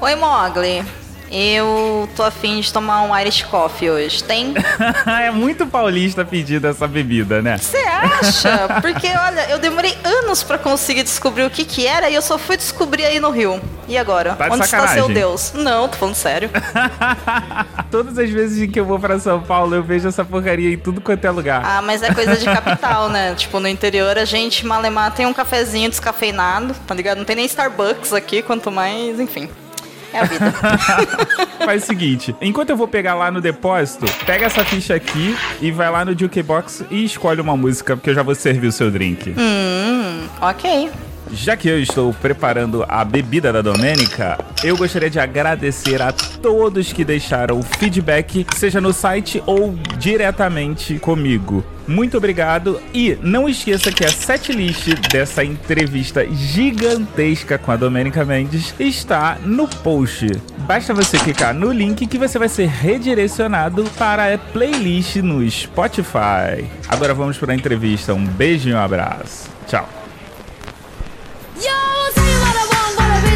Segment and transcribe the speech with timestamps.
[0.00, 0.82] Oi, Mogli.
[1.30, 4.24] Eu tô afim de tomar um Irish Coffee hoje.
[4.24, 4.52] Tem?
[5.06, 7.56] é muito paulista pedir essa bebida, né?
[7.56, 8.80] Você acha?
[8.80, 12.36] Porque, olha, eu demorei anos para conseguir descobrir o que que era e eu só
[12.36, 13.60] fui descobrir aí no Rio.
[13.86, 14.34] E agora?
[14.34, 14.96] Tá de Onde sacanagem.
[14.96, 15.52] está seu Deus?
[15.54, 16.50] Não, tô falando sério.
[17.92, 21.00] Todas as vezes que eu vou pra São Paulo, eu vejo essa porcaria em tudo
[21.00, 21.62] quanto é lugar.
[21.62, 23.34] Ah, mas é coisa de capital, né?
[23.38, 27.18] Tipo, no interior a gente, malemar, tem um cafezinho descafeinado, tá ligado?
[27.18, 29.48] Não tem nem Starbucks aqui, quanto mais, enfim.
[30.12, 30.52] É a vida.
[31.64, 35.70] Faz o seguinte, enquanto eu vou pegar lá no depósito, pega essa ficha aqui e
[35.70, 38.90] vai lá no Jukebox e escolhe uma música, porque eu já vou servir o seu
[38.90, 39.34] drink.
[39.36, 40.90] hum, ok.
[41.32, 46.92] Já que eu estou preparando a bebida da Domênica, eu gostaria de agradecer a todos
[46.92, 51.64] que deixaram feedback, seja no site ou diretamente comigo.
[51.86, 58.74] Muito obrigado e não esqueça que a setlist dessa entrevista gigantesca com a Domênica Mendes
[58.78, 60.30] está no post.
[60.58, 66.64] Basta você clicar no link que você vai ser redirecionado para a playlist no Spotify.
[66.88, 68.14] Agora vamos para a entrevista.
[68.14, 69.48] Um beijo e um abraço.
[69.66, 69.99] Tchau.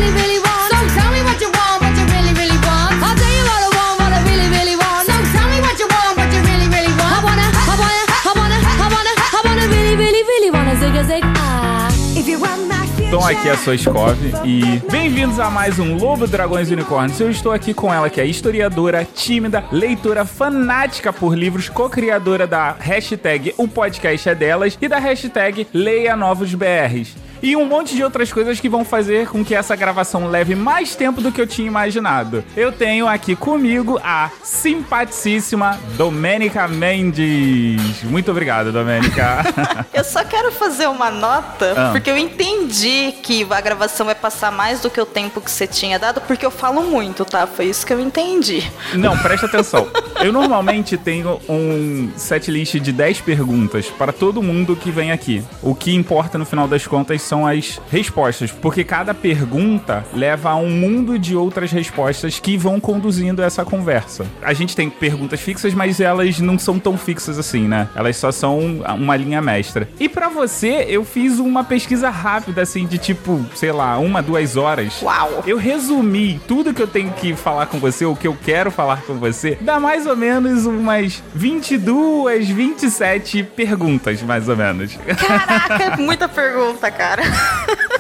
[0.05, 0.69] Really, really want.
[0.73, 2.93] So tell me what you want, what you really, really want.
[3.01, 5.09] I'll tell you what I want, what I really, really want.
[5.09, 7.13] So tell me what you want, what you really, really want.
[7.15, 10.95] I wanna, I wanna, I wanna, I wanna, I wanna really, really, really wanna zig
[10.97, 11.89] a zig ah.
[12.17, 13.11] If you want my future.
[13.11, 17.19] Tom aqui é a sua Skov e bem-vindos a mais um Lobo Dragões e Unicórnios.
[17.21, 22.73] Eu estou aqui com ela que é historiadora, tímida, leitora fanática por livros, co-criadora da
[22.73, 27.25] hashtag O Podcast é Delas e da hashtag Leia Novos BRs.
[27.45, 30.97] E um monte de outras coisas que vão fazer com que essa gravação leve mais
[30.97, 32.43] tempo do que eu tinha imaginado.
[32.57, 38.03] Eu tenho aqui comigo a simpaticíssima Domênica Mendes.
[38.05, 39.45] Muito obrigado, Domênica.
[39.93, 41.91] Eu só quero fazer uma nota, Ah.
[41.93, 45.67] porque eu entendi que a gravação vai passar mais do que o tempo que você
[45.67, 47.47] tinha dado, porque eu falo muito, tá?
[47.47, 48.63] Foi isso que eu entendi.
[48.95, 49.87] Não, presta atenção.
[50.25, 55.45] Eu normalmente tenho um setlist de 10 perguntas para todo mundo que vem aqui.
[55.61, 60.57] O que importa no final das contas são as respostas, porque cada pergunta leva a
[60.57, 64.27] um mundo de outras respostas que vão conduzindo essa conversa.
[64.43, 67.89] A gente tem perguntas fixas, mas elas não são tão fixas assim, né?
[67.95, 69.89] Elas só são uma linha mestra.
[69.99, 74.57] E para você, eu fiz uma pesquisa rápida, assim, de tipo, sei lá, uma, duas
[74.57, 75.01] horas.
[75.01, 75.43] Uau!
[75.47, 79.03] Eu resumi tudo que eu tenho que falar com você, o que eu quero falar
[79.03, 84.97] com você, dá mais ou menos umas 22, 27 perguntas, mais ou menos.
[84.97, 87.23] Caraca, muita pergunta, cara cara.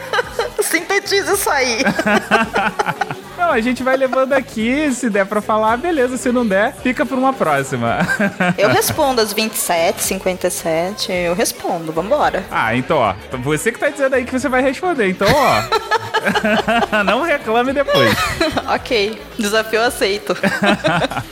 [1.04, 1.78] Sintetiza isso aí.
[3.36, 7.04] Não, a gente vai levando aqui, se der pra falar, beleza, se não der, fica
[7.04, 7.98] pra uma próxima.
[8.56, 12.44] Eu respondo às 27, 57, eu respondo, vambora.
[12.50, 15.62] Ah, então, ó, você que tá dizendo aí que você vai responder, então, ó.
[17.04, 18.16] não reclame depois.
[18.66, 20.36] ok, desafio aceito.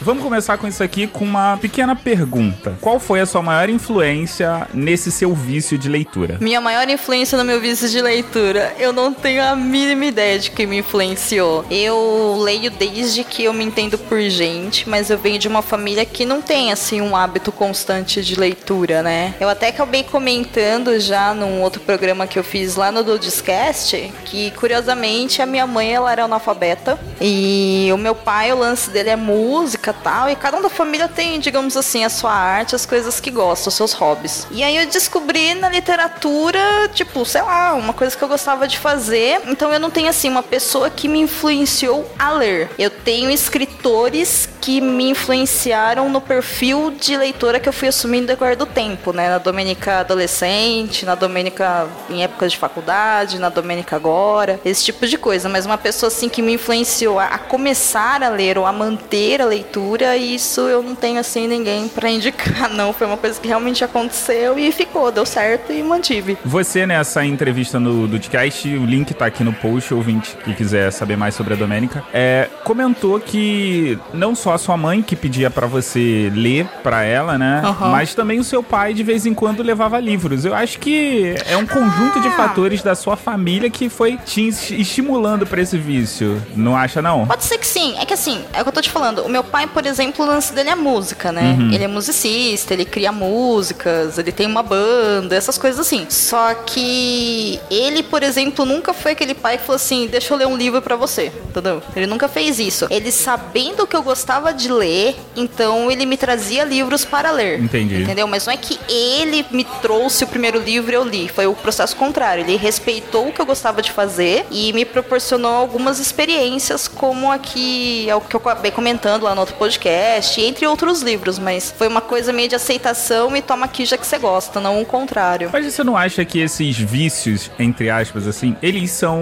[0.00, 2.76] Vamos começar com isso aqui com uma pequena pergunta.
[2.80, 6.36] Qual foi a sua maior influência nesse seu vício de leitura?
[6.40, 10.50] Minha maior influência no meu vício de leitura, eu não tenho a mínima ideia de
[10.50, 11.64] quem me influenciou.
[11.70, 16.04] Eu leio desde que eu me entendo por gente, mas eu venho de uma família
[16.04, 19.34] que não tem assim um hábito constante de leitura, né?
[19.40, 24.50] Eu até acabei comentando já num outro programa que eu fiz lá no Dudescast, que
[24.52, 29.16] curiosamente a minha mãe ela era analfabeta e o meu pai, o lance dele é
[29.16, 33.20] música, tal, e cada um da família tem, digamos assim, a sua arte, as coisas
[33.20, 34.46] que gosta, os seus hobbies.
[34.50, 36.60] E aí eu descobri na literatura,
[36.92, 39.40] tipo, sei lá, uma coisa que eu gostava de fazer.
[39.52, 42.70] Então eu não tenho assim uma pessoa que me influenciou a ler.
[42.78, 48.28] Eu tenho escritores que me influenciaram no perfil de leitora que eu fui assumindo no
[48.28, 49.28] decorrer do tempo, né?
[49.28, 55.18] Na Domênica adolescente, na Domênica em épocas de faculdade, na Domênica agora, esse tipo de
[55.18, 55.50] coisa.
[55.50, 59.44] Mas uma pessoa assim que me influenciou a, começar a ler ou a manter a
[59.44, 62.94] leitura, isso eu não tenho assim ninguém pra indicar, não.
[62.94, 66.38] Foi uma coisa que realmente aconteceu e ficou, deu certo e mantive.
[66.42, 71.16] Você, nessa entrevista no Dudcast, o link tá aqui no post, ouvinte que quiser saber
[71.16, 75.66] mais sobre a Domênica, é, comentou que não só a sua mãe que pedia pra
[75.66, 77.62] você ler pra ela, né?
[77.64, 77.90] Aham.
[77.90, 80.44] Mas também o seu pai de vez em quando levava livros.
[80.44, 82.32] Eu acho que é um conjunto de Ah.
[82.32, 86.40] fatores da sua família que foi te es- estimulando pra esse vício.
[86.56, 87.26] Não acha, não?
[87.26, 87.94] Pode ser que sim.
[87.98, 89.22] É que assim, é o que eu tô te falando.
[89.22, 91.56] O meu pai, por exemplo, o lance dele é música, né?
[91.72, 96.06] Ele é musicista, ele cria músicas, ele tem uma banda, essas coisas assim.
[96.08, 100.46] Só que ele, por exemplo, nunca foi aquele pai que falou assim: deixa eu ler
[100.46, 101.82] um livro pra você, entendeu?
[101.94, 102.86] Ele nunca fez isso.
[102.90, 107.60] Ele sabendo que eu gostava de ler, então ele me trazia livros para ler.
[107.60, 108.02] Entendi.
[108.02, 108.26] Entendeu?
[108.26, 111.28] Mas não é que ele me trouxe o primeiro livro e eu li.
[111.28, 112.44] Foi o processo contrário.
[112.44, 118.08] Ele respeitou o que eu gostava de fazer e me proporcionou algumas experiências, como aqui,
[118.08, 121.88] é o que eu acabei comentando lá no outro podcast, entre outros livros, mas foi
[121.88, 125.50] uma coisa meio de aceitação e toma aqui já que você gosta, não o contrário.
[125.52, 129.21] Mas você não acha que esses vícios, entre aspas, assim, eles são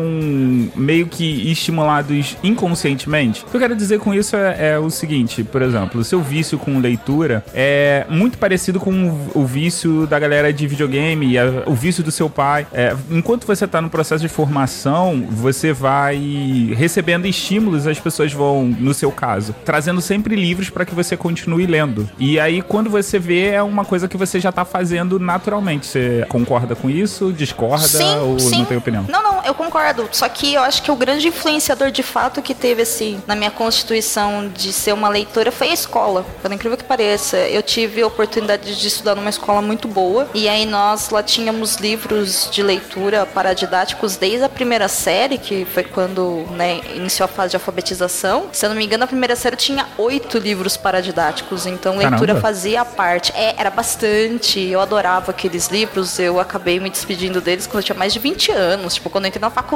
[0.77, 3.43] meio que estimulados inconscientemente?
[3.47, 6.21] O que eu quero dizer com isso é, é o seguinte, por exemplo, o seu
[6.21, 11.75] vício com leitura é muito parecido com o vício da galera de videogame, a- o
[11.75, 12.67] vício do seu pai.
[12.73, 16.19] É, enquanto você está no processo de formação, você vai
[16.77, 21.67] recebendo estímulos, as pessoas vão, no seu caso, trazendo sempre livros para que você continue
[21.67, 22.09] lendo.
[22.19, 25.87] E aí, quando você vê, é uma coisa que você já tá fazendo naturalmente.
[25.87, 27.33] Você concorda com isso?
[27.33, 27.87] Discorda
[28.23, 29.05] ou não tem opinião?
[29.09, 29.90] Não, não, eu concordo.
[30.13, 33.51] Só que eu acho que o grande influenciador de fato que teve esse na minha
[33.51, 36.25] constituição de ser uma leitora foi a escola.
[36.43, 40.49] Por incrível que pareça, eu tive a oportunidade de estudar numa escola muito boa e
[40.49, 46.47] aí nós lá tínhamos livros de leitura paradidáticos desde a primeira série, que foi quando
[46.51, 48.49] né, iniciou a fase de alfabetização.
[48.53, 52.41] Se eu não me engano, a primeira série tinha oito livros paradidáticos, então leitura Caramba.
[52.41, 53.33] fazia parte.
[53.35, 54.61] É, era bastante.
[54.61, 56.19] Eu adorava aqueles livros.
[56.19, 58.95] Eu acabei me despedindo deles quando eu tinha mais de 20 anos.
[58.95, 59.70] Tipo, quando eu entrei na faculdade,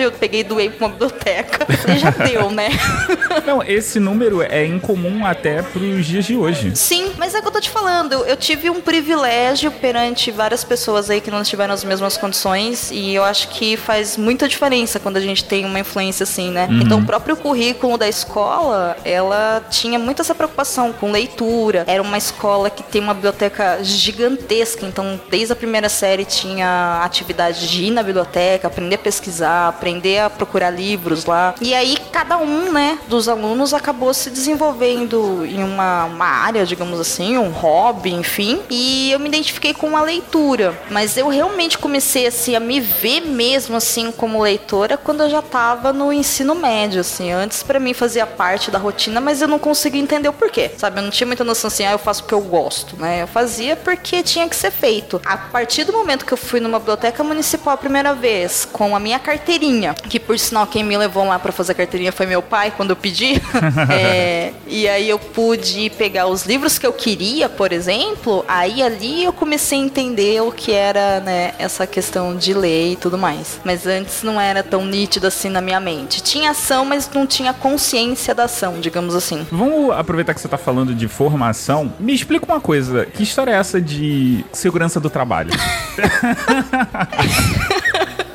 [0.00, 1.66] eu peguei e doei pra uma biblioteca.
[1.92, 2.68] E já deu, né?
[3.46, 6.74] Não, esse número é incomum até pros dias de hoje.
[6.76, 8.12] Sim, mas é o que eu tô te falando.
[8.12, 12.90] Eu, eu tive um privilégio perante várias pessoas aí que não estiveram nas mesmas condições.
[12.90, 16.68] E eu acho que faz muita diferença quando a gente tem uma influência assim, né?
[16.70, 21.84] Então, o próprio currículo da escola, ela tinha muito essa preocupação com leitura.
[21.86, 24.86] Era uma escola que tem uma biblioteca gigantesca.
[24.86, 30.18] Então, desde a primeira série tinha atividade de ir na biblioteca, aprender a pesquisar, aprender
[30.18, 31.54] a procurar livros lá.
[31.60, 36.98] E aí, cada um, né, dos alunos acabou se desenvolvendo em uma, uma área, digamos
[37.00, 38.60] assim, um hobby, enfim.
[38.70, 40.78] E eu me identifiquei com a leitura.
[40.90, 45.42] Mas eu realmente comecei, assim, a me ver mesmo, assim, como leitora quando eu já
[45.42, 47.32] tava no ensino médio, assim.
[47.32, 50.98] Antes, pra mim, fazia parte da rotina, mas eu não conseguia entender o porquê, sabe?
[50.98, 53.22] Eu não tinha muita noção, assim, ah, eu faço porque eu gosto, né?
[53.22, 55.20] Eu fazia porque tinha que ser feito.
[55.24, 59.00] A partir do momento que eu fui numa biblioteca municipal a primeira vez, com a
[59.00, 62.42] minha carteirinha, que por sinal quem me levou lá pra fazer a carteirinha foi meu
[62.42, 63.40] pai, quando eu pedi.
[63.90, 69.24] É, e aí eu pude pegar os livros que eu queria, por exemplo, aí ali
[69.24, 73.60] eu comecei a entender o que era, né, essa questão de ler e tudo mais.
[73.64, 76.22] Mas antes não era tão nítido assim na minha mente.
[76.22, 79.46] Tinha ação, mas não tinha consciência da ação, digamos assim.
[79.50, 81.92] Vamos aproveitar que você tá falando de formação.
[81.98, 83.06] Me explica uma coisa.
[83.06, 85.50] Que história é essa de segurança do trabalho?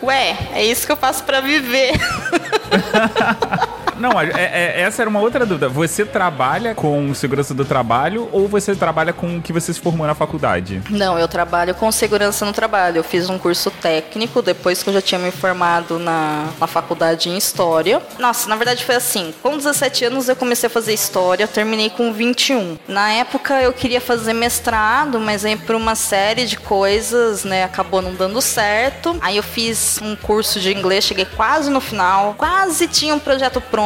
[0.06, 1.94] Ué, é isso que eu faço pra viver.
[4.00, 5.70] Não, é- é- essa era uma outra dúvida.
[5.70, 10.06] Você trabalha com segurança do trabalho ou você trabalha com o que você se formou
[10.06, 10.82] na faculdade?
[10.90, 12.98] Não, eu trabalho com segurança no trabalho.
[12.98, 17.30] Eu fiz um curso técnico depois que eu já tinha me formado na, na faculdade
[17.30, 18.02] em História.
[18.20, 19.34] Nossa, na verdade foi assim.
[19.42, 22.78] Com 17 anos eu comecei a fazer História, terminei com 21.
[22.88, 28.02] Na época eu queria fazer mestrado, mas aí por uma série de coisas, né, acabou
[28.02, 29.16] não dando certo.
[29.22, 33.62] Aí eu fiz um curso de inglês, cheguei quase no final, quase tinha um projeto
[33.62, 33.85] pronto.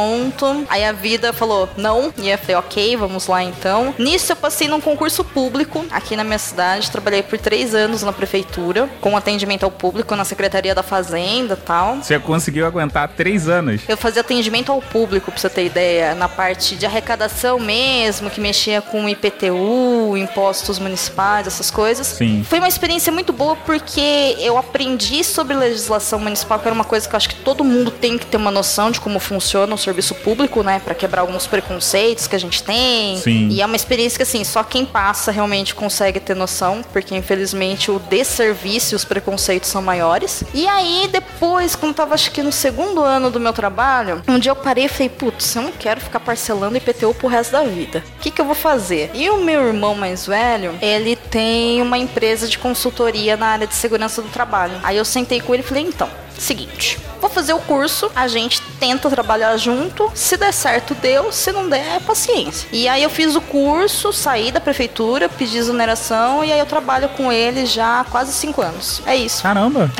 [0.68, 3.94] Aí a vida falou não, e eu falei, ok, vamos lá então.
[3.98, 8.12] Nisso eu passei num concurso público aqui na minha cidade, trabalhei por três anos na
[8.12, 11.96] prefeitura, com atendimento ao público na Secretaria da Fazenda e tal.
[11.96, 13.82] Você conseguiu aguentar três anos.
[13.88, 18.40] Eu fazia atendimento ao público, pra você ter ideia, na parte de arrecadação mesmo, que
[18.40, 22.06] mexia com IPTU, impostos municipais, essas coisas.
[22.06, 22.44] Sim.
[22.48, 27.08] Foi uma experiência muito boa porque eu aprendi sobre legislação municipal, que era uma coisa
[27.08, 29.78] que eu acho que todo mundo tem que ter uma noção de como funciona o
[29.90, 30.80] serviço público, né?
[30.84, 33.16] Pra quebrar alguns preconceitos que a gente tem.
[33.18, 33.48] Sim.
[33.48, 37.90] E é uma experiência que, assim, só quem passa realmente consegue ter noção, porque infelizmente
[37.90, 40.44] o desserviço e os preconceitos são maiores.
[40.54, 44.52] E aí, depois, quando tava acho que no segundo ano do meu trabalho, um dia
[44.52, 48.04] eu parei e falei, putz, eu não quero ficar parcelando IPTU pro resto da vida.
[48.16, 49.10] O que, que eu vou fazer?
[49.14, 53.74] E o meu irmão mais velho, ele tem uma empresa de consultoria na área de
[53.74, 54.74] segurança do trabalho.
[54.82, 56.08] Aí eu sentei com ele e falei, então,
[56.40, 61.52] seguinte, vou fazer o curso, a gente tenta trabalhar junto, se der certo deu, se
[61.52, 62.68] não der é paciência.
[62.72, 67.08] E aí eu fiz o curso, saí da prefeitura, pedi exoneração e aí eu trabalho
[67.10, 69.02] com ele já há quase cinco anos.
[69.06, 69.42] É isso.
[69.50, 69.90] Caramba!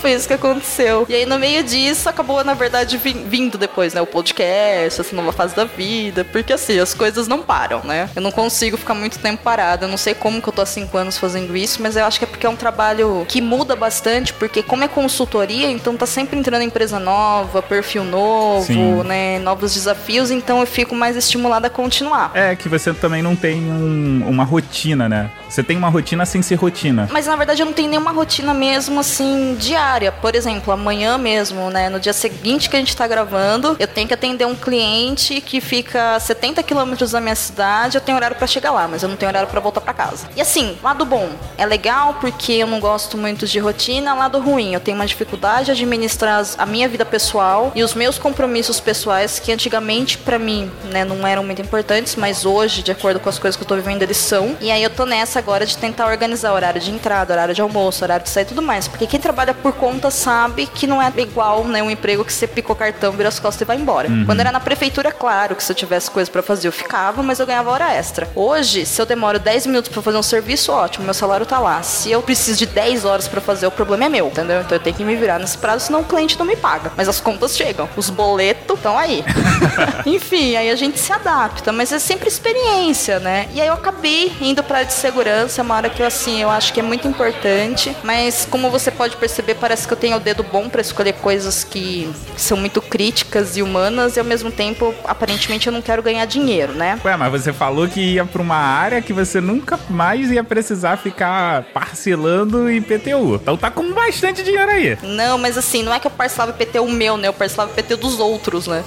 [0.00, 1.04] Foi isso que aconteceu.
[1.08, 4.00] E aí, no meio disso, acabou, na verdade, vindo depois, né?
[4.00, 6.24] O podcast, essa nova fase da vida.
[6.24, 8.08] Porque, assim, as coisas não param, né?
[8.16, 9.84] Eu não consigo ficar muito tempo parada.
[9.84, 12.18] Eu não sei como que eu tô há cinco anos fazendo isso, mas eu acho
[12.18, 16.06] que é porque é um trabalho que muda bastante, porque como é consultoria, então tá
[16.06, 19.02] sempre entrando empresa nova, perfil novo, Sim.
[19.04, 19.38] né?
[19.38, 22.30] Novos desafios, então eu fico mais estimulada a continuar.
[22.34, 25.30] É que você também não tem um- uma rotina, né?
[25.48, 27.08] Você tem uma rotina sem ser rotina.
[27.10, 30.12] Mas na verdade eu não tenho nenhuma rotina mesmo assim diária.
[30.12, 34.06] Por exemplo, amanhã mesmo, né, no dia seguinte que a gente tá gravando, eu tenho
[34.06, 38.36] que atender um cliente que fica a 70 quilômetros da minha cidade, eu tenho horário
[38.36, 40.28] para chegar lá, mas eu não tenho horário para voltar para casa.
[40.36, 44.74] E assim, lado bom, é legal porque eu não gosto muito de rotina, lado ruim,
[44.74, 49.38] eu tenho uma dificuldade de administrar a minha vida pessoal e os meus compromissos pessoais
[49.38, 53.38] que antigamente para mim, né, não eram muito importantes, mas hoje, de acordo com as
[53.38, 54.56] coisas que eu tô vivendo, eles são.
[54.60, 58.04] E aí eu tô nessa agora de tentar organizar horário de entrada, horário de almoço,
[58.04, 61.12] horário de sair e tudo mais, porque quem trabalha por conta sabe que não é
[61.16, 64.08] igual, né, um emprego que você picou cartão, vira as costas e vai embora.
[64.08, 64.24] Uhum.
[64.26, 67.40] Quando era na prefeitura, claro que se eu tivesse coisa para fazer, eu ficava, mas
[67.40, 68.28] eu ganhava hora extra.
[68.34, 71.82] Hoje, se eu demoro 10 minutos para fazer um serviço, ótimo, meu salário tá lá.
[71.82, 74.60] Se eu preciso de 10 horas para fazer, o problema é meu, entendeu?
[74.60, 76.92] Então eu tenho que me virar nesse prazo, senão o cliente não me paga.
[76.96, 79.24] Mas as contas chegam, os boletos estão aí.
[80.06, 83.48] Enfim, aí a gente se adapta, mas é sempre experiência, né?
[83.52, 86.72] E aí eu acabei indo para de segurança, uma hora que eu assim, eu acho
[86.72, 90.42] que é muito importante, mas como você pode perceber, parece que eu tenho o dedo
[90.42, 95.66] bom para escolher coisas que são muito críticas e humanas e ao mesmo tempo, aparentemente
[95.66, 96.98] eu não quero ganhar dinheiro, né?
[97.04, 100.96] Ué, mas você falou que ia pra uma área que você nunca mais ia precisar
[100.96, 103.34] ficar parcelando IPTU.
[103.34, 104.98] Então tá com bastante dinheiro aí.
[105.02, 107.28] Não, mas assim, não é que eu parcelava IPTU meu, né?
[107.28, 108.84] Eu parcelava IPTU dos outros, né?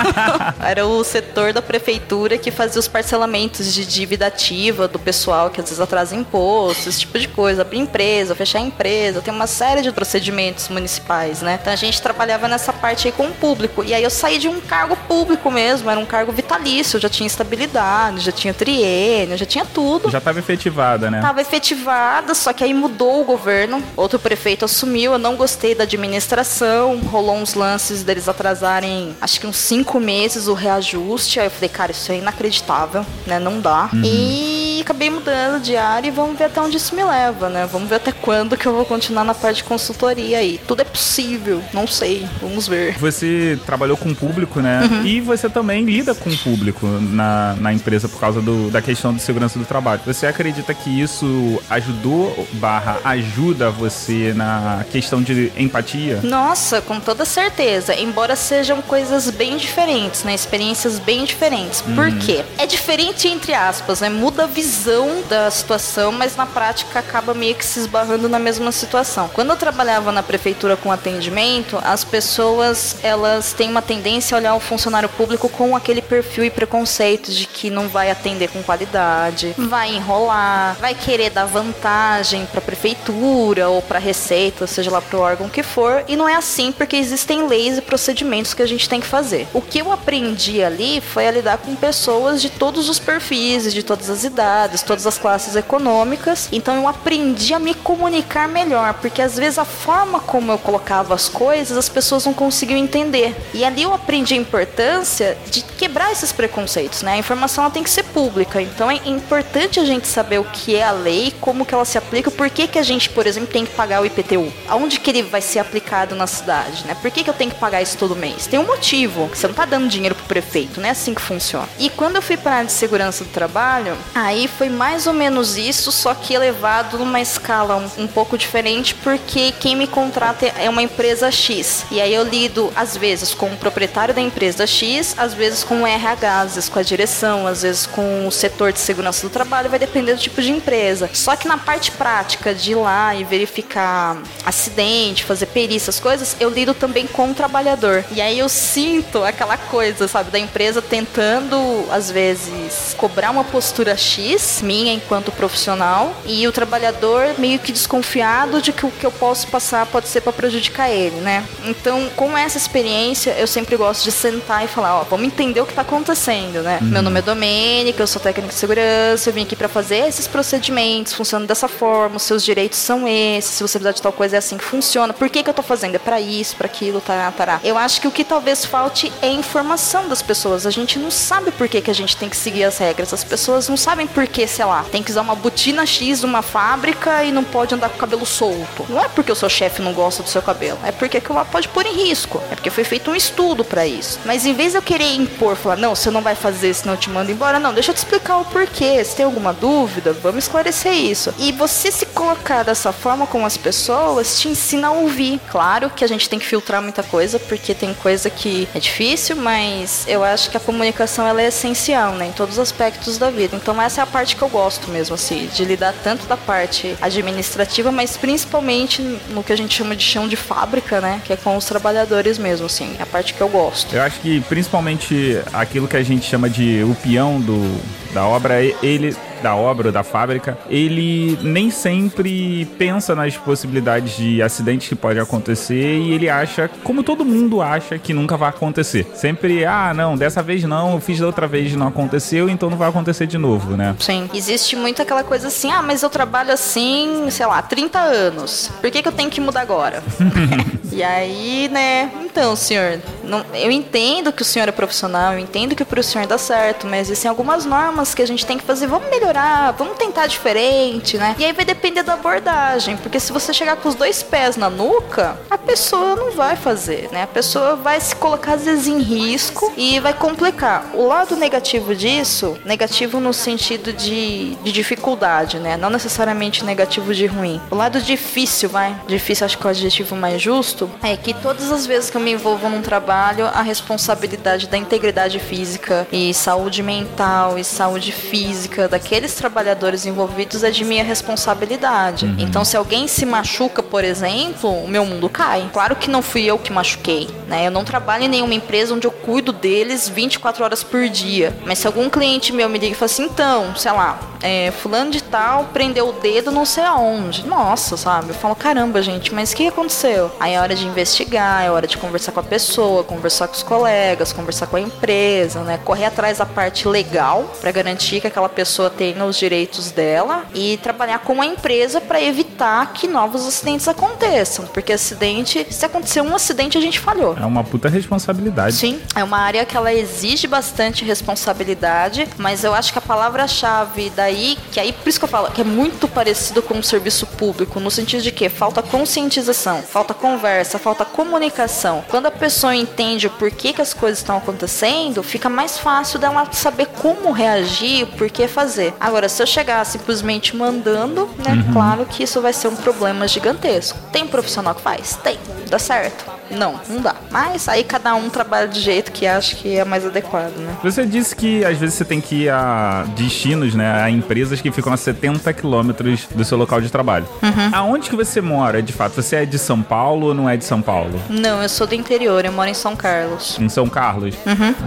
[0.60, 5.60] Era o setor da prefeitura que fazia os parcelamentos de dívida ativa do pessoal que
[5.60, 7.62] às vezes atrasa imposto, esse tipo de coisa.
[7.62, 11.58] Abrir empresa, fechar empresa, tem uma série de procedimentos municipais, né?
[11.60, 13.84] Então a gente trabalhava nessa parte aí com o público.
[13.84, 17.08] E aí eu saí de um cargo público mesmo, era um cargo vitalício, eu já
[17.08, 20.10] tinha estabilidade, já tinha triênio, já tinha tudo.
[20.10, 21.20] Já tava efetivada, né?
[21.20, 25.84] Tava efetivada, só que aí mudou o governo, outro prefeito assumiu, eu não gostei da
[25.96, 31.50] administração, rolou uns lances deles atrasarem, acho que uns cinco meses o reajuste, aí eu
[31.50, 33.90] falei, cara, isso é inacreditável, né, não dá.
[34.04, 37.88] E acabei mudando de área e vamos ver até onde isso me leva, né, vamos
[37.88, 40.60] ver até quando que eu vou continuar na parte de consultoria aí.
[40.66, 42.96] Tudo é possível, não sei, vamos ver.
[42.98, 44.80] Você trabalhou com o público, né?
[44.90, 45.04] Uhum.
[45.06, 49.12] E você também lida com o público na, na empresa por causa do- da questão
[49.14, 50.00] de segurança do trabalho.
[50.06, 55.79] Você acredita que isso ajudou, barra, ajuda você na questão de empatia?
[56.22, 57.94] Nossa, com toda certeza.
[57.94, 60.34] Embora sejam coisas bem diferentes, né?
[60.34, 61.82] Experiências bem diferentes.
[61.82, 62.44] Por quê?
[62.58, 64.08] É diferente entre aspas, né?
[64.08, 68.72] Muda a visão da situação, mas na prática acaba meio que se esbarrando na mesma
[68.72, 69.28] situação.
[69.32, 74.54] Quando eu trabalhava na prefeitura com atendimento, as pessoas, elas têm uma tendência a olhar
[74.54, 79.54] o funcionário público com aquele perfil e preconceito de que não vai atender com qualidade,
[79.58, 85.20] vai enrolar, vai querer dar vantagem para prefeitura ou para receita, seja lá para o
[85.20, 88.88] órgão que for, e não é assim porque existem leis e procedimentos que a gente
[88.88, 89.46] tem que fazer.
[89.54, 93.82] O que eu aprendi ali foi a lidar com pessoas de todos os perfis, de
[93.82, 96.48] todas as idades, todas as classes econômicas.
[96.52, 101.14] Então eu aprendi a me comunicar melhor, porque às vezes a forma como eu colocava
[101.14, 103.34] as coisas, as pessoas não conseguiam entender.
[103.54, 107.12] E ali eu aprendi a importância de quebrar esses preconceitos, né?
[107.12, 110.82] A informação tem que ser pública, então é importante a gente saber o que é
[110.82, 113.64] a lei, como que ela se aplica, por que que a gente, por exemplo, tem
[113.64, 114.52] que pagar o IPTU?
[114.68, 116.96] Aonde que ele vai ser aplicado na cidade, né?
[117.00, 118.46] Por que que eu tenho que pagar isso todo mês?
[118.46, 121.68] Tem um motivo, você não tá dando dinheiro pro prefeito, não é assim que funciona.
[121.78, 125.12] E quando eu fui para a área de segurança do trabalho, aí foi mais ou
[125.12, 130.46] menos isso, só que elevado numa escala um, um pouco diferente, porque quem me contrata
[130.46, 131.84] é uma empresa X.
[131.90, 135.82] E aí eu lido, às vezes, com o proprietário da empresa X, às vezes com
[135.82, 139.30] o RH, às vezes com a direção, às vezes com o setor de segurança do
[139.30, 141.10] trabalho, vai depender do tipo de empresa.
[141.12, 146.36] Só que na parte prática de ir lá e verificar acidente, fazer perícia, essas coisas,
[146.40, 148.04] eu lido também com o trabalhador.
[148.12, 151.56] E aí eu sinto aquela coisa, sabe, da empresa tentando,
[151.90, 158.62] às vezes, cobrar uma postura X, minha enquanto profissional, e o trabalhador meio que desconfiado
[158.62, 161.44] de que o que eu posso passar pode ser para prejudicar ele, né?
[161.64, 165.66] Então, com essa experiência, eu sempre gosto de sentar e falar, ó, vamos entender o
[165.66, 166.78] que tá acontecendo, né?
[166.80, 170.26] Meu nome é Domênica, eu sou técnica de segurança, eu vim aqui para fazer esses
[170.26, 174.36] procedimentos, funcionam dessa forma, os seus direitos são esses, se você precisar de tal coisa
[174.36, 175.12] é assim que funciona.
[175.12, 175.94] Por que que eu tô fazendo?
[175.94, 177.60] É para isso, para aquilo, tará, tará.
[177.64, 180.66] Eu acho que o que talvez falte é informação das pessoas.
[180.66, 183.12] A gente não sabe por que que a gente tem que seguir as regras.
[183.12, 186.42] As pessoas não sabem por que, sei lá, tem que usar uma botina X numa
[186.42, 188.86] fábrica e não pode andar com o cabelo solto.
[188.88, 191.68] Não é porque o seu chefe não gosta do seu cabelo, é porque aquilo pode
[191.68, 192.42] pôr em risco.
[192.50, 194.20] É porque foi feito um estudo para isso.
[194.24, 196.98] Mas em vez de eu querer impor, falar, não, você não vai fazer, senão eu
[196.98, 199.02] te mando embora, não, deixa eu te explicar o porquê.
[199.04, 201.34] Se tem alguma dúvida, vamos esclarecer isso.
[201.38, 205.29] E você se colocar dessa forma com as pessoas te ensina a ouvir.
[205.50, 209.36] Claro que a gente tem que filtrar muita coisa, porque tem coisa que é difícil,
[209.36, 212.28] mas eu acho que a comunicação ela é essencial, né?
[212.28, 213.56] Em todos os aspectos da vida.
[213.56, 216.96] Então essa é a parte que eu gosto mesmo, assim, de lidar tanto da parte
[217.00, 221.20] administrativa, mas principalmente no que a gente chama de chão de fábrica, né?
[221.24, 222.96] Que é com os trabalhadores mesmo, assim.
[222.98, 223.94] É a parte que eu gosto.
[223.94, 227.80] Eu acho que principalmente aquilo que a gente chama de o peão do,
[228.12, 234.42] da obra, ele da obra ou da fábrica, ele nem sempre pensa nas possibilidades de
[234.42, 239.06] acidentes que podem acontecer e ele acha, como todo mundo acha, que nunca vai acontecer.
[239.14, 242.70] Sempre, ah, não, dessa vez não, eu fiz da outra vez e não aconteceu, então
[242.70, 243.94] não vai acontecer de novo, né?
[243.98, 244.28] Sim.
[244.34, 248.70] Existe muito aquela coisa assim, ah, mas eu trabalho assim, sei lá, 30 anos.
[248.80, 250.02] Por que, que eu tenho que mudar agora?
[250.92, 252.10] e aí, né?
[252.24, 256.26] Então, senhor, não, eu entendo que o senhor é profissional, eu entendo que pro senhor
[256.26, 258.86] dá certo, mas existem algumas normas que a gente tem que fazer.
[258.86, 261.36] Vamos melhorar, vamos tentar diferente, né?
[261.38, 264.68] E aí vai depender da abordagem, porque se você chegar com os dois pés na
[264.68, 267.22] nuca, a pessoa não vai fazer, né?
[267.22, 270.90] A pessoa vai se colocar às vezes em risco e vai complicar.
[270.94, 275.76] O lado negativo disso, negativo no sentido de, de dificuldade, né?
[275.76, 277.60] Não necessariamente negativo de ruim.
[277.70, 281.70] O lado difícil, vai, difícil acho que é o adjetivo mais justo, é que todas
[281.70, 286.82] as vezes que eu me envolvo num trabalho, a responsabilidade da integridade física e saúde
[286.82, 288.88] mental e saúde física
[289.20, 292.34] daqueles trabalhadores envolvidos é de minha responsabilidade.
[292.38, 295.68] Então, se alguém se machuca, por exemplo, o meu mundo cai.
[295.72, 297.66] Claro que não fui eu que machuquei, né?
[297.66, 301.54] Eu não trabalho em nenhuma empresa onde eu cuido deles 24 horas por dia.
[301.66, 305.10] Mas se algum cliente meu me liga e fala assim, então, sei lá, é, fulano
[305.10, 307.46] de tal prendeu o dedo não sei aonde.
[307.46, 308.30] Nossa, sabe?
[308.30, 310.30] Eu falo, caramba, gente, mas o que aconteceu?
[310.40, 313.62] Aí é hora de investigar, é hora de conversar com a pessoa, conversar com os
[313.62, 315.78] colegas, conversar com a empresa, né?
[315.84, 320.76] Correr atrás da parte legal para garantir que aquela pessoa tenha os direitos dela e
[320.78, 326.34] trabalhar com a empresa para evitar que novos acidentes aconteçam, porque acidente, se acontecer um
[326.34, 327.36] acidente, a gente falhou.
[327.38, 328.76] É uma puta responsabilidade.
[328.76, 334.10] Sim, é uma área que ela exige bastante responsabilidade, mas eu acho que a palavra-chave
[334.14, 337.26] daí, que aí por isso que eu falo, que é muito parecido com o serviço
[337.26, 342.04] público, no sentido de que falta conscientização, falta conversa, falta comunicação.
[342.08, 346.46] Quando a pessoa entende o porquê que as coisas estão acontecendo, fica mais fácil dela
[346.52, 348.94] saber como reagir, o porquê fazer.
[349.00, 353.98] Agora, se eu chegar simplesmente mandando, né, claro que isso vai ser um problema gigantesco.
[354.12, 355.16] Tem profissional que faz?
[355.16, 355.38] Tem.
[355.70, 356.39] Dá certo?
[356.50, 357.14] Não, não dá.
[357.30, 360.74] Mas aí cada um trabalha de jeito que acha que é mais adequado, né?
[360.82, 364.02] Você disse que às vezes você tem que ir a destinos, né?
[364.02, 367.26] A empresas que ficam a 70 quilômetros do seu local de trabalho.
[367.72, 369.14] Aonde que você mora, de fato?
[369.14, 371.20] Você é de São Paulo ou não é de São Paulo?
[371.28, 373.58] Não, eu sou do interior, eu moro em São Carlos.
[373.58, 374.34] Em São Carlos?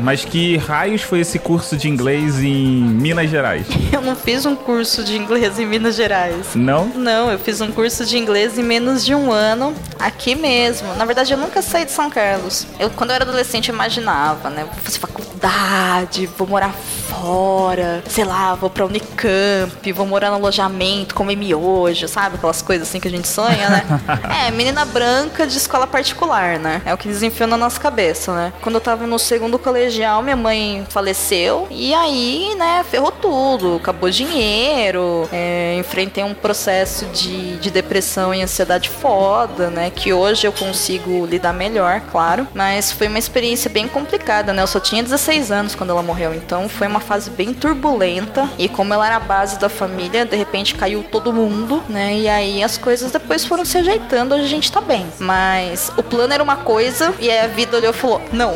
[0.02, 3.66] Mas que raios foi esse curso de inglês em Minas Gerais?
[3.94, 6.56] Eu não fiz um curso de inglês em Minas Gerais.
[6.56, 6.88] Não?
[6.88, 10.94] Não, eu fiz um curso de inglês em menos de um ano, aqui mesmo.
[10.96, 12.66] Na verdade, eu nunca saí de São Carlos.
[12.80, 14.64] Eu, quando eu era adolescente, eu imaginava, né?
[14.64, 21.14] Vou fazer faculdade, vou morar fora, sei lá, vou pra Unicamp, vou morar no alojamento,
[21.14, 22.38] comer miojo, sabe?
[22.38, 23.84] Aquelas coisas assim que a gente sonha, né?
[24.48, 26.82] é, menina branca de escola particular, né?
[26.86, 28.54] É o que eles enfiam na nossa cabeça, né?
[28.62, 33.76] Quando eu tava no segundo colegial, minha mãe faleceu e aí, né, ferrou tudo.
[33.76, 39.92] Acabou dinheiro, é, enfrentei um processo de, de depressão e ansiedade foda, né?
[39.92, 42.48] Que hoje eu consigo lidar melhor, claro.
[42.54, 44.62] Mas foi uma experiência bem complicada, né?
[44.62, 48.50] Eu só tinha 16 anos quando ela morreu, então foi uma fase bem turbulenta.
[48.58, 52.16] E como ela era a base da família, de repente caiu todo mundo, né?
[52.16, 55.06] E aí as coisas depois foram se ajeitando, hoje a gente tá bem.
[55.20, 58.56] Mas o plano era uma coisa e aí a vida olhou e falou: não.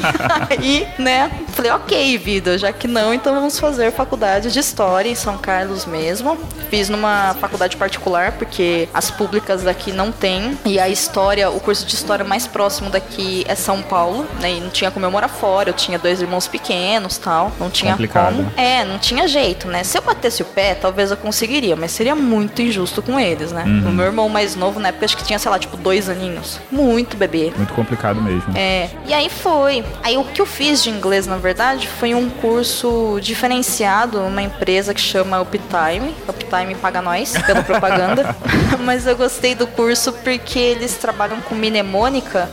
[0.50, 1.30] aí, né?
[1.52, 5.86] Falei, ok, vida, já que não, então vamos fazer faculdade de História em São Carlos
[5.86, 6.36] mesmo.
[6.68, 10.58] Fiz numa faculdade particular, porque as públicas daqui não tem.
[10.64, 14.54] E a História, o curso de História mais próximo daqui é São Paulo, né?
[14.54, 17.52] E não tinha como eu morar fora, eu tinha dois irmãos pequenos tal.
[17.58, 18.36] Não tinha Complicado.
[18.36, 18.52] como.
[18.56, 19.84] É, não tinha jeito, né?
[19.84, 23.64] Se eu batesse o pé, talvez eu conseguiria, mas seria muito injusto com eles, né?
[23.64, 26.60] O meu irmão mais novo, na época, acho que tinha, sei lá, tipo, dois aninhos.
[26.70, 27.52] Muito bebê.
[27.56, 28.56] Muito complicado mesmo.
[28.56, 29.84] É, e aí foi.
[30.02, 34.92] Aí o que eu fiz de inglês, na verdade, foi um curso diferenciado, uma empresa
[34.94, 36.14] que chama Uptime.
[36.28, 38.34] Uptime paga nós pela propaganda.
[38.84, 42.05] Mas eu gostei do curso porque eles trabalham com mnemônica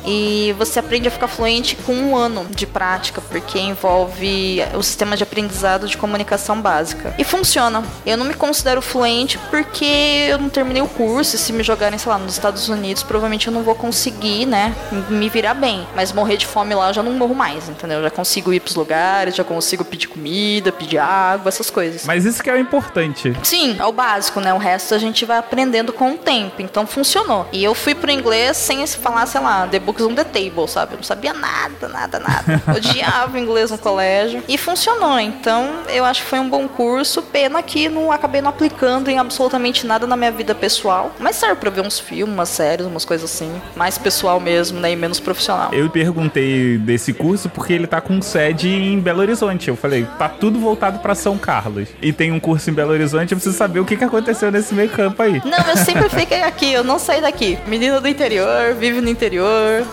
[0.05, 5.15] e você aprende a ficar fluente com um ano de prática, porque envolve o sistema
[5.15, 7.13] de aprendizado de comunicação básica.
[7.17, 7.83] E funciona.
[8.05, 11.35] Eu não me considero fluente porque eu não terminei o curso.
[11.35, 14.73] E se me jogarem, sei lá, nos Estados Unidos, provavelmente eu não vou conseguir, né,
[15.09, 15.87] me virar bem.
[15.95, 17.97] Mas morrer de fome lá eu já não morro mais, entendeu?
[17.97, 22.05] Eu já consigo Y lugares, já consigo pedir comida, pedir água, essas coisas.
[22.05, 23.35] Mas isso que é o importante.
[23.43, 24.53] Sim, é o básico, né?
[24.53, 26.61] O resto a gente vai aprendendo com o tempo.
[26.61, 27.47] Então funcionou.
[27.51, 30.67] E eu fui pro inglês sem se falar, sei lá, the books on the table,
[30.67, 30.93] sabe?
[30.93, 32.61] Eu não sabia nada, nada, nada.
[32.75, 34.43] Odiava inglês no colégio.
[34.47, 35.19] E funcionou.
[35.19, 37.21] Então eu acho que foi um bom curso.
[37.21, 41.11] Pena que não acabei não aplicando em absolutamente nada na minha vida pessoal.
[41.19, 43.61] Mas serve pra ver uns filmes, umas séries, umas coisas assim.
[43.75, 44.91] Mais pessoal mesmo, né?
[44.91, 45.73] E menos profissional.
[45.73, 49.67] Eu perguntei desse curso porque ele tá com sede em Belo Horizonte.
[49.67, 51.89] Eu falei, tá tudo voltado pra São Carlos.
[52.01, 54.73] E tem um curso em Belo Horizonte, eu preciso saber o que, que aconteceu nesse
[54.73, 55.41] meio campo aí.
[55.45, 57.57] Não, eu sempre fiquei aqui, eu não saí daqui.
[57.67, 59.32] Menina do interior, vive no interior,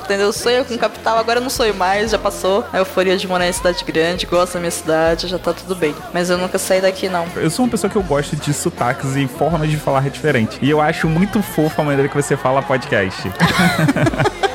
[0.03, 0.33] entendeu?
[0.33, 2.65] Sonho com capital, agora não sonho mais, já passou.
[2.73, 5.95] A euforia de morar em cidade grande, gosto da minha cidade, já tá tudo bem.
[6.13, 7.27] Mas eu nunca saí daqui, não.
[7.37, 10.59] Eu sou uma pessoa que eu gosto de sotaques e formas de falar diferente.
[10.61, 13.23] E eu acho muito fofa a maneira que você fala podcast.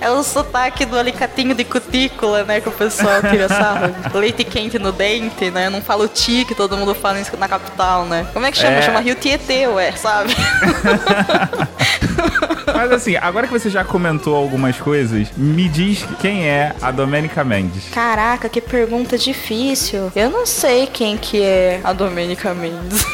[0.00, 2.60] É o sotaque do alicatinho de cutícula, né?
[2.60, 3.94] Que o pessoal tira sarro.
[4.14, 5.66] Leite quente no dente, né?
[5.66, 8.26] Eu não falo ti, que todo mundo fala isso na capital, né?
[8.32, 8.76] Como é que chama?
[8.76, 8.82] É.
[8.82, 10.34] Chama Rio Tietê, ué, sabe?
[12.74, 17.44] Mas assim, agora que você já comentou algumas coisas, me diz quem é a Domênica
[17.44, 17.88] Mendes.
[17.90, 20.10] Caraca, que pergunta difícil.
[20.14, 23.04] Eu não sei quem que é a Domênica Mendes.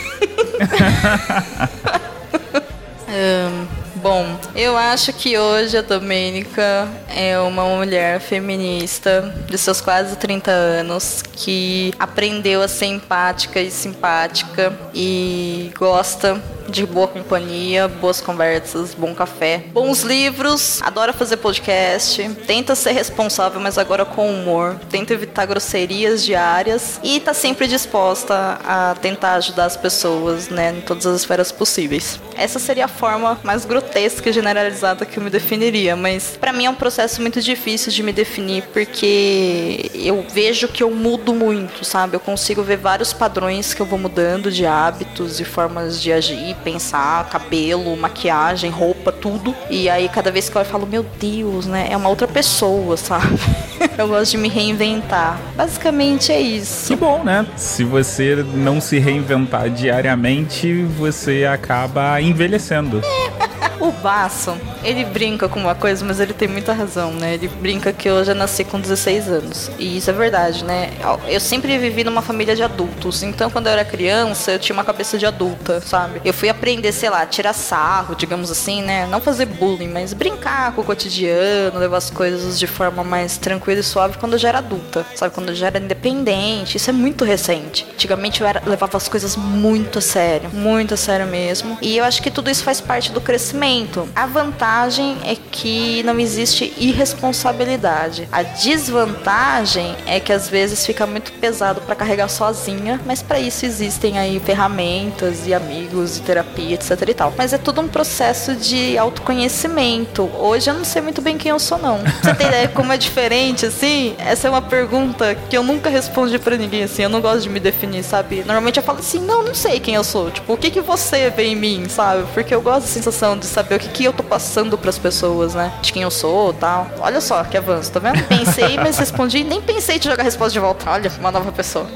[3.09, 3.66] Ahn,
[3.98, 10.50] bom, eu acho que hoje a Domênica é uma mulher feminista de seus quase 30
[10.50, 18.94] anos que aprendeu a ser empática e simpática e gosta de boa companhia, boas conversas,
[18.94, 25.14] bom café, bons livros, adora fazer podcast, tenta ser responsável, mas agora com humor, tenta
[25.14, 31.07] evitar grosserias diárias e tá sempre disposta a tentar ajudar as pessoas, né, em todas
[31.07, 32.20] as esferas possíveis.
[32.37, 36.66] Essa seria a forma mais grotesca e generalizada que eu me definiria, mas pra mim
[36.66, 41.85] é um processo muito difícil de me definir porque eu vejo que eu mudo muito,
[41.85, 42.14] sabe?
[42.16, 46.57] Eu consigo ver vários padrões que eu vou mudando de hábitos e formas de agir,
[46.59, 49.55] pensar, cabelo, maquiagem, roupa, tudo.
[49.71, 51.88] E aí cada vez que eu falo, meu Deus, né?
[51.90, 53.38] É uma outra pessoa, sabe?
[53.97, 55.40] Eu gosto de me reinventar.
[55.57, 56.88] Basicamente é isso.
[56.88, 57.47] Que bom, né?
[57.57, 63.01] Se você não se reinventar diariamente, você acaba envelhecendo.
[63.81, 67.35] O Baço, ele brinca com uma coisa, mas ele tem muita razão, né?
[67.35, 69.71] Ele brinca que eu já nasci com 16 anos.
[69.79, 70.91] E isso é verdade, né?
[71.29, 73.23] Eu sempre vivi numa família de adultos.
[73.23, 76.21] Então, quando eu era criança, eu tinha uma cabeça de adulta, sabe?
[76.25, 79.07] Eu fui aprender, sei lá, tirar sarro, digamos assim, né?
[79.07, 83.79] Não fazer bullying, mas brincar com o cotidiano, levar as coisas de forma mais tranquila
[83.79, 85.33] e suave quando eu já era adulta, sabe?
[85.33, 86.77] Quando eu já era independente.
[86.77, 87.87] Isso é muito recente.
[87.93, 91.79] Antigamente eu era, levava as coisas muito a sério, muito a sério mesmo.
[91.81, 93.67] E eu acho que tudo isso faz parte do crescimento.
[94.16, 98.29] A vantagem é que não existe irresponsabilidade.
[98.31, 103.66] A desvantagem é que às vezes fica muito pesado para carregar sozinha, mas para isso
[103.66, 107.33] existem aí ferramentas e amigos e terapia, etc e tal.
[107.37, 110.31] Mas é tudo um processo de autoconhecimento.
[110.38, 111.99] Hoje eu não sei muito bem quem eu sou não.
[112.23, 114.14] Você tem ideia como é diferente assim?
[114.18, 117.03] Essa é uma pergunta que eu nunca respondi para ninguém assim.
[117.03, 118.44] Eu não gosto de me definir, sabe?
[118.44, 120.31] Normalmente eu falo assim: "Não, não sei quem eu sou".
[120.31, 122.25] Tipo, o que que você vê em mim, sabe?
[122.33, 125.47] Porque eu gosto da sensação de saber o que, que eu tô passando pras pessoas,
[125.54, 125.72] né?
[125.82, 126.87] De quem eu sou tal.
[127.00, 128.22] Olha só que avanço, tá vendo?
[128.24, 129.44] Pensei, mas respondi.
[129.44, 130.90] Nem pensei em jogar a resposta de volta.
[130.90, 131.87] Olha, uma nova pessoa.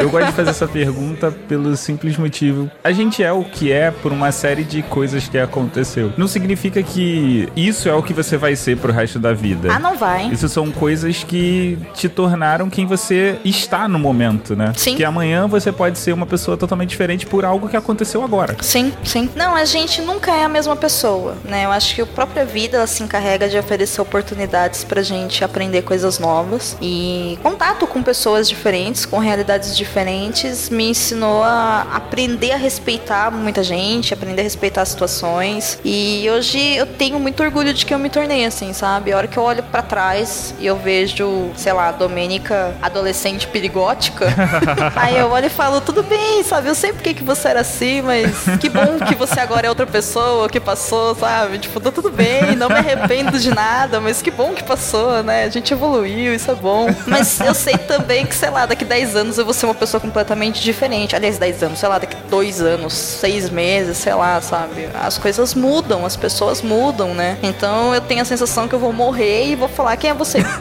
[0.00, 2.70] Eu gosto de fazer essa pergunta pelo simples motivo.
[2.82, 6.12] A gente é o que é por uma série de coisas que aconteceu.
[6.16, 9.72] Não significa que isso é o que você vai ser pro resto da vida.
[9.72, 10.28] Ah, não vai.
[10.28, 14.72] Isso são coisas que te tornaram quem você está no momento, né?
[14.76, 14.96] Sim.
[14.96, 18.56] Que amanhã você pode ser uma pessoa totalmente diferente por algo que aconteceu agora.
[18.60, 19.30] Sim, sim.
[19.34, 21.64] Não, a gente nunca é a mesma pessoa, né?
[21.64, 25.82] Eu acho que a própria vida ela se encarrega de oferecer oportunidades pra gente aprender
[25.82, 32.56] coisas novas e contato com pessoas diferentes, com realidades diferentes, me ensinou a aprender a
[32.56, 35.78] respeitar muita gente, aprender a respeitar situações.
[35.84, 39.12] E hoje eu tenho muito orgulho de que eu me tornei assim, sabe?
[39.12, 43.46] A hora que eu olho pra trás e eu vejo, sei lá, a Domênica adolescente
[43.46, 44.26] perigótica,
[44.96, 46.68] aí eu olho e falo, tudo bem, sabe?
[46.68, 49.86] Eu sei porque que você era assim, mas que bom que você agora é outra
[49.86, 51.58] pessoa, que passou, sabe?
[51.58, 55.44] Tipo, tá tudo bem, não me arrependo de nada, mas que bom que passou, né?
[55.44, 56.88] A gente evoluiu, isso é bom.
[57.06, 60.00] Mas eu sei também que, sei lá, daqui 10 anos eu vou ser uma pessoa
[60.00, 61.14] completamente diferente.
[61.14, 64.88] Aliás, 10 anos, sei lá, daqui 2 anos, 6 meses, sei lá, sabe?
[64.94, 67.38] As coisas mudam, as pessoas mudam, né?
[67.42, 70.38] Então eu tenho a sensação que eu vou morrer e vou falar quem é você.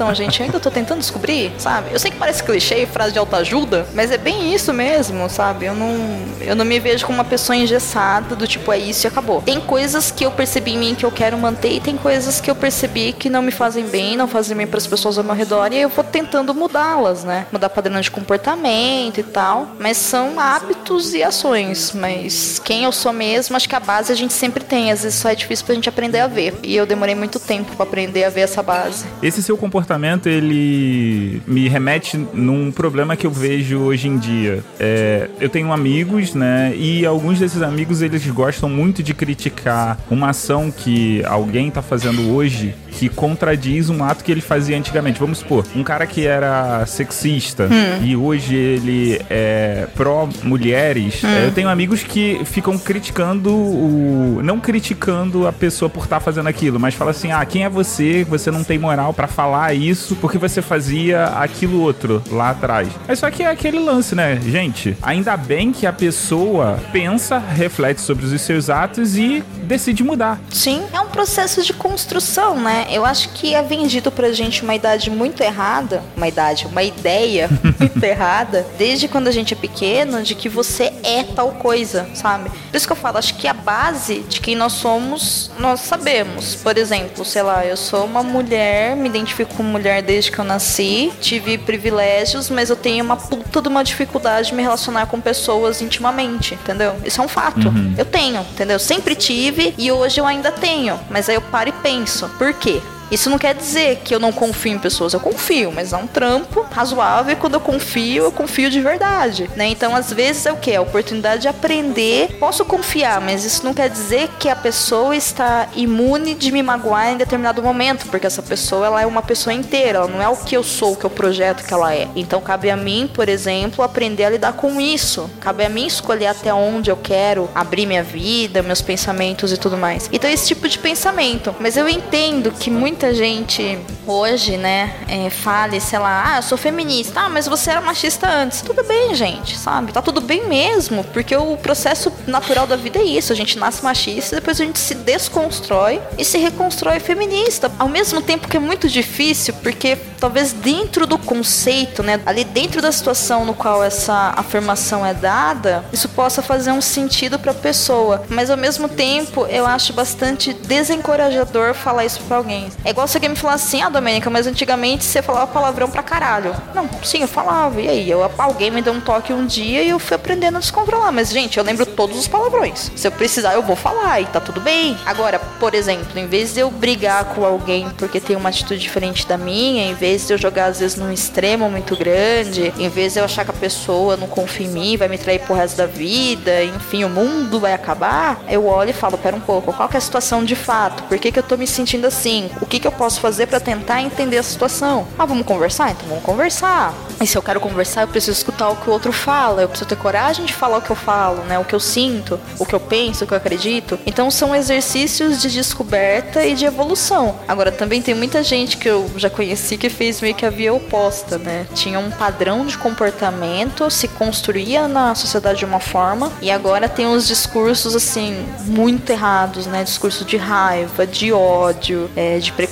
[0.00, 1.92] Então, gente, eu ainda tô tentando descobrir, sabe?
[1.92, 5.66] Eu sei que parece clichê, frase de autoajuda, mas é bem isso mesmo, sabe?
[5.66, 5.94] Eu não,
[6.40, 9.42] eu não me vejo como uma pessoa engessada, do tipo, é isso e acabou acabou.
[9.42, 12.50] Tem coisas que eu percebi em mim que eu quero manter e tem coisas que
[12.50, 15.34] eu percebi que não me fazem bem, não fazem bem para as pessoas ao meu
[15.34, 17.46] redor e eu vou tentando mudá-las, né?
[17.52, 23.12] Mudar padrão de comportamento e tal, mas são hábitos e ações, mas quem eu sou
[23.12, 25.74] mesmo, acho que a base a gente sempre tem, às vezes só é difícil pra
[25.74, 26.54] gente aprender a ver.
[26.62, 29.04] E eu demorei muito tempo para aprender a ver essa base.
[29.22, 34.62] Esse seu comportamento, ele me remete num problema que eu vejo hoje em dia.
[34.78, 36.72] É, eu tenho amigos, né?
[36.76, 42.32] E alguns desses amigos, eles gostam muito de criticar uma ação que alguém tá fazendo
[42.34, 45.18] hoje que contradiz um ato que ele fazia antigamente.
[45.18, 47.68] Vamos supor, um cara que era sexista
[48.02, 51.22] e hoje ele é pró-mulheres.
[51.24, 54.40] é, Eu tenho amigos que ficam criticando o.
[54.42, 58.24] Não criticando a pessoa por estar fazendo aquilo, mas fala assim: ah, quem é você?
[58.28, 62.88] Você não tem moral pra falar isso porque você fazia aquilo outro lá atrás.
[63.08, 64.96] É só que é aquele lance, né, gente?
[65.02, 70.40] Ainda bem que a pessoa pensa, reflete sobre os seus atos e decide mudar.
[70.50, 72.86] Sim, é um processo de construção, né?
[72.90, 77.48] Eu acho que é vendido pra gente uma idade muito errada, uma idade, uma ideia
[77.78, 82.50] muito errada, desde quando a gente é pequeno, de que você é tal coisa, sabe?
[82.50, 86.56] Por isso que eu falo, acho que a base de quem nós somos, nós sabemos.
[86.56, 90.44] Por exemplo, sei lá, eu sou uma mulher, me identifico como mulher desde que eu
[90.44, 95.20] nasci, tive privilégios, mas eu tenho uma puta de uma dificuldade de me relacionar com
[95.20, 96.96] pessoas intimamente, entendeu?
[97.04, 97.72] Isso é um fato.
[97.96, 98.78] Eu tenho, entendeu?
[98.78, 100.79] Sempre tive e hoje eu ainda tenho.
[101.10, 102.82] Mas aí eu paro e penso, por quê?
[103.10, 106.06] Isso não quer dizer que eu não confio em pessoas, eu confio, mas é um
[106.06, 109.66] trampo razoável e quando eu confio, eu confio de verdade, né?
[109.66, 110.74] Então, às vezes é o que?
[110.74, 112.36] A oportunidade de aprender.
[112.38, 117.12] Posso confiar, mas isso não quer dizer que a pessoa está imune de me magoar
[117.12, 120.36] em determinado momento, porque essa pessoa ela é uma pessoa inteira, ela não é o
[120.36, 122.08] que eu sou, o que eu projeto que ela é.
[122.14, 125.30] Então, cabe a mim, por exemplo, aprender a lidar com isso.
[125.40, 129.76] Cabe a mim escolher até onde eu quero abrir minha vida, meus pensamentos e tudo
[129.76, 130.08] mais.
[130.12, 131.54] Então, esse tipo de pensamento.
[131.58, 136.58] Mas eu entendo que muita gente hoje, né, é, fale, sei lá, ah, eu sou
[136.58, 138.60] feminista, ah, mas você era machista antes.
[138.60, 139.90] Tudo bem, gente, sabe?
[139.90, 143.32] Tá tudo bem mesmo, porque o processo natural da vida é isso.
[143.32, 147.72] A gente nasce machista, depois a gente se desconstrói e se reconstrói feminista.
[147.78, 152.82] Ao mesmo tempo que é muito difícil, porque talvez dentro do conceito, né, ali dentro
[152.82, 157.54] da situação no qual essa afirmação é dada, isso possa fazer um sentido para a
[157.54, 158.24] pessoa.
[158.28, 162.68] Mas ao mesmo tempo, eu acho bastante desencorajador falar isso para alguém.
[162.84, 166.02] É igual se alguém me falar assim, ah, Domênica, mas antigamente você falava palavrão pra
[166.02, 166.54] caralho.
[166.74, 167.80] Não, sim, eu falava.
[167.80, 170.60] E aí, eu, alguém me deu um toque um dia e eu fui aprendendo a
[170.60, 171.12] descontrolar.
[171.12, 172.90] Mas, gente, eu lembro todos os palavrões.
[172.96, 174.96] Se eu precisar, eu vou falar e tá tudo bem.
[175.06, 179.26] Agora, por exemplo, em vez de eu brigar com alguém porque tem uma atitude diferente
[179.26, 183.14] da minha, em vez de eu jogar às vezes num extremo muito grande, em vez
[183.14, 185.76] de eu achar que a pessoa não confia em mim, vai me trair pro resto
[185.76, 189.88] da vida, enfim, o mundo vai acabar, eu olho e falo, pera um pouco, qual
[189.88, 191.02] que é a situação de fato?
[191.04, 192.50] Por que, que eu tô me sentindo assim?
[192.60, 195.06] O que, que eu posso fazer para tentar entender a situação?
[195.18, 195.90] Ah, vamos conversar?
[195.90, 196.94] Então vamos conversar.
[197.20, 199.88] E se eu quero conversar, eu preciso escutar o que o outro fala, eu preciso
[199.88, 201.58] ter coragem de falar o que eu falo, né?
[201.58, 203.98] O que eu sinto, o que eu penso, o que eu acredito.
[204.06, 207.36] Então são exercícios de descoberta e de evolução.
[207.46, 210.72] Agora, também tem muita gente que eu já conheci que fez meio que a via
[210.72, 211.66] oposta, né?
[211.74, 217.06] Tinha um padrão de comportamento, se construía na sociedade de uma forma, e agora tem
[217.06, 219.84] uns discursos, assim, muito errados, né?
[219.84, 222.69] Discurso de raiva, de ódio, é, de preconceito.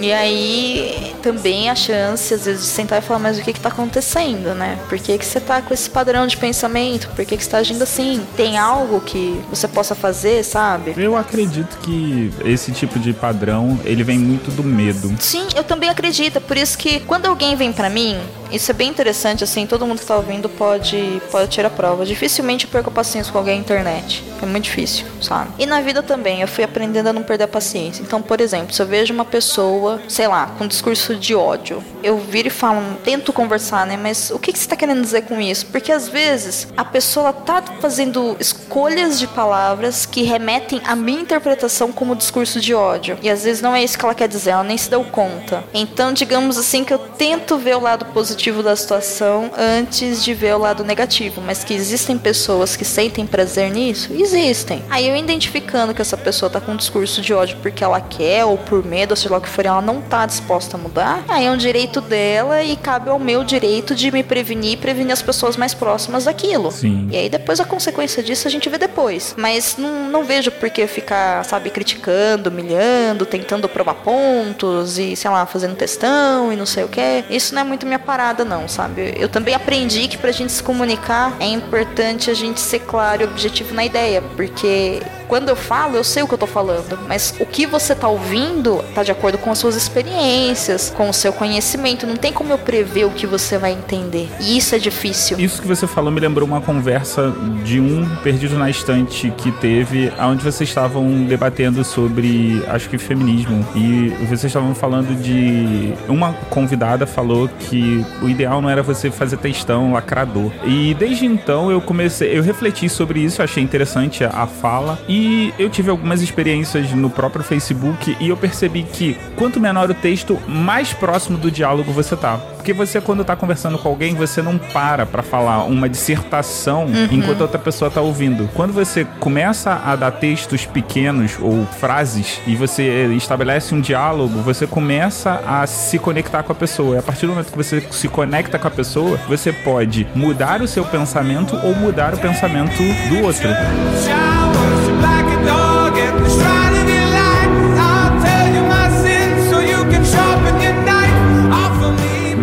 [0.00, 3.60] E aí também a chance, às vezes, de sentar e falar, mas o que que
[3.60, 4.78] tá acontecendo, né?
[4.88, 7.08] Por que que você tá com esse padrão de pensamento?
[7.16, 8.22] Por que que você tá agindo assim?
[8.36, 10.94] Tem algo que você possa fazer, sabe?
[10.96, 15.14] Eu acredito que esse tipo de padrão, ele vem muito do medo.
[15.18, 16.40] Sim, eu também acredito.
[16.40, 18.18] Por isso que quando alguém vem pra mim,
[18.50, 22.04] isso é bem interessante, assim, todo mundo que tá ouvindo pode, pode tirar prova.
[22.04, 24.24] Dificilmente eu perco paciência com alguém na internet.
[24.40, 25.50] É muito difícil, sabe?
[25.58, 28.02] E na vida também, eu fui aprendendo a não perder a paciência.
[28.02, 31.82] Então, por exemplo, se eu vejo uma pessoa, sei lá, com um discurso de ódio,
[32.02, 33.96] eu viro e falo, tento conversar, né?
[33.96, 35.66] Mas o que, que você tá querendo dizer com isso?
[35.66, 41.90] Porque às vezes a pessoa tá fazendo escolhas de palavras que remetem à minha interpretação
[41.90, 43.18] como discurso de ódio.
[43.22, 45.64] E às vezes não é isso que ela quer dizer, ela nem se deu conta.
[45.74, 50.54] Então, digamos assim, que eu tento ver o lado positivo da situação antes de ver
[50.54, 51.40] o lado negativo.
[51.40, 54.12] Mas que existem pessoas que sentem prazer nisso?
[54.12, 54.82] Existem.
[54.88, 58.44] Aí eu identificando que essa pessoa tá com um discurso de ódio porque ela quer,
[58.44, 61.24] ou por medo, ou sei lá o que for, ela não tá disposta a mudar,
[61.28, 65.12] aí é um direito dela e cabe ao meu direito de me prevenir e prevenir
[65.12, 66.70] as pessoas mais próximas daquilo.
[66.70, 67.08] Sim.
[67.10, 69.34] E aí depois a consequência disso a gente vê depois.
[69.36, 75.30] Mas não, não vejo por que ficar, sabe, criticando, humilhando, tentando provar pontos e, sei
[75.30, 77.24] lá, fazendo testão e não sei o que.
[77.30, 79.14] Isso não é muito minha parada parada, não, sabe?
[79.16, 83.24] Eu também aprendi que pra gente se comunicar é importante a gente ser claro e
[83.24, 87.34] objetivo na ideia, porque quando eu falo, eu sei o que eu tô falando, mas
[87.40, 91.32] o que você tá ouvindo tá de acordo com as suas experiências, com o seu
[91.32, 92.06] conhecimento.
[92.06, 94.28] Não tem como eu prever o que você vai entender.
[94.40, 95.38] E isso é difícil.
[95.38, 97.32] Isso que você falou me lembrou uma conversa
[97.64, 103.66] de um perdido na estante que teve, onde vocês estavam debatendo sobre, acho que feminismo.
[103.74, 105.92] E vocês estavam falando de.
[106.08, 110.50] Uma convidada falou que o ideal não era você fazer textão lacrador.
[110.64, 114.98] E desde então eu comecei, eu refleti sobre isso, achei interessante a, fala.
[115.08, 119.94] E eu tive algumas experiências no próprio Facebook e eu percebi que quanto menor o
[119.94, 122.40] texto, mais próximo do diálogo você tá.
[122.66, 127.38] Porque você, quando tá conversando com alguém, você não para pra falar uma dissertação enquanto
[127.38, 128.50] a outra pessoa tá ouvindo.
[128.54, 134.66] Quando você começa a dar textos pequenos ou frases e você estabelece um diálogo, você
[134.66, 136.96] começa a se conectar com a pessoa.
[136.96, 140.60] E a partir do momento que você se conecta com a pessoa, você pode mudar
[140.60, 143.48] o seu pensamento ou mudar o pensamento do outro.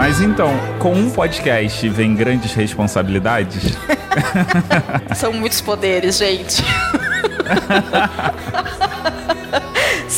[0.03, 3.71] Mas então, com um podcast vem grandes responsabilidades.
[5.15, 6.61] São muitos poderes, gente.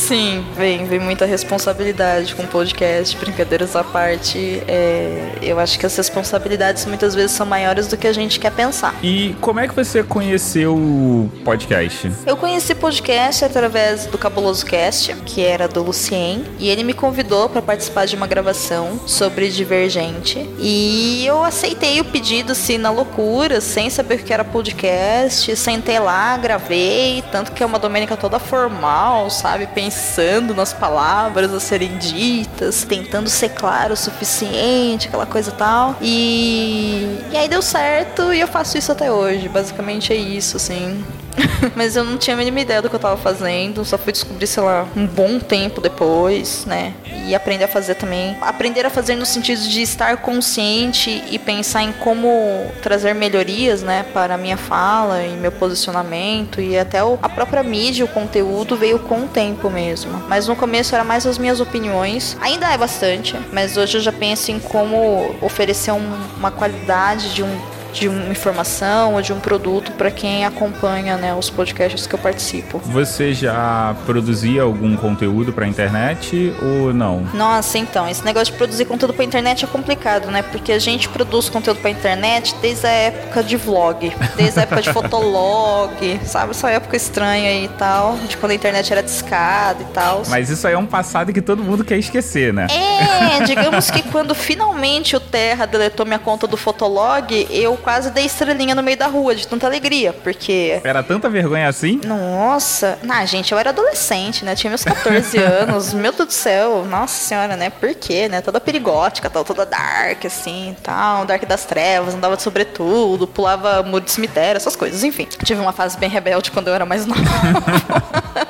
[0.06, 4.62] Sim, vem, vem muita responsabilidade com o podcast, brincadeiras à parte.
[4.68, 8.52] é, eu acho que as responsabilidades muitas vezes são maiores do que a gente quer
[8.52, 8.94] pensar.
[9.02, 12.12] E como é que você conheceu o podcast?
[12.24, 17.48] Eu conheci podcast através do Cabuloso Cast, que era do Lucien, e ele me convidou
[17.48, 20.48] para participar de uma gravação sobre Divergente.
[20.60, 25.98] E eu aceitei o pedido assim na loucura, sem saber o que era podcast, sentei
[25.98, 29.66] lá, gravei, tanto que é uma domênica toda formal, sabe,
[29.96, 35.96] pensando nas palavras a serem ditas, tentando ser claro o suficiente, aquela coisa e tal.
[36.02, 39.48] E e aí deu certo e eu faço isso até hoje.
[39.48, 41.02] Basicamente é isso, assim.
[41.74, 44.46] Mas eu não tinha a mínima ideia do que eu tava fazendo, só fui descobrir,
[44.46, 46.94] sei lá, um bom tempo depois, né?
[47.26, 48.36] E aprender a fazer também.
[48.40, 54.04] Aprender a fazer no sentido de estar consciente e pensar em como trazer melhorias, né,
[54.14, 58.98] para a minha fala e meu posicionamento e até a própria mídia, o conteúdo veio
[59.00, 60.22] com o tempo mesmo.
[60.28, 64.12] Mas no começo era mais as minhas opiniões, ainda é bastante, mas hoje eu já
[64.12, 67.58] penso em como oferecer um- uma qualidade de um
[67.96, 72.18] de uma informação ou de um produto para quem acompanha né, os podcasts que eu
[72.18, 72.78] participo.
[72.84, 77.26] Você já produzia algum conteúdo pra internet ou não?
[77.32, 80.42] Nossa, então, esse negócio de produzir conteúdo pra internet é complicado, né?
[80.42, 84.82] Porque a gente produz conteúdo pra internet desde a época de vlog, desde a época
[84.82, 86.50] de fotolog, sabe?
[86.50, 90.22] Essa época estranha aí e tal, de quando a internet era discada e tal.
[90.28, 92.66] Mas isso aí é um passado que todo mundo quer esquecer, né?
[92.70, 98.24] É, digamos que quando finalmente o Terra deletou minha conta do Fotolog, eu quase dei
[98.26, 102.00] estrelinha no meio da rua de tanta alegria, porque Era tanta vergonha assim?
[102.04, 104.56] Nossa, na gente, eu era adolescente, né?
[104.56, 105.94] Tinha meus 14 anos.
[105.94, 107.70] Meu Deus do céu, nossa senhora, né?
[107.70, 108.40] Por quê, né?
[108.40, 114.04] Toda perigótica, tal, toda dark, assim, tal, dark das trevas, andava de sobretudo, pulava muro
[114.04, 115.28] de cemitério, essas coisas, enfim.
[115.44, 117.22] Tive uma fase bem rebelde quando eu era mais nova.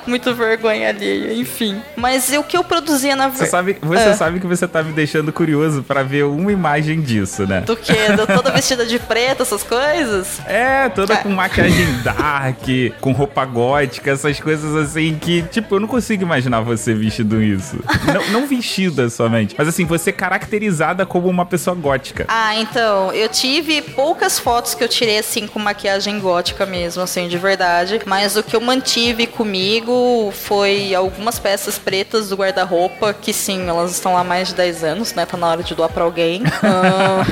[0.07, 1.83] Muito vergonha alheia, enfim.
[1.95, 3.51] Mas o que eu produzia na Você verdade.
[3.51, 4.15] sabe, você É.
[4.15, 7.61] sabe que você tá me deixando curioso pra ver uma imagem disso, né?
[7.61, 7.93] Do que?
[8.35, 10.41] Toda vestida de preto, essas coisas?
[10.47, 11.17] É, toda É.
[11.19, 12.59] com maquiagem dark,
[13.01, 17.79] com roupa gótica, essas coisas assim que, tipo, eu não consigo imaginar você vestido isso.
[18.13, 22.25] não, não vestida somente, mas assim, você caracterizada como uma pessoa gótica.
[22.29, 27.29] Ah, então, eu tive poucas fotos que eu tirei assim com maquiagem gótica mesmo, assim,
[27.29, 28.01] de verdade.
[28.07, 33.93] Mas o que eu mantive comigo foi algumas peças pretas do guarda-roupa, que sim, elas
[33.93, 35.25] estão lá há mais de 10 anos, né?
[35.27, 36.43] Tá na hora de doar pra alguém.
[36.63, 37.25] Ah,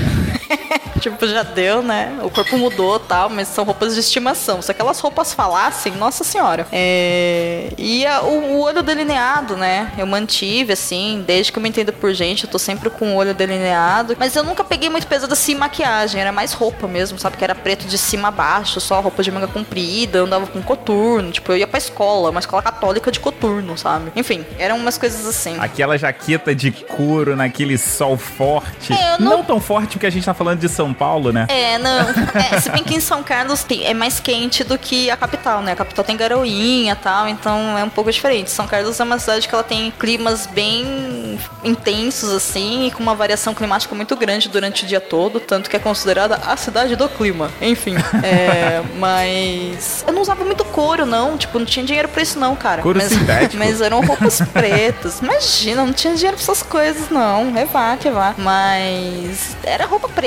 [1.00, 2.18] tipo, já deu, né?
[2.22, 4.60] O corpo mudou tal, mas são roupas de estimação.
[4.62, 6.66] Se aquelas roupas falassem, nossa senhora.
[6.72, 7.68] É...
[7.78, 9.92] E a- o, o olho delineado, né?
[9.98, 13.16] Eu mantive, assim, desde que eu me entendo por gente, eu tô sempre com o
[13.16, 14.16] olho delineado.
[14.18, 17.36] Mas eu nunca peguei muito pesado assim maquiagem, era mais roupa mesmo, sabe?
[17.36, 20.62] Que era preto de cima a baixo, só roupa de manga comprida, eu andava com
[20.62, 21.30] coturno.
[21.30, 24.12] Tipo, eu ia pra escola, uma escola católica de coturno, sabe?
[24.16, 25.56] Enfim, eram umas coisas assim.
[25.58, 28.92] Aquela jaqueta de couro naquele sol forte.
[28.92, 29.38] É, não...
[29.38, 31.46] não- tão forte porque a gente tá falando de São São Paulo, né?
[31.48, 32.04] É, não.
[32.34, 35.62] É, se bem que em São Carlos tem- é mais quente do que a capital,
[35.62, 35.72] né?
[35.72, 38.50] A capital tem garoinha e tal, então é um pouco diferente.
[38.50, 43.14] São Carlos é uma cidade que ela tem climas bem intensos, assim, e com uma
[43.14, 47.08] variação climática muito grande durante o dia todo, tanto que é considerada a cidade do
[47.08, 47.50] clima.
[47.62, 47.94] Enfim.
[48.22, 50.04] é, mas.
[50.06, 51.38] Eu não usava muito couro, não.
[51.38, 52.82] Tipo, não tinha dinheiro pra isso, não, cara.
[52.82, 53.54] Couro mas, sintético?
[53.64, 55.20] Mas eram roupas pretas.
[55.20, 57.56] Imagina, não tinha dinheiro pra essas coisas, não.
[57.56, 58.34] É vá, que vá.
[58.36, 60.23] Mas era roupa preta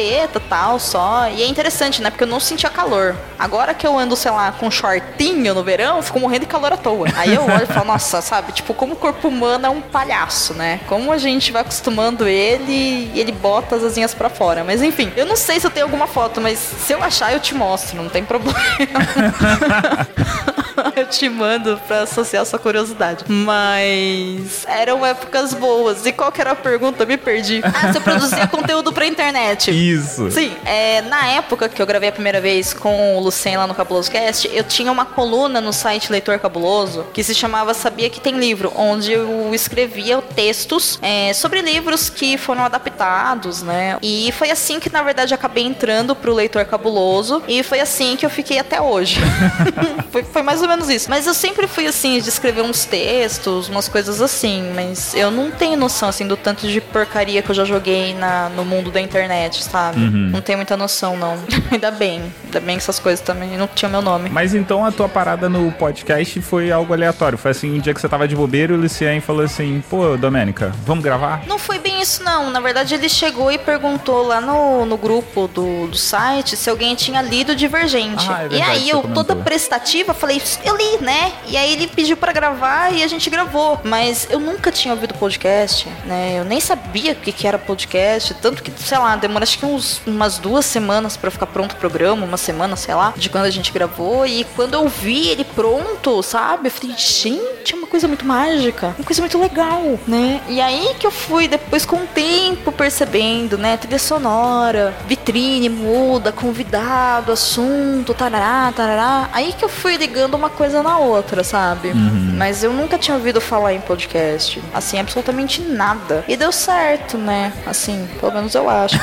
[0.49, 1.27] tal, só.
[1.29, 2.09] E é interessante, né?
[2.09, 3.15] Porque eu não sentia calor.
[3.37, 6.77] Agora que eu ando, sei lá, com shortinho no verão, fico morrendo de calor à
[6.77, 7.07] toa.
[7.15, 8.51] Aí eu olho e falo, nossa, sabe?
[8.51, 10.79] Tipo, como o corpo humano é um palhaço, né?
[10.87, 14.63] Como a gente vai acostumando ele e ele bota as asinhas pra fora.
[14.63, 17.39] Mas enfim, eu não sei se eu tenho alguma foto, mas se eu achar, eu
[17.39, 18.57] te mostro, não tem problema.
[20.95, 23.25] eu te mando pra associar sua curiosidade.
[23.27, 26.05] Mas eram épocas boas.
[26.05, 27.05] E qual que era a pergunta?
[27.05, 27.61] Me perdi.
[27.63, 29.71] Ah, você produzia conteúdo pra internet.
[29.71, 30.31] Isso.
[30.31, 33.75] Sim, é, na época que eu gravei a primeira vez com o Lucien lá no
[33.75, 38.19] Cabuloso Cast, eu tinha uma coluna no site Leitor Cabuloso que se chamava Sabia que
[38.19, 43.97] tem livro, onde eu escrevia textos é, sobre livros que foram adaptados, né?
[44.01, 48.25] E foi assim que, na verdade, acabei entrando pro Leitor Cabuloso e foi assim que
[48.25, 49.19] eu fiquei até hoje.
[50.11, 51.09] foi, foi mais ou menos isso.
[51.09, 55.51] Mas eu sempre fui assim, de escrever uns textos, umas coisas assim, mas eu não
[55.51, 59.01] tenho noção, assim, do tanto de porcaria que eu já joguei na, no mundo da
[59.01, 59.99] internet, sabe?
[59.99, 61.37] Não tenho muita noção, não.
[61.71, 62.31] ainda bem.
[62.45, 64.29] Ainda bem que essas coisas também não tinham meu nome.
[64.29, 67.37] Mas então a tua parada no podcast foi algo aleatório.
[67.37, 70.15] Foi assim, um dia que você tava de bobeira e o Lucien falou assim, pô,
[70.17, 71.43] Domênica, vamos gravar?
[71.47, 72.49] Não foi bem isso, não.
[72.49, 76.95] Na verdade, ele chegou e perguntou lá no, no grupo do, do site se alguém
[76.95, 78.25] tinha lido Divergente.
[78.29, 79.23] Ah, é e verdade, aí você eu, comentou.
[79.23, 81.33] toda prestativa, falei, eu li, né?
[81.47, 83.79] E aí ele pediu pra gravar e a gente gravou.
[83.83, 86.35] Mas eu nunca tinha ouvido podcast, né?
[86.39, 88.33] Eu nem sabia o que, que era podcast.
[88.35, 91.75] Tanto que, sei lá, demora acho que uns, umas duas semanas pra ficar pronto o
[91.75, 94.25] programa, uma semana, sei lá, de quando a gente gravou.
[94.25, 96.67] E quando eu vi ele pronto, sabe?
[96.67, 100.41] Eu falei, gente, é uma coisa muito mágica, uma coisa muito legal, né?
[100.47, 103.77] E aí que eu fui, depois com o tempo, percebendo, né?
[103.77, 109.29] Trilha sonora, vitrine, muda, convidado, assunto, tarará, tarará.
[109.31, 111.93] Aí que eu fui ligando uma coisa na outra, sabe?
[111.93, 114.61] Mas eu nunca tinha ouvido falar em podcast.
[114.73, 116.23] Assim, absolutamente nada.
[116.27, 117.51] E deu certo, né?
[117.65, 118.97] Assim, pelo menos eu acho.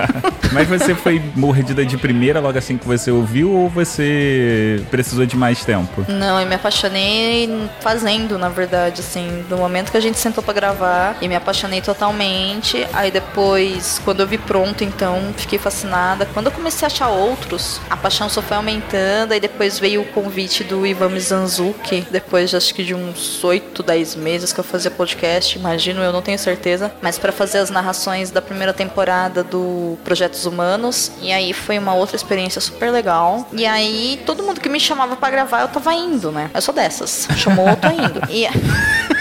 [0.52, 5.36] Mas você foi mordida de primeira logo assim que você ouviu ou você precisou de
[5.36, 6.04] mais tempo?
[6.08, 10.54] Não, eu me apaixonei fazendo, na verdade, assim, no momento que a gente sentou pra
[10.54, 12.86] gravar, e me apaixonei totalmente.
[12.92, 16.26] Aí depois, quando eu vi pronto, então, fiquei fascinada.
[16.26, 20.04] Quando eu comecei a achar outros, a paixão só foi aumentando, aí depois veio o
[20.06, 24.64] convite do Ivan Mizanzuki, depois de, acho que de uns 8, 10 meses que eu
[24.64, 29.42] fazia podcast, imagino, eu não tenho certeza, mas pra fazer as narrações da primeira temporada
[29.42, 33.46] do Projetos Humanos, e aí foi uma outra experiência super legal.
[33.52, 36.50] E aí, todo mundo que me chamava pra gravar, eu tava indo, né?
[36.54, 37.28] Eu sou dessas.
[37.36, 38.20] Chamou, eu tô indo.
[38.30, 38.46] E.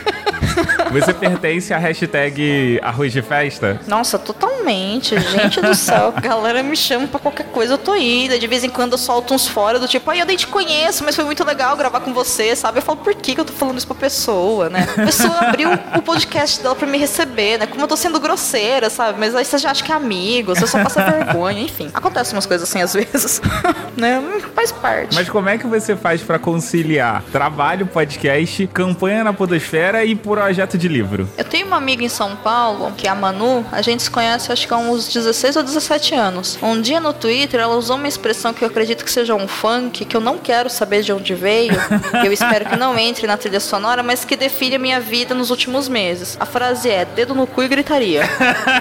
[0.92, 3.80] Você pertence à hashtag arroz de festa?
[3.88, 5.20] Nossa, totalmente.
[5.20, 6.14] Gente do céu.
[6.16, 8.38] A galera me chama pra qualquer coisa, eu tô indo.
[8.38, 11.04] De vez em quando eu solto uns fora do tipo, ai, eu nem te conheço,
[11.04, 12.80] mas foi muito legal gravar com você, sabe?
[12.80, 14.88] Eu falo, por que, que eu tô falando isso pra pessoa, né?
[14.98, 17.68] A pessoa abriu o podcast dela pra me receber, né?
[17.68, 19.20] Como eu tô sendo grosseira, sabe?
[19.20, 21.90] Mas aí você já acha que é amigo, você só passa vergonha, enfim.
[21.94, 23.42] Acontece umas coisas assim às vezes,
[23.96, 24.22] né?
[24.54, 25.16] Faz parte.
[25.16, 30.16] Mas como é que você faz pra conciliar trabalho, podcast, campanha na podosfera e
[30.46, 31.28] projeto de livro?
[31.36, 34.52] Eu tenho uma amiga em São Paulo, que é a Manu, a gente se conhece
[34.52, 36.60] acho que há uns 16 ou 17 anos.
[36.62, 40.06] Um dia no Twitter ela usou uma expressão que eu acredito que seja um funk,
[40.06, 41.74] que eu não quero saber de onde veio,
[42.22, 45.34] que eu espero que não entre na trilha sonora, mas que define a minha vida
[45.34, 46.38] nos últimos meses.
[46.40, 48.22] A frase é dedo no cu e gritaria.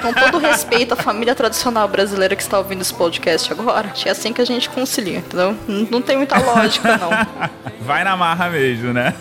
[0.02, 4.34] Com todo respeito à família tradicional brasileira que está ouvindo esse podcast agora, é assim
[4.34, 5.56] que a gente concilia, entendeu?
[5.66, 7.10] Não, tem muita lógica, não.
[7.80, 9.14] Vai na marra mesmo, né?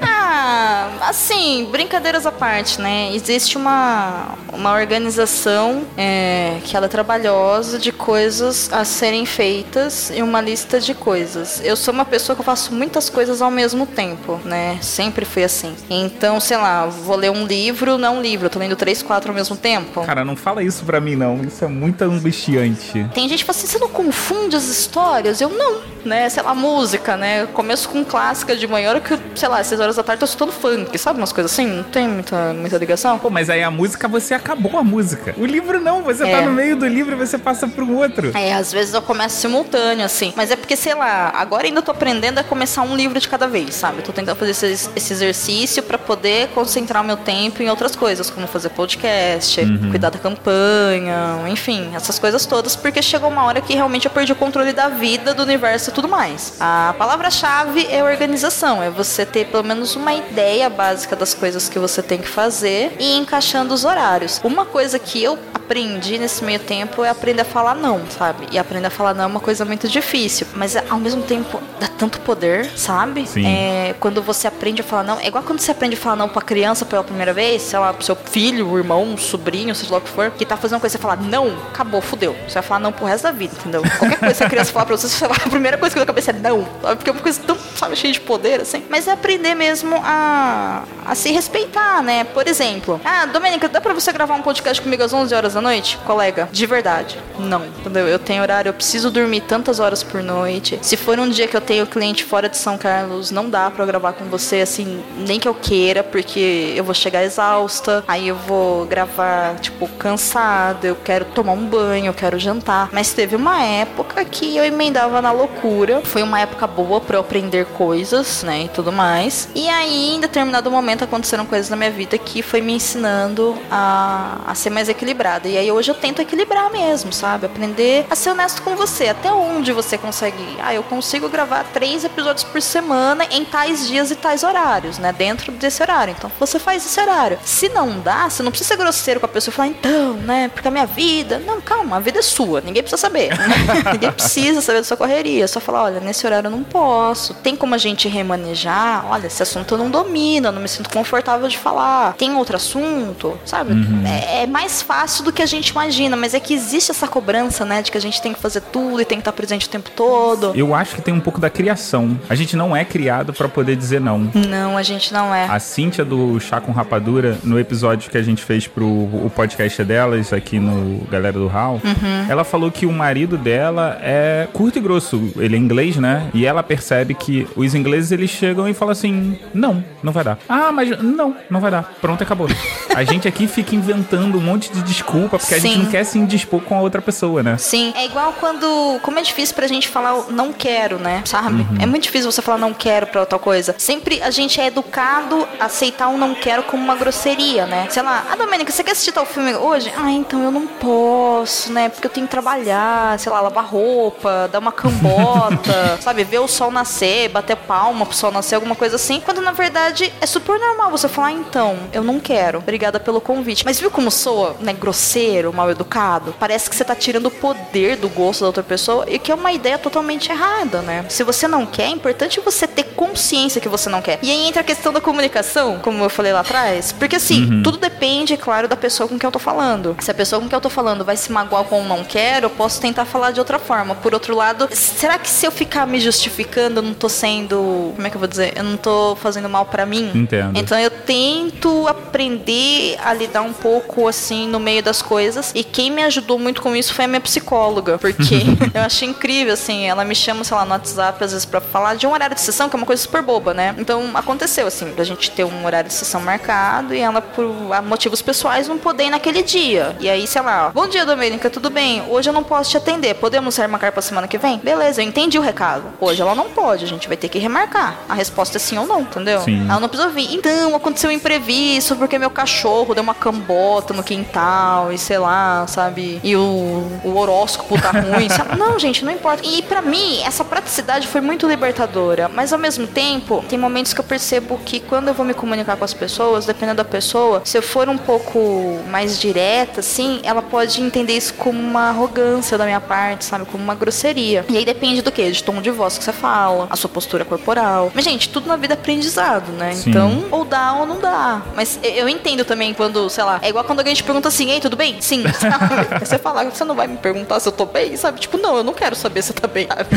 [0.00, 3.14] Ah, assim, brincadeiras à parte, né?
[3.14, 10.20] Existe uma, uma organização é, que ela é trabalhosa de coisas a serem feitas e
[10.20, 11.60] uma lista de coisas.
[11.64, 14.78] Eu sou uma pessoa que eu faço muitas coisas ao mesmo tempo, né?
[14.82, 15.76] Sempre fui assim.
[15.88, 19.30] Então, sei lá, vou ler um livro, não um livro, eu tô lendo três, quatro
[19.30, 20.02] ao mesmo tempo.
[20.04, 21.40] Cara, não fala isso pra mim, não.
[21.44, 23.08] Isso é muito angustiante.
[23.14, 25.40] Tem gente que fala assim, você não confunde as histórias?
[25.40, 26.28] Eu não, né?
[26.28, 27.42] Sei lá, música, né?
[27.42, 30.18] Eu começo com clássica de manhã, hora que, sei lá, seis horas da tarde celular,
[30.18, 31.18] tô escutando funk, sabe?
[31.18, 33.18] Umas coisas assim, não tem muita, muita ligação.
[33.18, 35.34] Pô, mas aí a música, você acabou a música.
[35.36, 36.30] O livro não, você É.
[36.30, 38.32] tá no meio do livro e você passa pro outro.
[38.36, 40.32] É, às vezes eu começo simultâneo, assim.
[40.36, 43.46] Mas é porque, sei lá, agora ainda tô aprendendo a começar um livro de cada
[43.46, 43.98] vez, sabe?
[43.98, 48.30] Eu tô tentando fazer esse, esse exercício pra poder concentrar meu tempo em outras coisas,
[48.30, 49.60] como fazer podcast,
[49.90, 54.32] cuidar da campanha, enfim, essas coisas todas, porque chegou uma hora que realmente eu perdi
[54.32, 56.54] o controle da vida, do universo e tudo mais.
[56.60, 61.78] A palavra-chave é organização, é você ter pelo menos uma ideia básica das coisas que
[61.78, 64.40] você tem que fazer e encaixando os horários.
[64.44, 68.46] Uma coisa que eu aprendi nesse meio tempo é aprender a falar não, sabe?
[68.52, 71.88] E aprender a falar não é uma coisa muito difícil, mas ao mesmo tempo dá
[71.88, 73.26] tanto poder, sabe?
[73.26, 73.44] Sim.
[73.44, 76.28] É, quando você aprende a falar não, é igual quando você aprende a falar não
[76.28, 80.00] pra criança pela primeira vez, sei lá, pro seu filho, irmão, sobrinho, seja lá o
[80.00, 82.36] que for, que tá fazendo uma coisa, você fala não, acabou, fudeu.
[82.46, 83.82] Você vai falar não pro resto da vida, entendeu?
[83.98, 86.02] Qualquer coisa que a criança falar pra você, você fala, a primeira coisa que vem
[86.02, 86.96] na cabeça é não, sabe?
[86.96, 88.84] Porque é uma coisa tão, sabe, cheia de poder, assim.
[88.88, 91.55] Mas é aprender mesmo a, a se respeitar,
[92.02, 92.24] né?
[92.24, 95.60] Por exemplo, ah, Domênica, dá pra você gravar um podcast comigo às 11 horas da
[95.60, 95.98] noite?
[96.04, 98.06] Colega, de verdade, não, entendeu?
[98.06, 100.78] Eu tenho horário, eu preciso dormir tantas horas por noite.
[100.82, 103.82] Se for um dia que eu tenho cliente fora de São Carlos, não dá pra
[103.82, 108.28] eu gravar com você, assim, nem que eu queira, porque eu vou chegar exausta, aí
[108.28, 112.90] eu vou gravar, tipo, cansada, eu quero tomar um banho, eu quero jantar.
[112.92, 116.02] Mas teve uma época que eu emendava na loucura.
[116.04, 119.48] Foi uma época boa pra eu aprender coisas, né, e tudo mais.
[119.54, 121.04] E aí, em determinado momento,
[121.36, 125.48] aconteceram coisas na minha vida que foi me ensinando a, a ser mais equilibrada.
[125.48, 127.46] E aí, hoje eu tento equilibrar mesmo, sabe?
[127.46, 129.08] Aprender a ser honesto com você.
[129.08, 130.56] Até onde você consegue ir?
[130.62, 135.12] Ah, eu consigo gravar três episódios por semana em tais dias e tais horários, né?
[135.12, 136.14] Dentro desse horário.
[136.16, 137.38] Então, você faz esse horário.
[137.44, 140.48] Se não dá, você não precisa ser grosseiro com a pessoa e falar, então, né?
[140.48, 141.38] Porque a minha vida.
[141.38, 142.60] Não, calma, a vida é sua.
[142.60, 143.30] Ninguém precisa saber.
[143.92, 145.44] Ninguém precisa saber da sua correria.
[145.44, 147.34] É só falar, olha, nesse horário eu não posso.
[147.34, 149.06] Tem como a gente remanejar?
[149.10, 152.14] Olha, esse assunto eu não domino, eu não me sinto confortável de falar.
[152.14, 153.72] Tem outro assunto, sabe?
[154.06, 157.64] É, é mais fácil do que a gente imagina, mas é que existe essa cobrança,
[157.64, 157.82] né?
[157.82, 159.90] De que a gente tem que fazer tudo e tem que estar presente o tempo
[159.90, 160.52] todo.
[160.54, 162.18] Eu acho que tem um pouco da criação.
[162.28, 164.30] A gente não é criado pra poder dizer não.
[164.34, 165.44] Não, a gente não é.
[165.46, 169.82] A Cíntia do Chá com Rapadura, no episódio que a gente fez pro o podcast
[169.84, 172.26] delas aqui no Galera do Hall, Uhum.
[172.28, 175.30] ela falou que o marido dela é curto e grosso.
[175.36, 176.28] Ele é inglês, né?
[176.34, 180.38] E ela percebe que os ingleses eles chegam e falam assim: não, não vai dar.
[180.48, 181.82] Ah, mas não, não vai dar.
[182.00, 182.48] Pronto, acabou.
[182.94, 185.82] A gente aqui fica inventando um monte de desculpa porque a gente Sim.
[185.82, 187.56] não quer se indispor com a outra pessoa, né?
[187.58, 188.98] Sim, é igual quando.
[189.02, 191.22] Como é difícil pra gente falar não quero, né?
[191.24, 191.66] Sabe?
[191.80, 193.74] É muito difícil você falar não quero pra tal coisa.
[193.78, 197.86] Sempre a gente é educado a aceitar o não quero como uma grosseria, né?
[197.90, 199.92] Sei lá, ah, Domênica, você quer assistir tal filme hoje?
[199.96, 201.88] Ah, então eu não posso, né?
[201.88, 206.24] Porque eu tenho que trabalhar, sei lá, lavar roupa, dar uma cambota, sabe?
[206.24, 209.20] Ver o sol nascer, bater palma pro sol nascer, alguma coisa assim.
[209.20, 212.58] Quando na verdade é super normal você falar, ah, então, eu não quero.
[212.58, 213.64] Obrigada pelo convite.
[213.64, 214.72] Mas viu como soa, né?
[214.72, 216.34] Grosseiro, mal educado?
[216.38, 219.34] Parece que você tá tirando o poder do gosto da outra pessoa e que é
[219.34, 221.04] uma ideia totalmente errada, né?
[221.08, 224.18] Se você não quer, é importante você ter consciência que você não quer.
[224.22, 226.92] E aí entra a questão da comunicação, como eu falei lá atrás.
[226.92, 229.96] Porque assim, tudo depende, é claro, da pessoa com quem eu tô falando.
[230.00, 232.46] Se a pessoa com quem eu tô falando vai se magoar com o não quero,
[232.46, 233.94] eu posso tentar falar de outra forma.
[233.94, 237.92] Por outro lado, será que se eu ficar me justificando, eu não tô sendo.
[237.94, 238.52] Como é que eu vou dizer?
[238.56, 240.10] Eu não tô fazendo mal pra mim?
[240.14, 240.58] Entendo.
[240.58, 245.52] Então eu tento aprender a lidar um pouco assim no meio das coisas.
[245.54, 247.98] E quem me ajudou muito com isso foi a minha psicóloga.
[247.98, 248.42] Porque
[248.74, 249.86] eu achei incrível, assim.
[249.86, 252.40] Ela me chama, sei lá, no WhatsApp, às vezes, pra falar de um horário de
[252.40, 253.74] sessão, que é uma coisa super boba, né?
[253.78, 257.46] Então aconteceu, assim, da gente ter um horário de sessão marcado e ela, por
[257.84, 259.96] motivos pessoais, não poder ir naquele dia.
[260.00, 262.02] E aí, sei lá, bom dia, Domênica, tudo bem?
[262.08, 263.14] Hoje eu não posso te atender.
[263.14, 264.58] Podemos remarcar pra semana que vem?
[264.58, 265.84] Beleza, eu entendi o recado.
[266.00, 267.96] Hoje ela não pode, a gente vai ter que remarcar.
[268.08, 269.40] A resposta é sim ou não, entendeu?
[269.40, 269.66] Sim.
[269.68, 270.34] Ela não precisa vir.
[270.34, 275.66] Então, aconteceu um imprevisto porque meu cachorro deu uma cambota no quintal e sei lá,
[275.66, 276.20] sabe?
[276.22, 278.28] E o, o horóscopo tá ruim.
[278.28, 278.56] sabe?
[278.56, 279.42] Não, gente, não importa.
[279.44, 282.28] E pra mim, essa praticidade foi muito libertadora.
[282.28, 285.76] Mas ao mesmo tempo, tem momentos que eu percebo que quando eu vou me comunicar
[285.76, 290.42] com as pessoas, dependendo da pessoa, se eu for um pouco mais direta, assim, ela
[290.42, 293.44] pode entender isso como uma arrogância da minha parte, sabe?
[293.46, 294.44] Como uma grosseria.
[294.48, 295.30] E aí depende do quê?
[295.30, 297.90] De tom de voz que você fala, a sua postura corporal.
[297.94, 299.72] Mas, gente, tudo na vida é aprendizado, né?
[299.72, 299.90] Sim.
[299.90, 301.42] Então, ou dá ou não dá.
[301.54, 304.60] Mas eu entendo também quando, sei lá, é igual quando alguém te pergunta assim, ei,
[304.60, 305.00] tudo bem?
[305.00, 305.24] Sim.
[306.00, 308.20] você fala, você não vai me perguntar se eu tô bem, sabe?
[308.20, 309.66] Tipo, não, eu não quero saber se você tá bem.
[309.68, 309.88] sabe?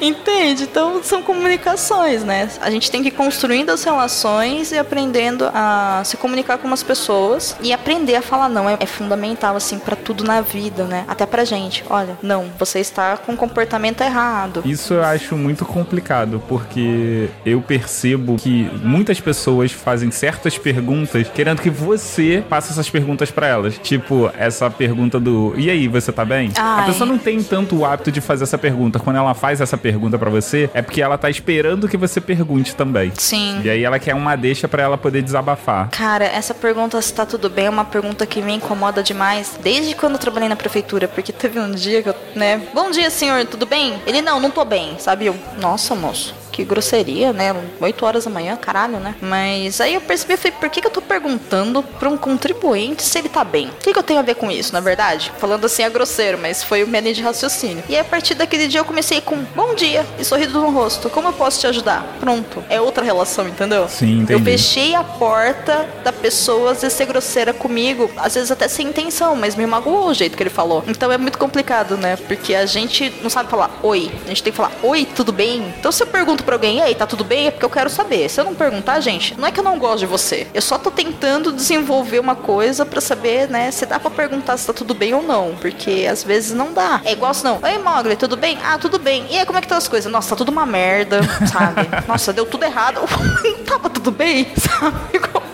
[0.00, 0.64] Entende?
[0.64, 2.48] Então são comunicações, né?
[2.60, 6.82] A gente tem que ir construindo as relações e aprendendo a se comunicar com as
[6.82, 8.68] pessoas e aprender a falar não.
[8.68, 11.04] É, é fundamental, assim, pra tudo na vida, né?
[11.06, 11.84] Até pra gente.
[11.88, 14.62] Olha, não, você está com um comportamento errado.
[14.64, 19.29] Isso eu acho muito complicado, porque eu percebo que muitas pessoas
[19.72, 23.78] fazem certas perguntas querendo que você faça essas perguntas pra elas.
[23.78, 26.52] Tipo, essa pergunta do e aí, você tá bem?
[26.56, 26.86] A Ai.
[26.86, 28.98] pessoa não tem tanto o hábito de fazer essa pergunta.
[28.98, 32.74] Quando ela faz essa pergunta pra você, é porque ela tá esperando que você pergunte
[32.74, 33.12] também.
[33.16, 33.60] Sim.
[33.64, 35.90] E aí ela quer uma deixa pra ela poder desabafar.
[35.90, 39.94] Cara, essa pergunta se tá tudo bem é uma pergunta que me incomoda demais desde
[39.94, 42.62] quando eu trabalhei na prefeitura, porque teve um dia que eu, né?
[42.72, 44.00] Bom dia, senhor, tudo bem?
[44.06, 45.26] Ele, não, não tô bem, sabe?
[45.26, 46.34] Eu, nossa, moço.
[46.52, 47.54] Que grosseria, né?
[47.80, 49.14] 8 horas da manhã, caralho, né?
[49.20, 53.02] Mas aí eu percebi, eu falei, por que, que eu tô perguntando pra um contribuinte
[53.02, 53.68] se ele tá bem?
[53.68, 55.32] O que, que eu tenho a ver com isso, na verdade?
[55.38, 57.84] Falando assim é grosseiro, mas foi o minha linha de raciocínio.
[57.88, 61.08] E aí, a partir daquele dia eu comecei com bom dia e sorrido no rosto.
[61.10, 62.04] Como eu posso te ajudar?
[62.20, 62.62] Pronto.
[62.68, 63.88] É outra relação, entendeu?
[63.88, 64.44] Sim, Eu entendi.
[64.44, 69.36] fechei a porta da pessoa às vezes ser grosseira comigo, às vezes até sem intenção,
[69.36, 70.84] mas me magoou o jeito que ele falou.
[70.88, 72.16] Então é muito complicado, né?
[72.16, 74.10] Porque a gente não sabe falar oi.
[74.24, 75.72] A gente tem que falar oi, tudo bem?
[75.78, 77.46] Então se eu pergunto pra alguém, e aí, tá tudo bem?
[77.46, 78.28] É porque eu quero saber.
[78.28, 80.46] Se eu não perguntar, gente, não é que eu não gosto de você.
[80.52, 84.66] Eu só tô tentando desenvolver uma coisa pra saber, né, se dá pra perguntar se
[84.66, 85.54] tá tudo bem ou não.
[85.60, 87.00] Porque às vezes não dá.
[87.04, 88.58] É igual se não, oi Mogli, tudo bem?
[88.64, 89.26] Ah, tudo bem.
[89.30, 90.10] E aí, como é que tá as coisas?
[90.10, 91.20] Nossa, tá tudo uma merda,
[91.50, 91.88] sabe?
[92.06, 93.00] Nossa, deu tudo errado.
[93.44, 94.96] Não tava tudo bem, sabe?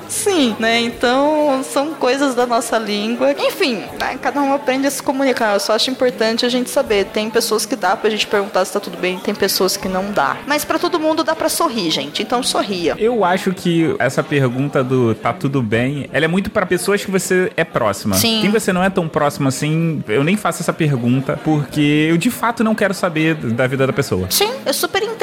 [0.06, 0.80] Assim, né?
[0.80, 3.34] Então, são coisas da nossa língua.
[3.38, 4.18] Enfim, né?
[4.20, 5.54] cada um aprende a se comunicar.
[5.54, 7.06] Eu só acho importante a gente saber.
[7.06, 10.12] Tem pessoas que dá pra gente perguntar se tá tudo bem, tem pessoas que não
[10.12, 10.38] dá.
[10.46, 12.22] Mas pra todo mundo dá pra sorrir, gente.
[12.22, 12.94] Então, sorria.
[12.98, 17.10] Eu acho que essa pergunta do tá tudo bem, ela é muito pra pessoas que
[17.10, 18.16] você é próxima.
[18.16, 18.40] Sim.
[18.42, 22.30] Quem você não é tão próximo assim, eu nem faço essa pergunta, porque eu de
[22.30, 24.26] fato não quero saber da vida da pessoa.
[24.30, 25.15] Sim, eu super entendo.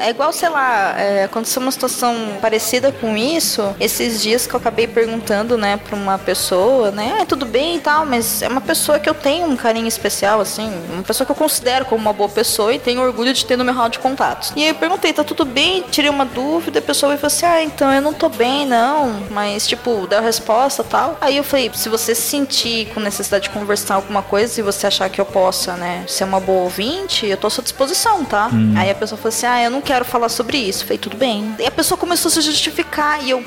[0.00, 3.74] É igual, sei lá, é, aconteceu uma situação parecida com isso.
[3.80, 7.80] Esses dias que eu acabei perguntando, né, pra uma pessoa, né, ah, tudo bem e
[7.80, 11.32] tal, mas é uma pessoa que eu tenho um carinho especial, assim, uma pessoa que
[11.32, 13.98] eu considero como uma boa pessoa e tenho orgulho de ter no meu hall de
[13.98, 14.52] contatos.
[14.54, 15.82] E aí eu perguntei, tá tudo bem?
[15.90, 19.66] Tirei uma dúvida, a pessoa falou assim, ah, então eu não tô bem, não, mas,
[19.66, 21.18] tipo, deu a resposta e tal.
[21.20, 24.86] Aí eu falei, se você se sentir com necessidade de conversar alguma coisa e você
[24.86, 28.50] achar que eu possa, né, ser uma boa ouvinte, eu tô à sua disposição, tá?
[28.76, 30.82] Aí a pessoa falou assim, ah, eu não quero falar sobre isso.
[30.82, 31.54] Eu falei, tudo bem.
[31.58, 33.44] E a pessoa começou a se justificar e eu,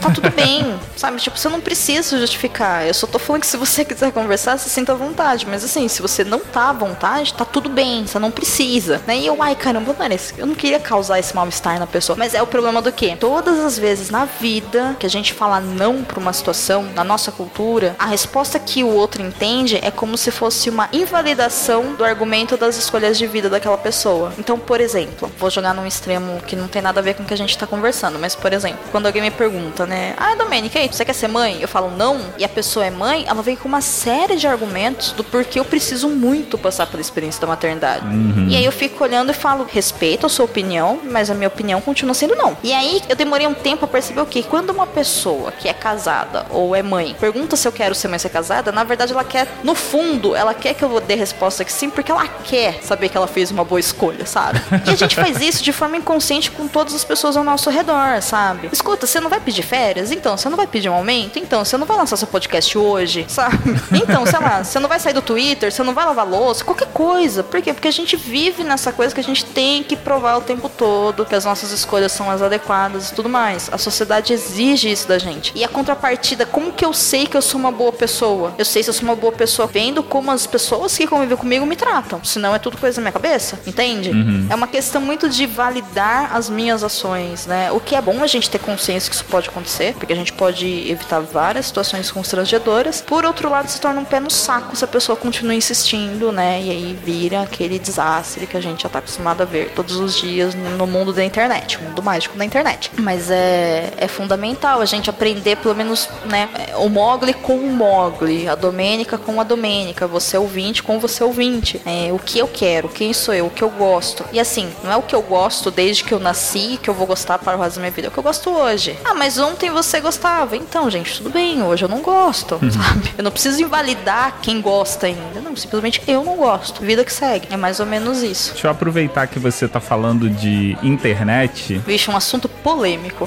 [0.00, 1.18] tá tudo bem, sabe?
[1.18, 2.86] Tipo, você não precisa se justificar.
[2.86, 5.46] Eu só tô falando que se você quiser conversar, você sinta à vontade.
[5.46, 9.00] Mas assim, se você não tá à vontade, tá tudo bem, você não precisa.
[9.06, 9.18] Né?
[9.18, 12.16] E eu, ai caramba, Vanessa, eu não queria causar esse mal-estar na pessoa.
[12.16, 13.16] Mas é o problema do quê?
[13.18, 17.30] Todas as vezes na vida que a gente fala não pra uma situação, na nossa
[17.32, 22.56] cultura, a resposta que o outro entende é como se fosse uma invalidação do argumento
[22.56, 24.32] das escolhas de vida daquela pessoa.
[24.38, 27.26] Então, por exemplo, vou jogar num extremo que não tem nada a ver com o
[27.26, 30.80] que a gente tá conversando, mas por exemplo, quando alguém me pergunta, né, ah, Domênica,
[30.90, 31.58] você quer ser mãe?
[31.60, 35.12] Eu falo não, e a pessoa é mãe, ela vem com uma série de argumentos
[35.12, 38.04] do porquê eu preciso muito passar pela experiência da maternidade.
[38.48, 41.80] E aí eu fico olhando e falo, respeito a sua opinião, mas a minha opinião
[41.80, 42.56] continua sendo não.
[42.62, 45.72] E aí eu demorei um tempo a perceber o que quando uma pessoa que é
[45.72, 49.24] casada ou é mãe pergunta se eu quero ser mãe ser casada, na verdade ela
[49.24, 53.08] quer, no fundo, ela quer que eu dê resposta que sim, porque ela quer saber
[53.08, 54.60] que ela fez uma boa escolha, sabe?
[54.86, 58.20] E a gente faz isso de forma inconsciente com todas as pessoas ao nosso redor,
[58.20, 58.68] sabe?
[58.70, 60.12] Escuta, você não vai pedir férias?
[60.12, 61.38] Então, você não vai pedir um aumento?
[61.38, 63.56] Então, você não vai lançar seu podcast hoje, sabe?
[63.90, 66.88] Então, sei lá, você não vai sair do Twitter, você não vai lavar louça, qualquer
[66.88, 67.42] coisa.
[67.42, 67.72] Por quê?
[67.72, 71.24] Porque a gente vive nessa coisa que a gente tem que provar o tempo todo
[71.24, 73.70] que as nossas escolhas são as adequadas e tudo mais.
[73.72, 75.52] A sociedade exige isso da gente.
[75.54, 78.54] E a contrapartida, como que eu sei que eu sou uma boa pessoa?
[78.58, 81.64] Eu sei se eu sou uma boa pessoa vendo como as pessoas que convivem comigo
[81.64, 82.22] me tratam.
[82.22, 84.10] Senão é tudo coisa da minha cabeça, entende?
[84.50, 87.70] É uma questão muito de validar as minhas ações, né?
[87.72, 90.32] O que é bom a gente ter consciência que isso pode acontecer, porque a gente
[90.32, 93.00] pode evitar várias situações constrangedoras.
[93.00, 96.60] Por outro lado, se torna um pé no saco se a pessoa continua insistindo, né?
[96.62, 100.16] E aí vira aquele desastre que a gente já tá acostumado a ver todos os
[100.16, 102.90] dias no mundo da internet, o mundo mágico da internet.
[102.98, 106.48] Mas é, é fundamental a gente aprender, pelo menos, né?
[106.76, 111.80] O Mogli com o Mogli, a Domênica com a Domênica, você ouvinte com você ouvinte.
[111.84, 114.24] É, o que eu quero, quem sou eu, o que eu gosto.
[114.32, 117.06] E assim, não é o que eu gosto desde que eu nasci, que eu vou
[117.06, 118.08] gostar para o resto da minha vida.
[118.08, 118.96] É o que eu gosto hoje.
[119.04, 120.56] Ah, mas ontem você gostava.
[120.56, 121.62] Então, gente, tudo bem.
[121.62, 123.14] Hoje eu não gosto, sabe?
[123.16, 125.40] Eu não preciso invalidar quem gosta ainda.
[125.40, 126.82] Não, simplesmente eu não gosto.
[126.82, 127.48] Vida que segue.
[127.50, 128.52] É mais ou menos isso.
[128.52, 131.78] Deixa eu aproveitar que você tá falando de internet.
[131.86, 133.26] Vixe, um assunto polêmico.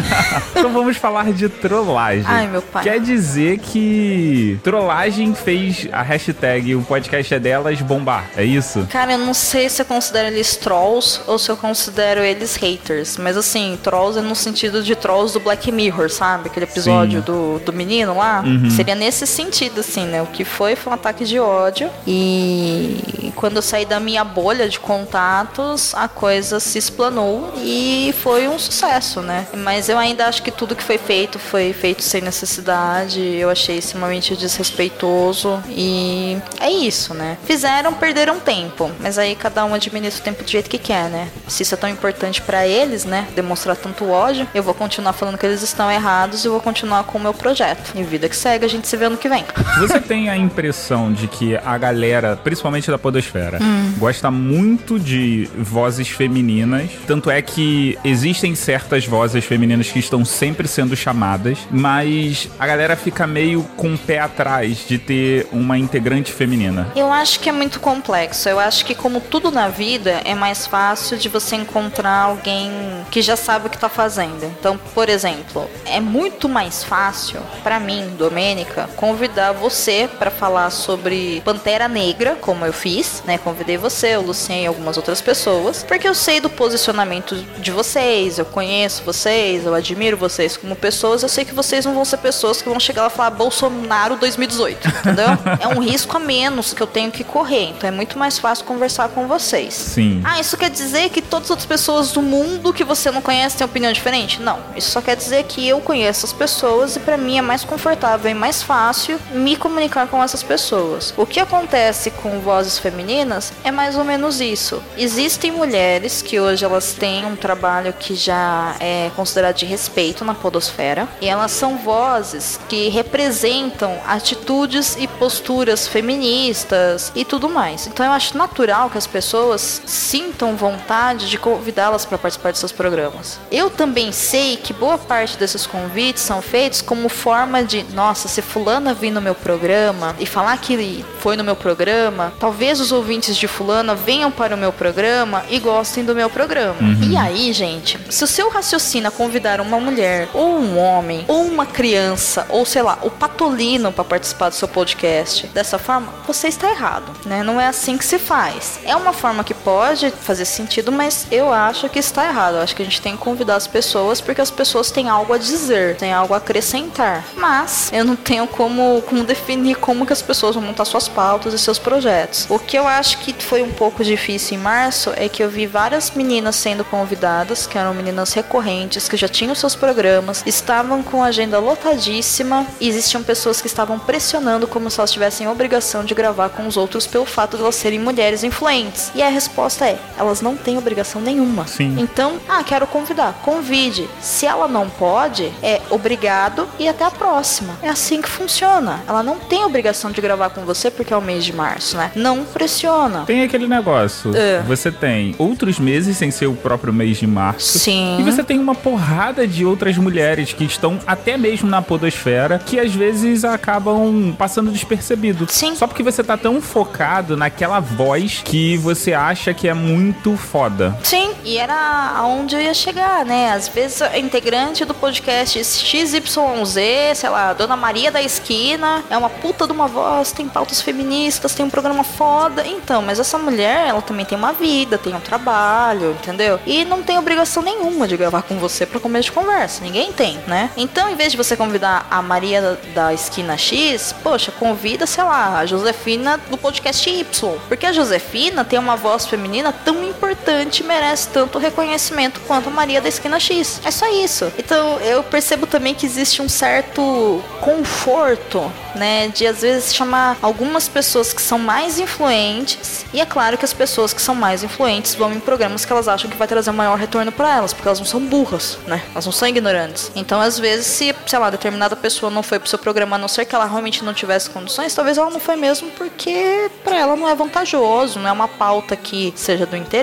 [0.50, 2.24] então vamos falar de trollagem.
[2.26, 2.84] Ai, meu pai.
[2.84, 8.86] Quer dizer que trollagem fez a hashtag o podcast é delas bombar, é isso?
[8.90, 13.16] Cara, eu não sei se eu considero eles trolls ou se eu considero eles haters.
[13.16, 16.48] Mas assim, trolls é no sentido de trolls do Black Mirror, sabe?
[16.48, 17.26] Aquele episódio Sim.
[17.26, 18.42] do, do menino lá.
[18.74, 20.22] Seria nesse sentido, assim, né?
[20.22, 21.90] O que foi foi um ataque de ódio.
[22.06, 28.48] E quando eu saí da minha bolha de contatos, a coisa se explanou e foi
[28.48, 29.46] um sucesso, né?
[29.54, 33.20] Mas eu ainda acho que tudo que foi feito foi feito sem necessidade.
[33.20, 35.62] Eu achei extremamente desrespeitoso.
[35.68, 37.38] E é isso, né?
[37.44, 38.90] Fizeram, perderam tempo.
[39.00, 41.28] Mas aí cada um administra o tempo do jeito que quer, né?
[41.48, 43.26] Se isso é tão importante pra eles, né?
[43.34, 47.16] Demonstrar tanto ódio, eu vou continuar falando que eles estão errados e vou continuar com
[47.18, 47.92] o meu projeto.
[47.94, 49.44] E vida que segue, a gente se vê ano que vem.
[49.78, 53.94] Você tem a impressão de que a galera, principalmente da podosfera, Hum.
[53.98, 60.66] gosta muito de vozes femininas, tanto é que existem certas vozes femininas que estão sempre
[60.66, 66.32] sendo chamadas, mas a galera fica meio com o pé atrás de ter uma integrante
[66.32, 66.88] feminina.
[66.96, 68.48] Eu acho que é muito complexo.
[68.48, 70.79] Eu acho que, como tudo na vida, é mais fácil
[71.18, 72.70] de você encontrar alguém
[73.10, 74.44] que já sabe o que tá fazendo.
[74.44, 81.42] Então, por exemplo, é muito mais fácil pra mim, Domênica, convidar você pra falar sobre
[81.44, 83.36] Pantera Negra, como eu fiz, né?
[83.36, 88.38] Convidei você, o Lucien e algumas outras pessoas, porque eu sei do posicionamento de vocês,
[88.38, 92.18] eu conheço vocês, eu admiro vocês como pessoas, eu sei que vocês não vão ser
[92.18, 95.26] pessoas que vão chegar lá e falar Bolsonaro 2018, entendeu?
[95.60, 98.64] é um risco a menos que eu tenho que correr, então é muito mais fácil
[98.64, 99.74] conversar com vocês.
[99.74, 100.22] Sim.
[100.24, 103.56] Ah, isso quer dizer que todas as outras pessoas do mundo que você não conhece
[103.56, 104.40] têm opinião diferente?
[104.40, 104.58] Não.
[104.76, 108.30] Isso só quer dizer que eu conheço as pessoas e pra mim é mais confortável
[108.30, 111.12] e mais fácil me comunicar com essas pessoas.
[111.16, 114.82] O que acontece com vozes femininas é mais ou menos isso.
[114.96, 120.34] Existem mulheres que hoje elas têm um trabalho que já é considerado de respeito na
[120.34, 127.86] podosfera e elas são vozes que representam atitudes e posturas feministas e tudo mais.
[127.86, 132.70] Então eu acho natural que as pessoas sintam vontade de convidá-las para participar de seus
[132.70, 133.40] programas.
[133.50, 138.42] Eu também sei que boa parte desses convites são feitos como forma de, nossa, se
[138.42, 142.92] fulana vir no meu programa e falar que ele foi no meu programa, talvez os
[142.92, 146.76] ouvintes de fulana venham para o meu programa e gostem do meu programa.
[147.02, 151.42] E aí, gente, se o seu raciocínio é convidar uma mulher ou um homem ou
[151.44, 156.48] uma criança ou sei lá, o patolino para participar do seu podcast dessa forma, você
[156.48, 157.42] está errado, né?
[157.42, 158.78] Não é assim que se faz.
[158.84, 162.56] É uma forma que pode fazer sentido, mas eu acho que está errado.
[162.56, 165.32] Eu acho que a gente tem que convidar as pessoas porque as pessoas têm algo
[165.32, 167.24] a dizer, têm algo a acrescentar.
[167.36, 171.54] Mas eu não tenho como, como definir como que as pessoas vão montar suas pautas
[171.54, 172.46] e seus projetos.
[172.48, 175.66] O que eu acho que foi um pouco difícil em março é que eu vi
[175.66, 181.22] várias meninas sendo convidadas, que eram meninas recorrentes, que já tinham seus programas, estavam com
[181.22, 186.14] a agenda lotadíssima e existiam pessoas que estavam pressionando como se elas tivessem obrigação de
[186.14, 189.10] gravar com os outros pelo fato de elas serem mulheres influentes.
[189.14, 191.66] E a resposta é: elas não têm obrigação nenhuma.
[191.66, 191.96] Sim.
[191.98, 193.40] Então, ah, quero convidar.
[193.42, 194.08] Convide.
[194.20, 197.74] Se ela não pode, é obrigado e até a próxima.
[197.82, 199.00] É assim que funciona.
[199.08, 202.12] Ela não tem obrigação de gravar com você porque é o mês de março, né?
[202.14, 203.24] Não pressiona.
[203.26, 204.36] Tem aquele negócio.
[204.36, 204.62] É.
[204.66, 207.78] Você tem outros meses sem ser o próprio mês de março.
[207.78, 208.18] Sim.
[208.20, 212.78] E você tem uma porrada de outras mulheres que estão até mesmo na podosfera que
[212.78, 215.46] às vezes acabam passando despercebido.
[215.48, 215.74] Sim.
[215.74, 220.96] Só porque você tá tão focado naquela voz que você acha que é muito foda.
[221.02, 223.52] Sim, e era aonde eu ia chegar, né?
[223.52, 226.74] Às vezes a integrante do podcast XYZ,
[227.14, 231.54] sei lá, Dona Maria da Esquina, é uma puta de uma voz, tem pautas feministas,
[231.54, 232.66] tem um programa foda.
[232.66, 236.60] Então, mas essa mulher, ela também tem uma vida, tem um trabalho, entendeu?
[236.66, 239.82] E não tem obrigação nenhuma de gravar com você pra começo de conversa.
[239.82, 240.70] Ninguém tem, né?
[240.76, 245.58] Então, em vez de você convidar a Maria da Esquina X, poxa, convida, sei lá,
[245.58, 247.58] a Josefina do podcast Y.
[247.68, 253.00] Porque a Josefina tem uma voz feminina tão importante merece tanto reconhecimento quanto a Maria
[253.00, 253.80] da Esquina X.
[253.84, 254.52] É só isso.
[254.58, 259.28] Então eu percebo também que existe um certo conforto né?
[259.28, 263.04] De às vezes chamar algumas pessoas que são mais influentes.
[263.12, 266.08] E é claro que as pessoas que são mais influentes vão em programas que elas
[266.08, 269.02] acham que vai trazer um maior retorno para elas, porque elas não são burras, né?
[269.12, 270.10] Elas não são ignorantes.
[270.14, 273.28] Então, às vezes, se, sei lá, determinada pessoa não foi pro seu programa, a não
[273.28, 277.16] ser que ela realmente não tivesse condições, talvez ela não foi mesmo porque para ela
[277.16, 279.99] não é vantajoso, não é uma pauta que seja do interesse,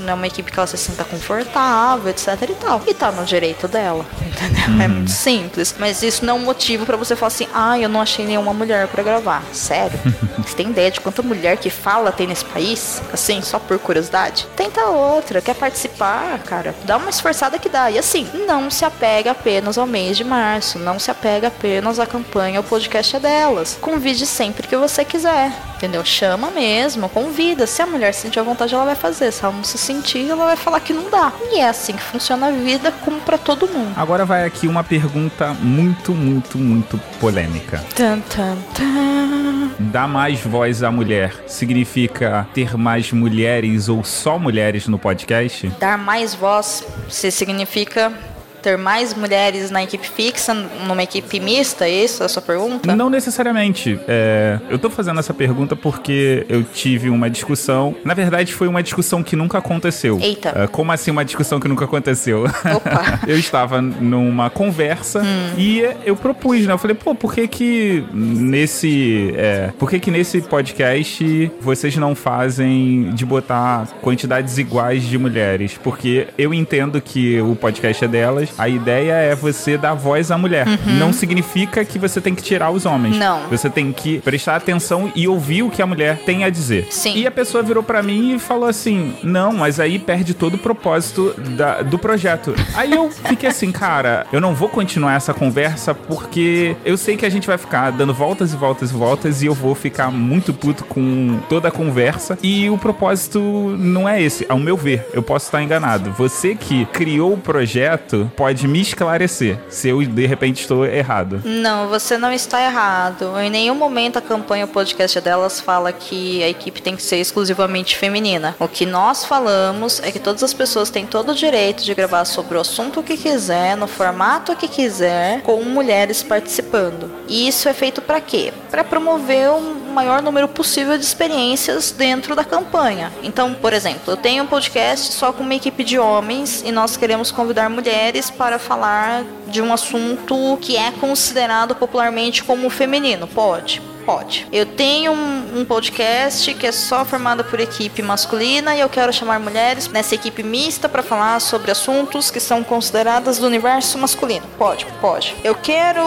[0.00, 2.82] não é uma equipe que ela se sinta confortável, etc e tal.
[2.86, 4.84] E tá no direito dela, entendeu?
[4.84, 5.74] É muito simples.
[5.78, 8.52] Mas isso não é um motivo para você falar assim, ah, eu não achei nenhuma
[8.52, 9.42] mulher para gravar.
[9.52, 9.98] Sério?
[10.40, 13.02] Você tem ideia de quanta mulher que fala tem nesse país?
[13.12, 14.46] Assim, só por curiosidade?
[14.56, 16.74] Tenta outra, quer participar, cara?
[16.84, 17.90] Dá uma esforçada que dá.
[17.90, 22.06] E assim, não se apega apenas ao mês de março, não se apega apenas à
[22.06, 23.78] campanha, o podcast é delas.
[23.80, 25.52] Convide sempre que você quiser.
[25.76, 26.04] Entendeu?
[26.04, 27.66] Chama mesmo, convida.
[27.66, 29.19] Se a mulher sentir a vontade, ela vai fazer.
[29.32, 31.32] Se ela não se sentir, ela vai falar que não dá.
[31.50, 33.92] E é assim que funciona a vida, como pra todo mundo.
[33.96, 37.84] Agora vai aqui uma pergunta muito, muito, muito polêmica.
[37.96, 39.70] Tan, tan, tan.
[39.80, 45.68] Dar mais voz à mulher significa ter mais mulheres ou só mulheres no podcast?
[45.80, 48.12] Dar mais voz se significa
[48.60, 52.94] ter mais mulheres na equipe fixa, numa equipe mista, é isso a sua pergunta?
[52.94, 53.98] Não necessariamente.
[54.06, 57.94] É, eu tô fazendo essa pergunta porque eu tive uma discussão.
[58.04, 60.18] Na verdade, foi uma discussão que nunca aconteceu.
[60.20, 60.52] Eita.
[60.54, 62.44] É, como assim uma discussão que nunca aconteceu?
[62.44, 63.20] Opa.
[63.26, 65.54] eu estava numa conversa Hum.
[65.56, 66.72] e eu propus, né?
[66.72, 69.32] Eu falei, pô, por que que nesse.
[69.36, 75.78] É, por que que nesse podcast vocês não fazem de botar quantidades iguais de mulheres?
[75.82, 80.38] Porque eu entendo que o podcast é delas, a ideia é você dar voz à
[80.38, 80.66] mulher.
[80.98, 83.14] Não significa que você tem que tirar os homens.
[83.14, 83.20] Uhum.
[83.20, 83.40] Não.
[83.48, 86.86] Você tem que prestar atenção e ouvir o que a mulher tem a dizer.
[86.90, 87.16] Sim.
[87.16, 90.58] E a pessoa virou pra mim e falou assim: Não, mas aí perde todo o
[90.58, 92.54] propósito da- do projeto.
[92.74, 97.26] Aí eu fiquei assim, cara, eu não vou continuar essa conversa porque eu sei que
[97.26, 100.52] a gente vai ficar dando voltas e voltas e voltas e eu vou ficar muito
[100.52, 102.38] puto com toda a conversa.
[102.42, 103.40] E o propósito
[103.78, 105.06] não é esse, ao meu ver.
[105.12, 106.10] Eu posso estar enganado.
[106.12, 111.42] Você que criou o projeto pode me esclarecer se eu de repente estou errado.
[111.44, 113.38] Não, você não está errado.
[113.38, 117.18] Em nenhum momento a campanha o podcast delas fala que a equipe tem que ser
[117.18, 118.56] exclusivamente feminina.
[118.58, 122.24] O que nós falamos é que todas as pessoas têm todo o direito de gravar
[122.24, 127.10] sobre o assunto que quiser, no formato que quiser, com mulheres participando.
[127.28, 128.54] E isso é feito para quê?
[128.70, 133.12] Para promover o maior número possível de experiências dentro da campanha.
[133.22, 136.96] Então, por exemplo, eu tenho um podcast só com uma equipe de homens e nós
[136.96, 143.26] queremos convidar mulheres para falar de um assunto que é considerado popularmente como feminino.
[143.26, 143.82] Pode?
[144.04, 144.46] Pode.
[144.50, 149.12] Eu tenho um, um podcast que é só formado por equipe masculina e eu quero
[149.12, 154.46] chamar mulheres nessa equipe mista para falar sobre assuntos que são consideradas do universo masculino.
[154.58, 155.36] Pode, pode.
[155.44, 156.02] Eu quero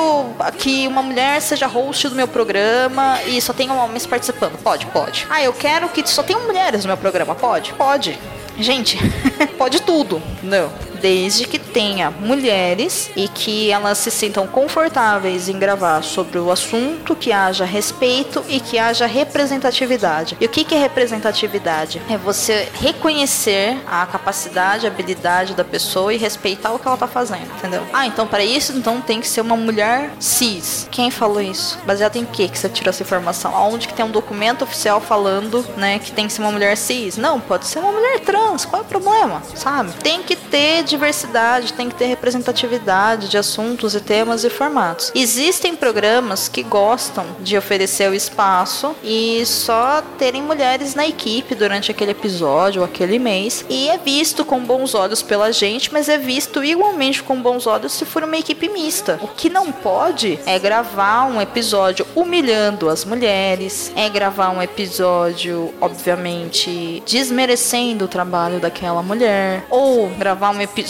[0.57, 4.57] que uma mulher seja host do meu programa e só tenham homens participando.
[4.61, 5.27] Pode, pode.
[5.29, 7.35] Ah, eu quero que só tenham mulheres no meu programa.
[7.35, 8.19] Pode, pode.
[8.57, 8.97] Gente,
[9.57, 10.21] pode tudo.
[10.41, 10.92] Não.
[11.03, 17.13] Desde que tenha mulheres e que elas se sintam confortáveis em gravar sobre o assunto,
[17.13, 20.37] que haja respeito e que haja representatividade.
[20.39, 22.01] E o que é representatividade?
[22.09, 27.05] É você reconhecer a capacidade, a habilidade da pessoa e respeitar o que ela tá
[27.05, 27.85] fazendo, entendeu?
[27.91, 30.87] Ah, então para isso, então tem que ser uma mulher cis.
[30.89, 31.77] Quem falou isso?
[31.85, 33.53] Baseado em que que você tirou essa informação?
[33.53, 37.17] Aonde que tem um documento oficial falando, né, que tem que ser uma mulher cis?
[37.17, 38.63] Não, pode ser uma mulher trans.
[38.63, 39.43] Qual é o problema?
[39.53, 39.91] Sabe?
[40.01, 45.11] Tem que ter diversidade, tem que ter representatividade de assuntos e temas e formatos.
[45.15, 51.89] Existem programas que gostam de oferecer o espaço e só terem mulheres na equipe durante
[51.89, 53.65] aquele episódio ou aquele mês.
[53.69, 57.93] E é visto com bons olhos pela gente, mas é visto igualmente com bons olhos
[57.93, 59.19] se for uma equipe mista.
[59.21, 65.73] O que não pode é gravar um episódio humilhando as mulheres, é gravar um episódio,
[65.81, 70.82] obviamente, desmerecendo o trabalho daquela mulher, ou gravar um episódio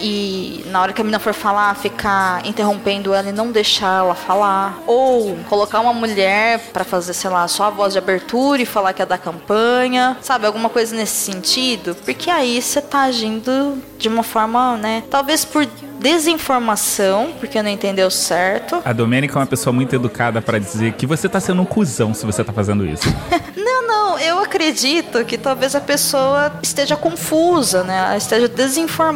[0.00, 4.14] e na hora que a menina for falar, ficar interrompendo ela e não deixar ela
[4.14, 8.66] falar, ou colocar uma mulher pra fazer, sei lá, só a voz de abertura e
[8.66, 13.82] falar que é da campanha, sabe, alguma coisa nesse sentido, porque aí você tá agindo
[13.98, 15.66] de uma forma, né, talvez por
[15.98, 18.80] desinformação, porque não entendeu certo.
[18.84, 22.14] A Domênica é uma pessoa muito educada pra dizer que você tá sendo um cuzão
[22.14, 23.08] se você tá fazendo isso.
[23.56, 27.98] Não, Não, não, eu acredito que talvez a pessoa esteja confusa, né?
[27.98, 29.07] Ela esteja desinformada.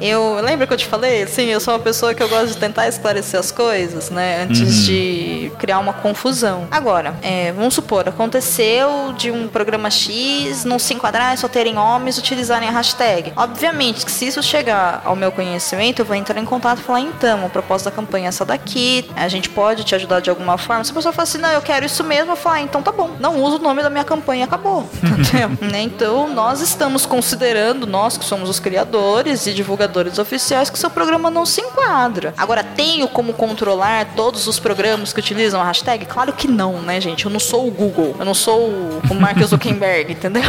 [0.00, 1.26] Eu lembra que eu te falei?
[1.26, 4.42] Sim, eu sou uma pessoa que eu gosto de tentar esclarecer as coisas, né?
[4.42, 6.66] Antes de criar uma confusão.
[6.70, 12.18] Agora, é, vamos supor, aconteceu de um programa X não se enquadrar, só terem homens
[12.18, 13.32] utilizarem a hashtag.
[13.36, 17.00] Obviamente que se isso chegar ao meu conhecimento, eu vou entrar em contato e falar,
[17.00, 20.58] então, a proposta da campanha é essa daqui, a gente pode te ajudar de alguma
[20.58, 20.84] forma.
[20.84, 22.92] Se a pessoa fala assim, não, eu quero isso mesmo, eu falo, ah, então tá
[22.92, 24.88] bom, não uso o nome da minha campanha, acabou.
[25.02, 25.50] Entendeu?
[25.60, 25.82] Né?
[25.82, 31.30] Então, nós estamos considerando, nós que somos os criadores e divulgadores oficiais, que seu programa
[31.30, 32.34] não se enquadra.
[32.36, 36.06] Agora, tenho como controlar todos os programas que utilizam a hashtag?
[36.06, 37.24] Claro que não, né, gente?
[37.24, 40.42] Eu não sou o Google, eu não sou o Mark Zuckerberg, entendeu?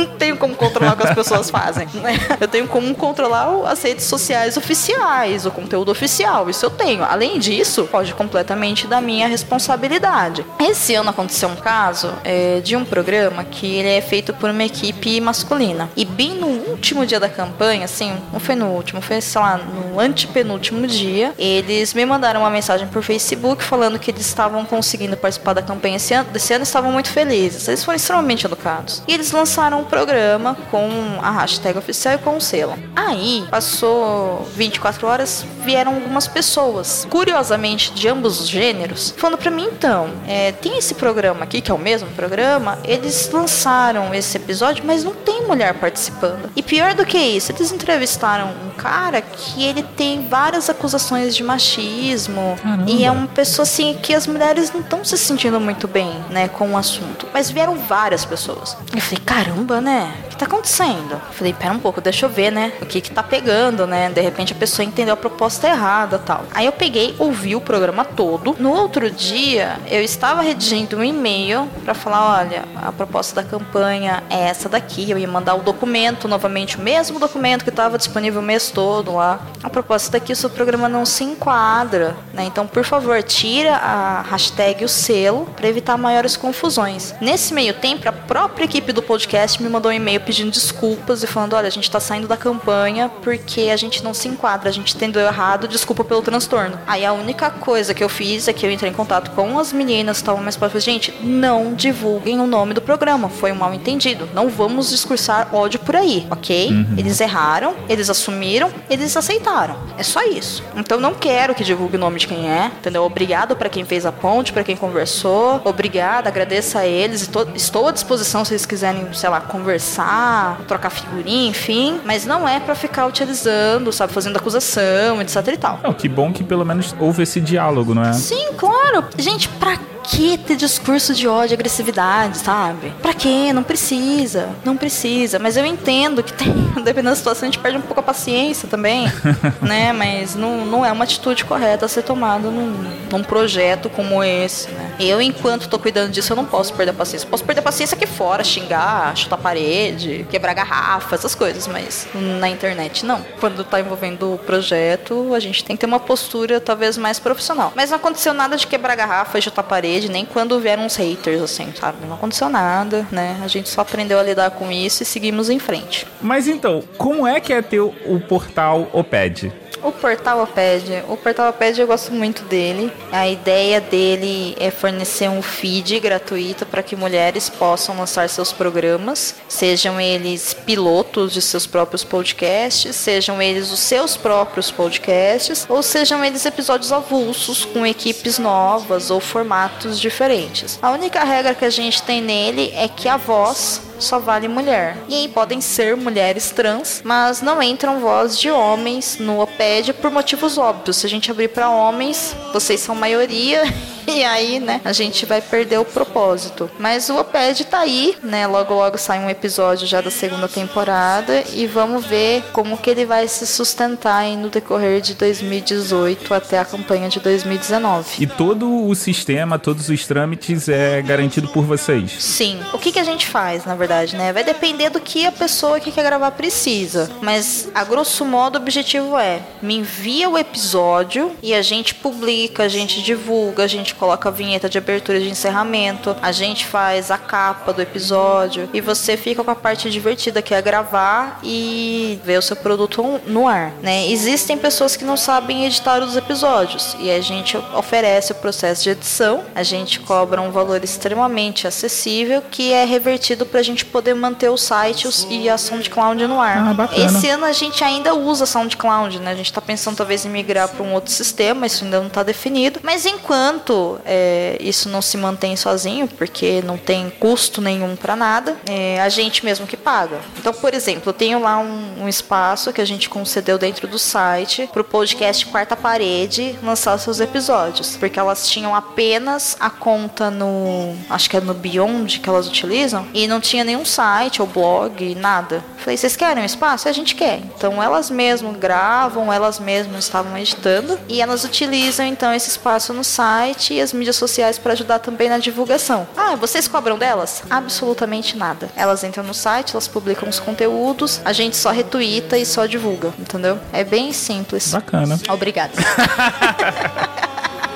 [0.00, 1.88] Não tenho como controlar o que as pessoas fazem.
[1.94, 2.18] Né?
[2.40, 6.48] Eu tenho como controlar as redes sociais oficiais, o conteúdo oficial.
[6.48, 7.04] Isso eu tenho.
[7.04, 10.44] Além disso, pode completamente da minha responsabilidade.
[10.58, 14.64] Esse ano aconteceu um caso é, de um programa que ele é feito por uma
[14.64, 15.88] equipe masculina.
[15.96, 19.58] E bem no último dia da campanha, assim, não foi no último, foi, sei lá,
[19.58, 25.16] no antepenúltimo dia, eles me mandaram uma mensagem por Facebook falando que eles estavam conseguindo
[25.16, 27.68] participar da campanha esse ano, desse ano e estavam muito felizes.
[27.68, 29.02] Eles foram extremamente educados.
[29.06, 30.88] E eles lançaram programa com
[31.20, 32.74] a hashtag oficial e com o selo.
[32.94, 39.68] Aí, passou 24 horas, vieram algumas pessoas, curiosamente de ambos os gêneros, falando pra mim,
[39.70, 44.84] então, é, tem esse programa aqui, que é o mesmo programa, eles lançaram esse episódio,
[44.86, 46.50] mas não tem mulher participando.
[46.54, 51.42] E pior do que isso, eles entrevistaram um cara que ele tem várias acusações de
[51.42, 56.12] machismo e é uma pessoa assim que as mulheres não estão se sentindo muito bem,
[56.30, 57.26] né, com o assunto.
[57.32, 58.76] Mas vieram várias pessoas.
[58.94, 60.12] Eu falei, caramba, né?
[60.24, 61.20] O que tá acontecendo?
[61.32, 62.72] Falei, pera um pouco, deixa eu ver, né?
[62.80, 64.10] O que que tá pegando, né?
[64.10, 66.44] De repente a pessoa entendeu a proposta errada tal.
[66.52, 68.56] Aí eu peguei, ouvi o programa todo.
[68.58, 74.22] No outro dia, eu estava redigindo um e-mail pra falar, olha, a proposta da campanha
[74.30, 75.10] é essa daqui.
[75.10, 79.14] Eu ia mandar o documento, novamente o mesmo documento que estava disponível o mês todo
[79.14, 79.40] lá.
[79.62, 82.44] A proposta daqui, o seu programa não se enquadra, né?
[82.44, 87.14] Então, por favor, tira a hashtag o selo para evitar maiores confusões.
[87.20, 91.26] Nesse meio tempo, a própria equipe do podcast me mandou um e-mail pedindo desculpas e
[91.26, 94.72] falando: olha, a gente tá saindo da campanha porque a gente não se enquadra, a
[94.72, 96.78] gente entendeu errado, desculpa pelo transtorno.
[96.86, 99.72] Aí a única coisa que eu fiz é que eu entrei em contato com as
[99.72, 100.84] meninas que estavam mais próximas.
[100.84, 104.28] Gente, não divulguem o nome do programa, foi um mal entendido.
[104.32, 106.70] Não vamos discursar ódio por aí, ok?
[106.96, 109.76] Eles erraram, eles assumiram, eles aceitaram.
[109.98, 110.62] É só isso.
[110.76, 113.02] Então não quero que divulgue o nome de quem é, entendeu?
[113.02, 115.60] Obrigado para quem fez a ponte, para quem conversou.
[115.64, 117.28] Obrigada, agradeço a eles.
[117.56, 120.19] Estou à disposição se eles quiserem, sei lá, conversar,
[120.66, 122.00] trocar figurinha, enfim.
[122.04, 125.80] Mas não é para ficar utilizando, sabe, fazendo acusação, etc e tal.
[125.82, 128.12] Não, que bom que pelo menos houve esse diálogo, não é?
[128.12, 129.04] Sim, claro.
[129.18, 132.92] Gente, pra que ter discurso de ódio e agressividade, sabe?
[133.02, 133.52] Pra quê?
[133.52, 134.50] Não precisa.
[134.64, 135.38] Não precisa.
[135.38, 138.68] Mas eu entendo que tem, dependendo da situação, a gente perde um pouco a paciência
[138.68, 139.06] também,
[139.60, 139.92] né?
[139.92, 142.74] Mas não, não é uma atitude correta a ser tomada num,
[143.10, 144.92] num projeto como esse, né?
[144.98, 147.28] Eu, enquanto tô cuidando disso, eu não posso perder a paciência.
[147.28, 152.48] Posso perder a paciência aqui fora, xingar, chutar parede, quebrar garrafa, essas coisas, mas na
[152.48, 153.24] internet não.
[153.38, 157.72] Quando tá envolvendo o projeto, a gente tem que ter uma postura talvez mais profissional.
[157.74, 161.40] Mas não aconteceu nada de quebrar garrafa e chutar parede, nem quando vieram uns haters,
[161.40, 162.06] assim, sabe?
[162.06, 163.38] Não aconteceu nada, né?
[163.42, 166.06] A gente só aprendeu a lidar com isso e seguimos em frente.
[166.20, 169.52] Mas então, como é que é ter o, o portal OPED?
[169.82, 172.92] O Portal Oped, o Portal Oped eu gosto muito dele.
[173.10, 179.36] A ideia dele é fornecer um feed gratuito para que mulheres possam lançar seus programas,
[179.48, 186.22] sejam eles pilotos de seus próprios podcasts, sejam eles os seus próprios podcasts, ou sejam
[186.22, 190.78] eles episódios avulsos com equipes novas ou formatos diferentes.
[190.82, 194.96] A única regra que a gente tem nele é que a voz só vale mulher.
[195.08, 200.10] E aí podem ser mulheres trans, mas não entram voz de homens no OPED por
[200.10, 200.96] motivos óbvios.
[200.96, 203.62] Se a gente abrir para homens, vocês são maioria.
[204.20, 206.70] E aí, né, a gente vai perder o propósito.
[206.78, 208.46] Mas o OPED tá aí, né?
[208.46, 211.42] Logo, logo sai um episódio já da segunda temporada.
[211.54, 216.58] E vamos ver como que ele vai se sustentar aí no decorrer de 2018 até
[216.58, 218.22] a campanha de 2019.
[218.22, 222.12] E todo o sistema, todos os trâmites é garantido por vocês.
[222.18, 222.60] Sim.
[222.72, 224.32] O que, que a gente faz, na verdade, né?
[224.32, 227.10] Vai depender do que a pessoa que quer gravar precisa.
[227.22, 232.64] Mas, a grosso modo, o objetivo é: me envia o episódio e a gente publica,
[232.64, 236.64] a gente divulga, a gente coloca a vinheta de abertura e de encerramento, a gente
[236.64, 241.38] faz a capa do episódio e você fica com a parte divertida que é gravar
[241.44, 244.08] e ver o seu produto no ar, né?
[244.08, 248.90] Existem pessoas que não sabem editar os episódios e a gente oferece o processo de
[248.90, 254.14] edição, a gente cobra um valor extremamente acessível que é revertido para a gente poder
[254.14, 256.74] manter o site e a SoundCloud no ar.
[256.78, 256.88] Ah.
[256.96, 259.32] Esse ano a gente ainda usa SoundCloud, né?
[259.32, 262.22] A gente tá pensando talvez em migrar para um outro sistema, isso ainda não tá
[262.22, 262.80] definido.
[262.82, 268.56] Mas enquanto é, isso não se mantém sozinho, porque não tem custo nenhum para nada,
[268.68, 270.18] é a gente mesmo que paga.
[270.38, 273.98] Então, por exemplo, eu tenho lá um, um espaço que a gente concedeu dentro do
[273.98, 280.94] site pro podcast Quarta Parede lançar seus episódios, porque elas tinham apenas a conta no,
[281.08, 285.14] acho que é no Beyond que elas utilizam, e não tinha nenhum site ou blog,
[285.14, 285.64] nada.
[285.78, 286.88] Falei, vocês querem um espaço?
[286.88, 287.40] A gente quer.
[287.56, 293.04] Então elas mesmas gravam, elas mesmas estavam editando e elas utilizam então esse espaço no
[293.04, 296.06] site e as mídias sociais para ajudar também na divulgação.
[296.16, 297.42] Ah, vocês cobram delas?
[297.48, 298.68] Absolutamente nada.
[298.76, 303.12] Elas entram no site, elas publicam os conteúdos, a gente só retuita e só divulga,
[303.18, 303.58] entendeu?
[303.72, 304.70] É bem simples.
[304.72, 305.18] Bacana.
[305.28, 305.72] Obrigada.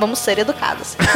[0.00, 0.96] Vamos ser educados.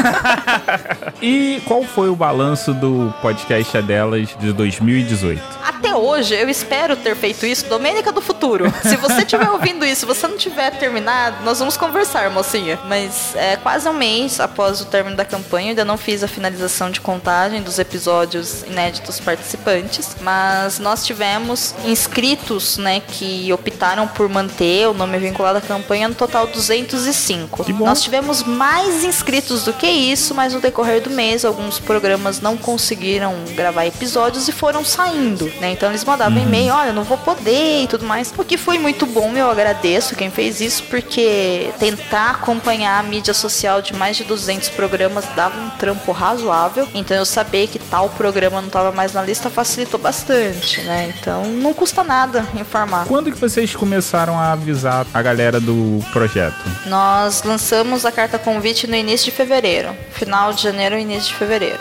[1.23, 5.41] E qual foi o balanço do podcast delas de 2018?
[5.65, 8.73] Até hoje, eu espero ter feito isso, Domênica do Futuro.
[8.83, 12.79] Se você estiver ouvindo isso, se você não tiver terminado, nós vamos conversar, mocinha.
[12.87, 16.29] Mas é quase um mês após o término da campanha, eu ainda não fiz a
[16.29, 24.29] finalização de contagem dos episódios inéditos participantes, mas nós tivemos inscritos, né, que optaram por
[24.29, 27.65] manter o nome vinculado à campanha, no total 205.
[27.65, 27.87] Que bom.
[27.87, 28.74] Nós tivemos mais
[29.05, 34.49] inscritos do que isso, mas no decorrer do mês alguns programas não conseguiram gravar episódios
[34.49, 35.73] e foram saindo, né?
[35.73, 38.33] Então eles mandavam e-mail, olha, não vou poder e tudo mais.
[38.37, 43.33] O que foi muito bom, eu agradeço quem fez isso, porque tentar acompanhar a mídia
[43.33, 46.89] social de mais de 200 programas dava um trampo razoável.
[46.95, 51.15] Então eu saber que tal programa não estava mais na lista facilitou bastante, né?
[51.17, 53.07] Então não custa nada informar.
[53.07, 56.65] Quando que vocês começaram a avisar a galera do projeto?
[56.87, 61.79] Nós lançamos a carta convite no início de fevereiro, final de janeiro, início de fevereiro.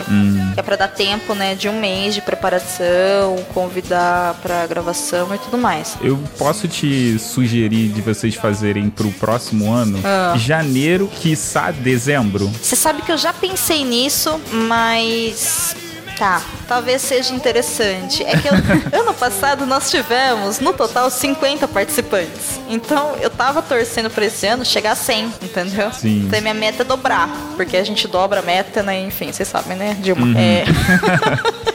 [0.58, 5.58] É pra dar tempo, né, de um mês de preparação, convidar pra gravação e tudo
[5.58, 5.96] mais.
[6.02, 10.34] Eu posso te sugerir de vocês fazerem pro próximo ano, Ah.
[10.38, 12.52] janeiro, quiçá dezembro.
[12.62, 15.76] Você sabe que eu já pensei nisso, mas
[16.24, 18.24] Tá, talvez seja interessante.
[18.24, 18.54] É que eu-
[18.98, 22.62] ano passado nós tivemos, no total, 50 participantes.
[22.70, 25.92] Então eu tava torcendo pra esse ano chegar a 100, entendeu?
[25.92, 26.24] Sim.
[26.26, 29.02] Então minha meta é dobrar, porque a gente dobra a meta, né?
[29.02, 30.28] Enfim, vocês sabem, né, Dilma?
[30.40, 30.64] É...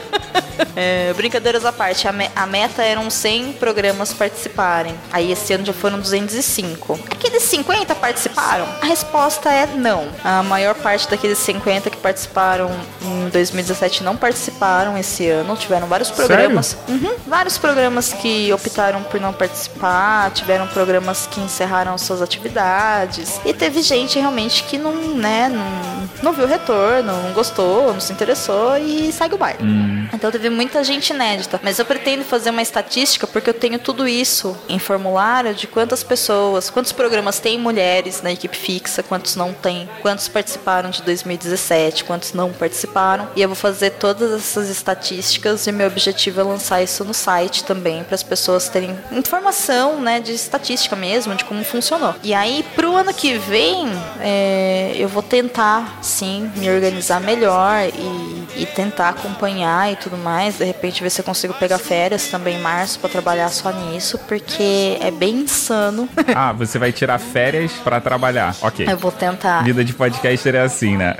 [0.76, 4.94] É, brincadeiras à parte, a, me- a meta eram 100 programas participarem.
[5.12, 6.98] Aí esse ano já foram 205.
[7.10, 8.66] Aqueles 50 participaram?
[8.80, 10.08] A resposta é não.
[10.24, 12.70] A maior parte daqueles 50 que participaram
[13.02, 15.56] em 2017 não participaram esse ano.
[15.56, 16.76] Tiveram vários programas.
[16.88, 23.40] Uhum, vários programas que optaram por não participar, tiveram programas que encerraram suas atividades.
[23.44, 28.00] E teve gente realmente que não, né, não, não viu o retorno, não gostou, não
[28.00, 29.58] se interessou e segue o baile.
[30.12, 31.60] Então teve muita gente inédita.
[31.62, 36.02] Mas eu pretendo fazer uma estatística porque eu tenho tudo isso em formulário de quantas
[36.02, 42.04] pessoas, quantos programas tem mulheres na equipe fixa, quantos não tem, quantos participaram de 2017,
[42.04, 43.28] quantos não participaram.
[43.36, 47.64] E eu vou fazer todas essas estatísticas e meu objetivo é lançar isso no site
[47.64, 52.14] também para as pessoas terem informação, né, de estatística mesmo, de como funcionou.
[52.22, 53.86] E aí pro ano que vem
[54.20, 60.37] é, eu vou tentar sim me organizar melhor e, e tentar acompanhar e tudo mais.
[60.46, 64.18] De repente ver se eu consigo pegar férias também em março para trabalhar só nisso,
[64.28, 66.08] porque é bem insano.
[66.34, 68.54] Ah, você vai tirar férias pra trabalhar.
[68.60, 68.86] Ok.
[68.88, 69.64] eu vou tentar.
[69.64, 71.16] Vida de podcaster é assim, né?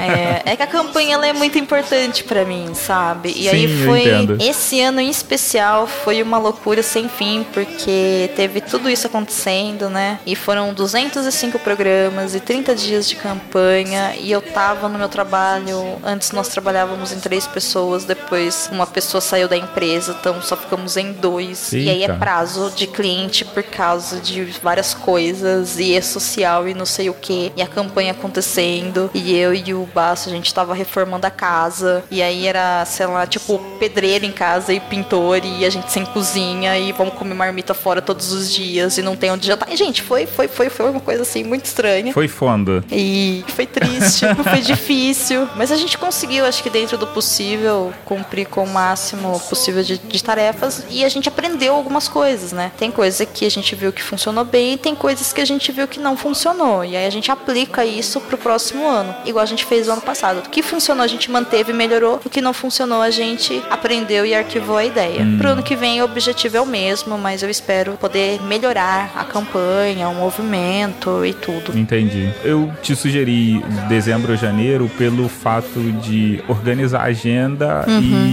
[0.00, 3.30] É, é que a campanha é muito importante pra mim, sabe?
[3.30, 4.04] E Sim, aí foi
[4.40, 10.18] esse ano em especial foi uma loucura sem fim, porque teve tudo isso acontecendo, né?
[10.24, 15.98] E foram 205 programas e 30 dias de campanha e eu tava no meu trabalho,
[16.04, 20.96] antes nós trabalhávamos em três pessoas, depois uma pessoa saiu da empresa, então só ficamos
[20.96, 21.72] em dois.
[21.72, 22.14] E aí é Eita.
[22.14, 27.14] prazo de cliente por causa de várias coisas e é social e não sei o
[27.14, 31.30] que e a campanha acontecendo e eu e o Baço a gente tava reformando a
[31.30, 35.90] casa e aí era sei lá tipo pedreiro em casa e pintor e a gente
[35.90, 39.68] sem cozinha e vamos comer marmita fora todos os dias e não tem onde jantar
[39.70, 42.84] e, gente foi foi foi foi uma coisa assim muito estranha Foi fundo.
[42.90, 45.48] e foi triste, foi difícil.
[45.56, 46.44] Mas a gente conseguiu.
[46.44, 51.08] acho que dentro do possível, cumprir com o máximo possível de, de tarefas e a
[51.10, 52.72] gente aprendeu algumas coisas, né?
[52.78, 55.70] Tem coisa que a gente viu que funcionou bem e tem coisas que a gente
[55.70, 56.82] viu que não funcionou.
[56.84, 60.00] E aí a gente aplica isso pro próximo ano, igual a gente fez o ano
[60.00, 60.38] passado.
[60.38, 64.24] O que funcionou a gente manteve e melhorou, o que não funcionou a gente aprendeu
[64.24, 65.20] e arquivou a ideia.
[65.36, 69.24] Pro ano que vem o objetivo é o mesmo, mas eu espero poder melhorar a
[69.24, 71.76] campanha, o movimento e tudo.
[71.76, 72.32] Entendi.
[72.42, 78.00] Eu te sugeri dezembro ou janeiro pelo fato de organizar a agenda Uhum.
[78.00, 78.23] e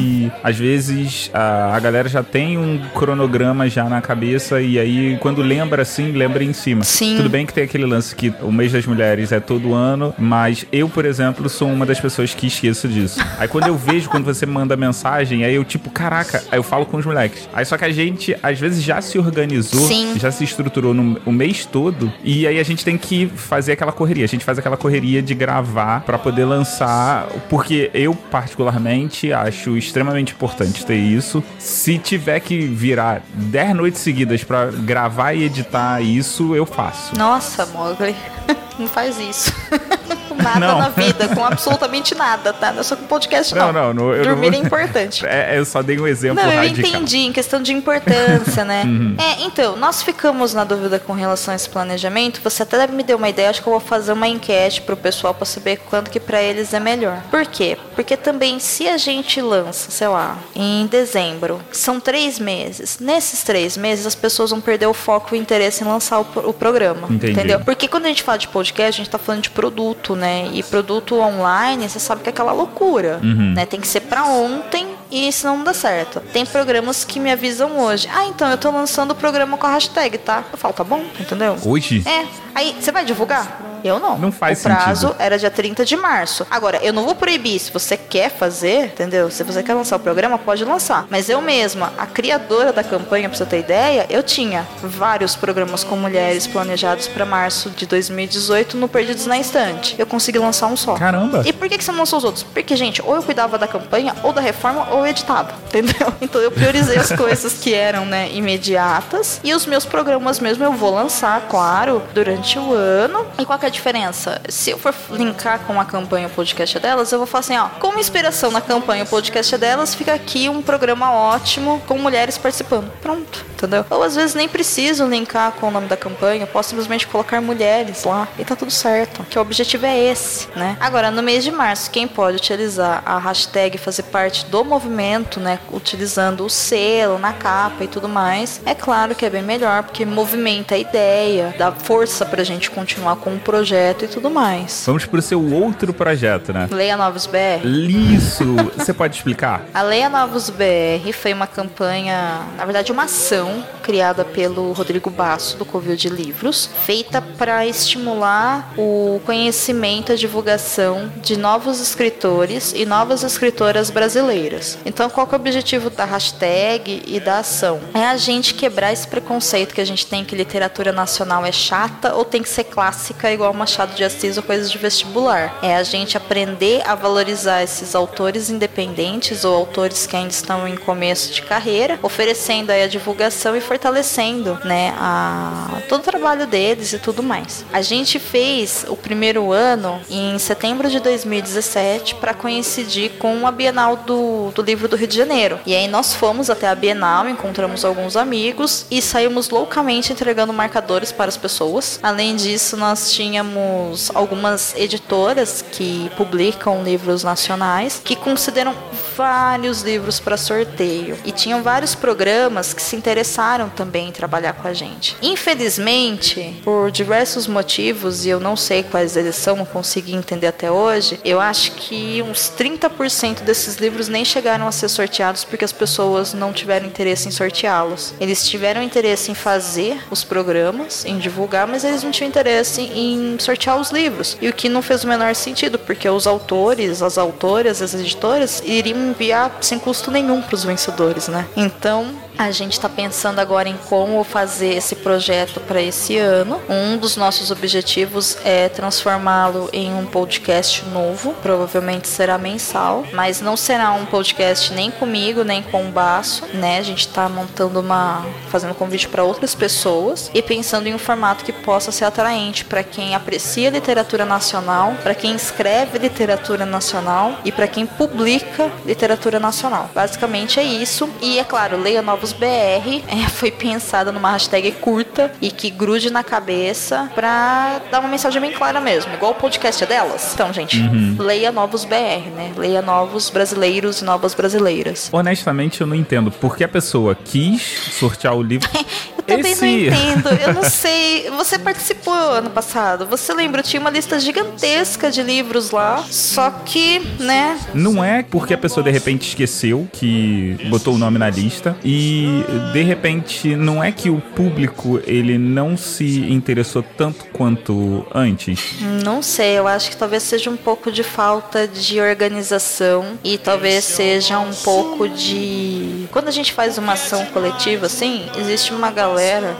[0.43, 5.41] às vezes a, a galera já tem um cronograma já na cabeça e aí quando
[5.41, 6.83] lembra assim, lembra em cima.
[6.83, 7.17] Sim.
[7.17, 10.65] Tudo bem que tem aquele lance que o mês das mulheres é todo ano, mas
[10.71, 13.19] eu, por exemplo, sou uma das pessoas que esqueço disso.
[13.37, 16.85] Aí quando eu vejo quando você manda mensagem, aí eu tipo, caraca, aí eu falo
[16.85, 17.47] com os moleques.
[17.53, 20.17] Aí só que a gente às vezes já se organizou, Sim.
[20.17, 23.91] já se estruturou no, o mês todo e aí a gente tem que fazer aquela
[23.91, 24.25] correria.
[24.25, 30.33] A gente faz aquela correria de gravar pra poder lançar, porque eu particularmente acho extremamente
[30.33, 31.43] importante ter isso.
[31.59, 37.15] Se tiver que virar 10 noites seguidas pra gravar e editar isso, eu faço.
[37.17, 38.15] Nossa, Mogli,
[38.79, 39.51] não faz isso.
[40.41, 40.79] nada Não.
[40.79, 42.71] na vida, com absolutamente nada, tá?
[42.71, 43.71] Não é só com podcast, não.
[43.71, 45.25] Não, não, não, eu Dormir não- é importante.
[45.31, 46.89] É, eu só dei um exemplo Não, eu radical.
[46.89, 48.83] entendi, em questão de importância, né?
[48.91, 49.15] Uhum.
[49.17, 52.41] É, então, nós ficamos na dúvida com relação a esse planejamento.
[52.43, 55.33] Você até me deu uma ideia, acho que eu vou fazer uma enquete pro pessoal
[55.33, 57.21] pra saber quando que pra eles é melhor.
[57.29, 57.77] Por quê?
[57.95, 62.99] Porque também se a gente lança, sei lá, em dezembro, são três meses.
[62.99, 66.25] Nesses três meses, as pessoas vão perder o foco e o interesse em lançar o,
[66.49, 67.07] o programa.
[67.09, 67.31] Entendi.
[67.33, 67.59] Entendeu?
[67.61, 70.30] Porque quando a gente fala de podcast, a gente tá falando de produto, né?
[70.53, 73.53] E produto online, você sabe que é aquela loucura, Uhum.
[73.55, 73.65] né?
[73.65, 76.19] Tem que ser pra ontem e senão não dá certo.
[76.33, 78.09] Tem programas que me avisam hoje.
[78.13, 80.43] Ah, então eu tô lançando o programa com a hashtag, tá?
[80.51, 81.57] Eu falo, tá bom, entendeu?
[81.65, 82.03] Hoje?
[82.07, 82.25] É.
[82.53, 83.61] Aí, você vai divulgar?
[83.83, 84.15] Eu não.
[84.17, 85.15] Não faz O prazo sentido.
[85.21, 86.45] era dia 30 de março.
[86.51, 87.57] Agora, eu não vou proibir.
[87.59, 89.31] Se você quer fazer, entendeu?
[89.31, 91.07] Se você quer lançar o programa, pode lançar.
[91.09, 95.83] Mas eu mesma, a criadora da campanha, pra você ter ideia, eu tinha vários programas
[95.83, 99.95] com mulheres planejados pra março de 2018 no Perdidos na Estante.
[99.97, 100.93] Eu consegui lançar um só.
[100.93, 101.41] Caramba.
[101.43, 102.43] E por que, que você não lançou os outros?
[102.43, 106.13] Porque, gente, ou eu cuidava da campanha, ou da reforma, ou eu editava, entendeu?
[106.21, 109.39] Então eu priorizei as coisas que eram, né, imediatas.
[109.43, 113.25] E os meus programas mesmo eu vou lançar, claro, durante o ano.
[113.37, 114.41] E qual que é a diferença?
[114.49, 117.67] Se eu for linkar com a campanha o podcast delas, eu vou falar assim, ó,
[117.79, 122.91] como inspiração na campanha o podcast delas, fica aqui um programa ótimo com mulheres participando.
[123.01, 123.85] Pronto, entendeu?
[123.89, 127.41] Ou às vezes nem preciso linkar com o nome da campanha, eu posso simplesmente colocar
[127.41, 129.23] mulheres lá e tá tudo certo.
[129.29, 130.77] Que o objetivo é esse, né?
[130.79, 134.90] Agora, no mês de março, quem pode utilizar a hashtag fazer parte do movimento,
[135.39, 135.59] né?
[135.71, 140.05] Utilizando o selo na capa e tudo mais, é claro que é bem melhor, porque
[140.05, 144.83] movimenta a ideia, dá força pra gente continuar com o projeto e tudo mais.
[144.85, 146.67] Vamos pro seu outro projeto, né?
[146.71, 147.65] Leia Novos BR.
[147.65, 148.55] Isso.
[148.77, 149.65] Você pode explicar?
[149.73, 155.57] A Leia Novos BR foi uma campanha, na verdade, uma ação criada pelo Rodrigo Basso,
[155.57, 162.73] do Covil de Livros, feita para estimular o conhecimento e a divulgação de novos escritores
[162.75, 164.77] e novas escritoras brasileiras.
[164.85, 167.79] Então, qual é o objetivo da hashtag e da ação?
[167.93, 172.13] É a gente quebrar esse preconceito que a gente tem que literatura nacional é chata
[172.15, 175.59] ou tem que ser clássica igual Machado de Assis ou coisas de vestibular.
[175.61, 180.75] É a gente aprender a valorizar esses autores independentes ou autores que ainda estão em
[180.75, 186.93] começo de carreira, oferecendo aí a divulgação e fortalecendo, né, a, todo o trabalho deles
[186.93, 187.65] e tudo mais.
[187.71, 193.97] A gente fez o primeiro ano em setembro de 2017 para coincidir com a Bienal
[193.97, 195.59] do, do Livro do Rio de Janeiro.
[195.65, 201.11] E aí nós fomos até a Bienal, encontramos alguns amigos e saímos loucamente entregando marcadores
[201.11, 201.99] para as pessoas.
[202.01, 208.73] Além disso, nós tínhamos algumas editoras que publicam livros nacionais que consideram
[209.15, 214.67] vários livros para sorteio e tinham vários programas que se interessaram também em trabalhar com
[214.67, 215.15] a gente.
[215.21, 220.71] Infelizmente, por diversos motivos e eu não sei quais eles são, não consegui entender até
[220.71, 225.71] hoje, eu acho que uns 30% desses livros nem chegaram a ser sorteados porque as
[225.71, 228.13] pessoas não tiveram interesse em sorteá-los.
[228.19, 233.37] Eles tiveram interesse em fazer os programas, em divulgar, mas eles não tinham interesse em
[233.39, 234.37] sortear os livros.
[234.41, 238.61] E o que não fez o menor sentido, porque os autores, as autoras, as editoras
[238.65, 241.47] iriam enviar sem custo nenhum para os vencedores, né?
[241.55, 246.59] Então, A gente está pensando agora em como fazer esse projeto para esse ano.
[246.67, 253.55] Um dos nossos objetivos é transformá-lo em um podcast novo, provavelmente será mensal, mas não
[253.55, 256.79] será um podcast nem comigo, nem com o Baço, né?
[256.79, 261.45] A gente está montando uma fazendo convite para outras pessoas e pensando em um formato
[261.45, 267.51] que possa ser atraente para quem aprecia literatura nacional, para quem escreve literatura nacional e
[267.51, 269.91] para quem publica literatura nacional.
[269.93, 271.07] Basicamente é isso.
[271.21, 276.09] E é claro, Leia Novos BR é, foi pensada numa hashtag curta e que grude
[276.09, 280.31] na cabeça pra dar uma mensagem bem clara mesmo, igual o podcast é delas.
[280.33, 280.77] Então, gente,
[281.19, 282.51] leia Novos BR, né?
[282.55, 285.09] Leia novos brasileiros e novas brasileiras.
[285.11, 288.69] Honestamente, eu não entendo por que a pessoa quis sortear o livro.
[289.27, 290.29] Eu também Esse- não entendo.
[290.41, 291.29] Eu não sei.
[291.31, 293.05] Você participou ano passado.
[293.07, 293.61] Você lembra?
[293.63, 296.03] Tinha uma lista gigantesca de livros lá.
[296.09, 297.59] Só que, né?
[297.73, 302.43] Não é porque a pessoa de repente esqueceu que botou o nome na lista e
[302.73, 308.75] de repente não é que o público ele não se interessou tanto quanto antes.
[309.03, 309.57] Não sei.
[309.57, 314.53] Eu acho que talvez seja um pouco de falta de organização e talvez seja um
[314.53, 316.05] pouco de.
[316.11, 319.10] Quando a gente faz uma ação coletiva, assim, existe uma galera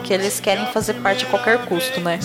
[0.04, 2.18] que eles querem fazer parte a qualquer custo, né?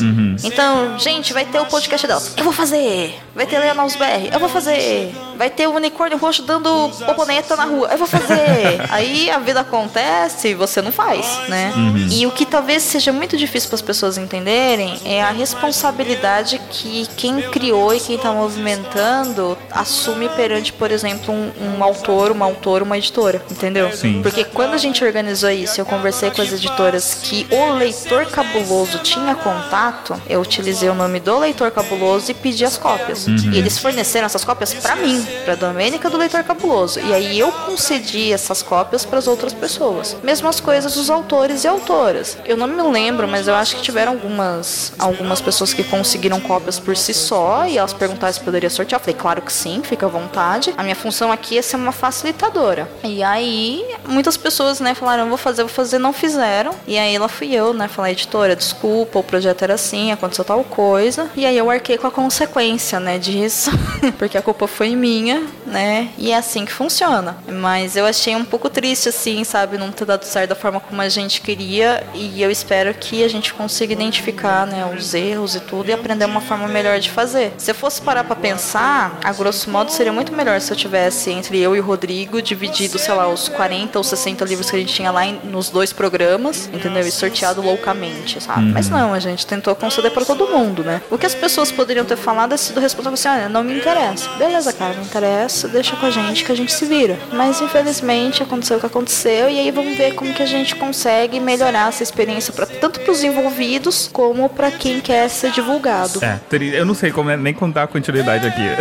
[0.43, 2.33] Então, gente, vai ter o podcast delas.
[2.37, 3.15] Eu vou fazer.
[3.35, 4.33] Vai ter Leonardo BR.
[4.33, 5.13] Eu vou fazer.
[5.37, 7.87] Vai ter o unicórnio roxo dando poponeta na rua.
[7.91, 8.81] Eu vou fazer.
[8.89, 11.71] Aí a vida acontece e você não faz, né?
[12.11, 17.07] E o que talvez seja muito difícil para as pessoas entenderem é a responsabilidade que
[17.15, 22.83] quem criou e quem tá movimentando assume perante, por exemplo, um, um autor, uma autora,
[22.83, 23.91] uma editora, entendeu?
[23.91, 24.21] Sim.
[24.21, 28.99] Porque quando a gente organizou isso, eu conversei com as editoras que o leitor cabuloso
[28.99, 33.27] tinha contato, eu utilizei o nome do leitor cabuloso e pedi as cópias.
[33.27, 36.99] E eles forneceram essas cópias pra mim, pra Domênica do leitor cabuloso.
[36.99, 40.15] E aí eu concedi essas cópias para as outras pessoas.
[40.23, 42.38] Mesmas coisas os autores e autoras.
[42.45, 46.80] Eu não me lembro, mas eu acho que tiveram algumas algumas pessoas que conseguiram cópias
[46.80, 48.99] por si só e elas perguntaram se poderia sortear.
[48.99, 50.73] Eu falei, claro que sim, fica à vontade.
[50.77, 52.89] A minha função aqui é ser uma facilitadora.
[53.03, 56.73] E aí, muitas pessoas, né, falaram, vou fazer, vou fazer, não fizeram.
[56.85, 60.63] E aí lá fui eu, né, falar, editora, desculpa, o projeto era assim, aconteceu tal
[60.63, 61.29] coisa.
[61.35, 63.69] E aí eu arquei com a consequência, né, disso.
[64.17, 67.38] Porque a culpa foi minha, né, e é assim que funciona.
[67.47, 70.99] Mas eu achei um pouco triste, assim, sabe, não ter dado certo da forma como
[70.99, 72.03] a gente queria.
[72.15, 76.25] E eu espero que a gente consiga identificar, né, os erros e tudo e aprender
[76.25, 77.53] uma forma melhor de fazer.
[77.57, 81.29] Se eu fosse parar pra pensar, a grosso modo seria muito melhor se eu tivesse
[81.29, 84.79] entre eu e o Rodrigo dividido, sei lá, os 40 ou 60 livros que a
[84.79, 86.97] gente tinha lá nos dois programas, entendeu?
[87.06, 88.72] E sorteado loucamente, sabe?
[88.72, 91.02] Mas não, a gente tentou conceder pra todo mundo, né?
[91.10, 94.30] O que as pessoas poderiam ter falado é sido responsável assim, olha, não me interessa.
[94.38, 97.18] Beleza, cara, não interessa, deixa com a gente que a gente se vira.
[97.32, 101.40] Mas infelizmente aconteceu o que aconteceu e aí vamos ver como que a gente consegue
[101.40, 106.19] melhorar essa experiência pra, tanto pros envolvidos como pra quem quer ser divulgado.
[106.24, 106.40] É,
[106.74, 108.68] eu não sei como é, nem contar a continuidade aqui.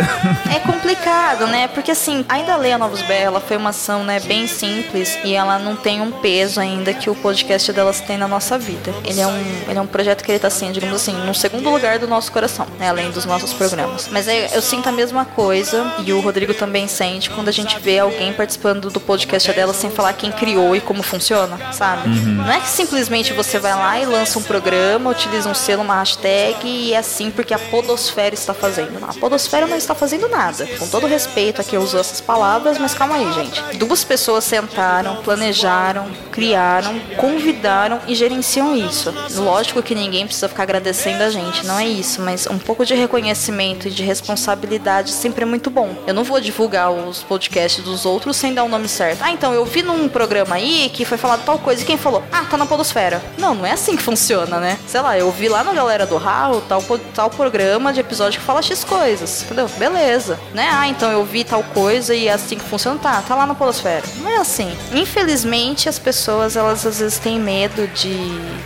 [0.53, 1.67] É complicado, né?
[1.67, 5.33] Porque assim, ainda a Leia Novos Bé, ela foi uma ação, né, bem simples e
[5.33, 8.93] ela não tem um peso ainda que o podcast delas tem na nossa vida.
[9.03, 11.69] Ele é um, ele é um projeto que ele tá assim, digamos assim, no segundo
[11.69, 14.07] lugar do nosso coração, né, além dos nossos programas.
[14.09, 17.77] Mas é, eu sinto a mesma coisa e o Rodrigo também sente quando a gente
[17.79, 22.07] vê alguém participando do podcast dela sem falar quem criou e como funciona, sabe?
[22.07, 25.99] Não é que simplesmente você vai lá e lança um programa, utiliza um selo, uma
[25.99, 28.99] hashtag e é assim porque a podosfera está fazendo.
[28.99, 30.65] Não, a podosfera não está fazendo nada.
[30.79, 33.61] Com todo respeito a quem usou essas palavras, mas calma aí, gente.
[33.77, 39.13] Duas pessoas sentaram, planejaram, criaram, convidaram e gerenciam isso.
[39.35, 42.93] Lógico que ninguém precisa ficar agradecendo a gente, não é isso, mas um pouco de
[42.93, 45.95] reconhecimento e de responsabilidade sempre é muito bom.
[46.05, 49.21] Eu não vou divulgar os podcasts dos outros sem dar o nome certo.
[49.21, 52.23] Ah, então eu vi num programa aí que foi falado tal coisa e quem falou?
[52.31, 53.21] Ah, tá na podosfera.
[53.37, 54.77] Não, não é assim que funciona, né?
[54.87, 56.83] Sei lá, eu vi lá na galera do Raul tal,
[57.13, 59.67] tal programa de episódio que fala X coisas, entendeu?
[59.77, 60.69] Beleza, né?
[60.71, 62.99] Ah, então eu vi tal coisa e é assim que funciona.
[62.99, 64.03] Tá, tá lá na podosfera.
[64.17, 64.75] Não é assim.
[64.91, 68.15] Infelizmente, as pessoas, elas às vezes têm medo de...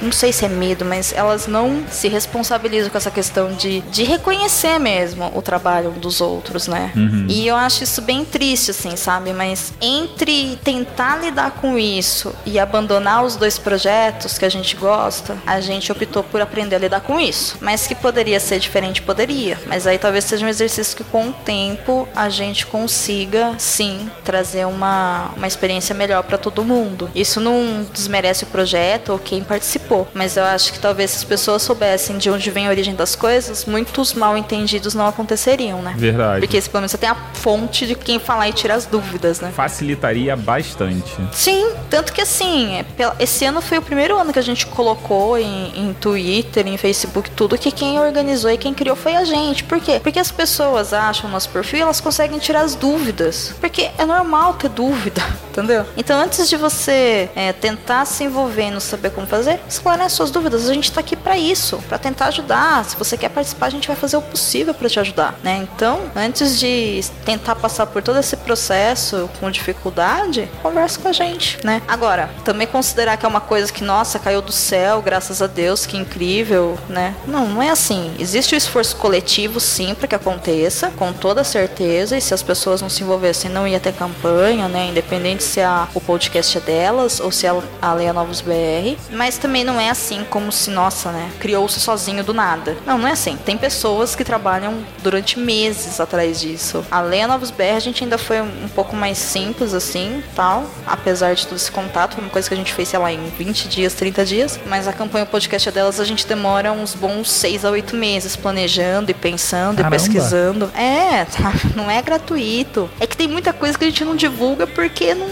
[0.02, 4.04] Não sei se é medo, mas elas não se responsabilizam com essa questão de, de
[4.04, 6.92] reconhecer mesmo o trabalho dos outros, né?
[7.28, 9.34] E eu acho isso bem triste, assim, sabe?
[9.34, 15.38] Mas entre tentar lidar com isso e abandonar os dois projetos que a gente gosta,
[15.46, 17.58] a gente optou por aprender a lidar com isso.
[17.62, 19.58] Mas que poderia ser diferente, poderia.
[19.66, 24.66] Mas aí talvez seja um exercício que com o tempo a gente consiga, sim, trazer
[24.66, 27.10] uma, uma experiência melhor para todo mundo.
[27.16, 30.08] Isso não desmerece o projeto quem participou.
[30.14, 33.16] Mas eu acho que talvez se as pessoas soubessem de onde vem a origem das
[33.16, 35.94] coisas, muitos mal entendidos não aconteceriam, né?
[35.98, 36.40] Verdade.
[36.42, 39.40] Porque esse, pelo menos você tem a fonte de quem falar e tirar as dúvidas,
[39.40, 39.52] né?
[39.54, 41.16] Facilitaria bastante.
[41.32, 42.86] Sim, tanto que assim, é
[43.20, 47.30] esse ano foi o primeiro ano que a gente colocou em, em Twitter, em Facebook,
[47.32, 49.64] tudo que quem organizou e quem criou foi a gente.
[49.64, 50.00] Por quê?
[50.02, 53.54] Porque as pessoas acham nosso perfil e elas conseguem tirar as dúvidas.
[53.60, 55.86] Porque é normal ter dúvida, entendeu?
[55.98, 60.70] Então antes de você é, tentar se envolver não saber como fazer, esclarece suas dúvidas.
[60.70, 62.86] A gente tá aqui pra isso, pra tentar ajudar.
[62.86, 65.58] Se você quer participar, a gente vai fazer o possível pra te ajudar, né?
[65.58, 71.60] Então, antes de tentar passar por todo esse processo com dificuldade, conversa com a gente,
[71.64, 71.82] né?
[71.88, 75.86] Agora, também considerar que é uma coisa que, nossa, caiu do céu, graças a Deus,
[75.86, 77.16] que incrível, né?
[77.26, 78.14] Não, não é assim.
[78.20, 82.82] Existe o esforço coletivo, sim, para que aconteça, com toda certeza, e se as pessoas
[82.82, 84.88] não se envolvessem, não ia ter campanha, né?
[84.88, 88.81] Independente se a, o podcast é delas ou se é a Leia Novos BR.
[89.12, 91.32] Mas também não é assim como se, nossa, né?
[91.40, 92.78] Criou-se sozinho do nada.
[92.86, 93.38] Não, não é assim.
[93.38, 96.86] Tem pessoas que trabalham durante meses atrás disso.
[96.90, 100.66] A Leia Novos BR, a gente ainda foi um pouco mais simples, assim, tal.
[100.86, 103.30] Apesar de todo esse contato, foi uma coisa que a gente fez, sei lá, em
[103.38, 104.60] 20 dias, 30 dias.
[104.66, 108.36] Mas a campanha podcast é delas, a gente demora uns bons 6 a 8 meses
[108.36, 109.96] planejando e pensando Caramba.
[109.96, 110.72] e pesquisando.
[110.76, 112.90] É, tá, não é gratuito.
[113.00, 115.28] É que tem muita coisa que a gente não divulga porque não,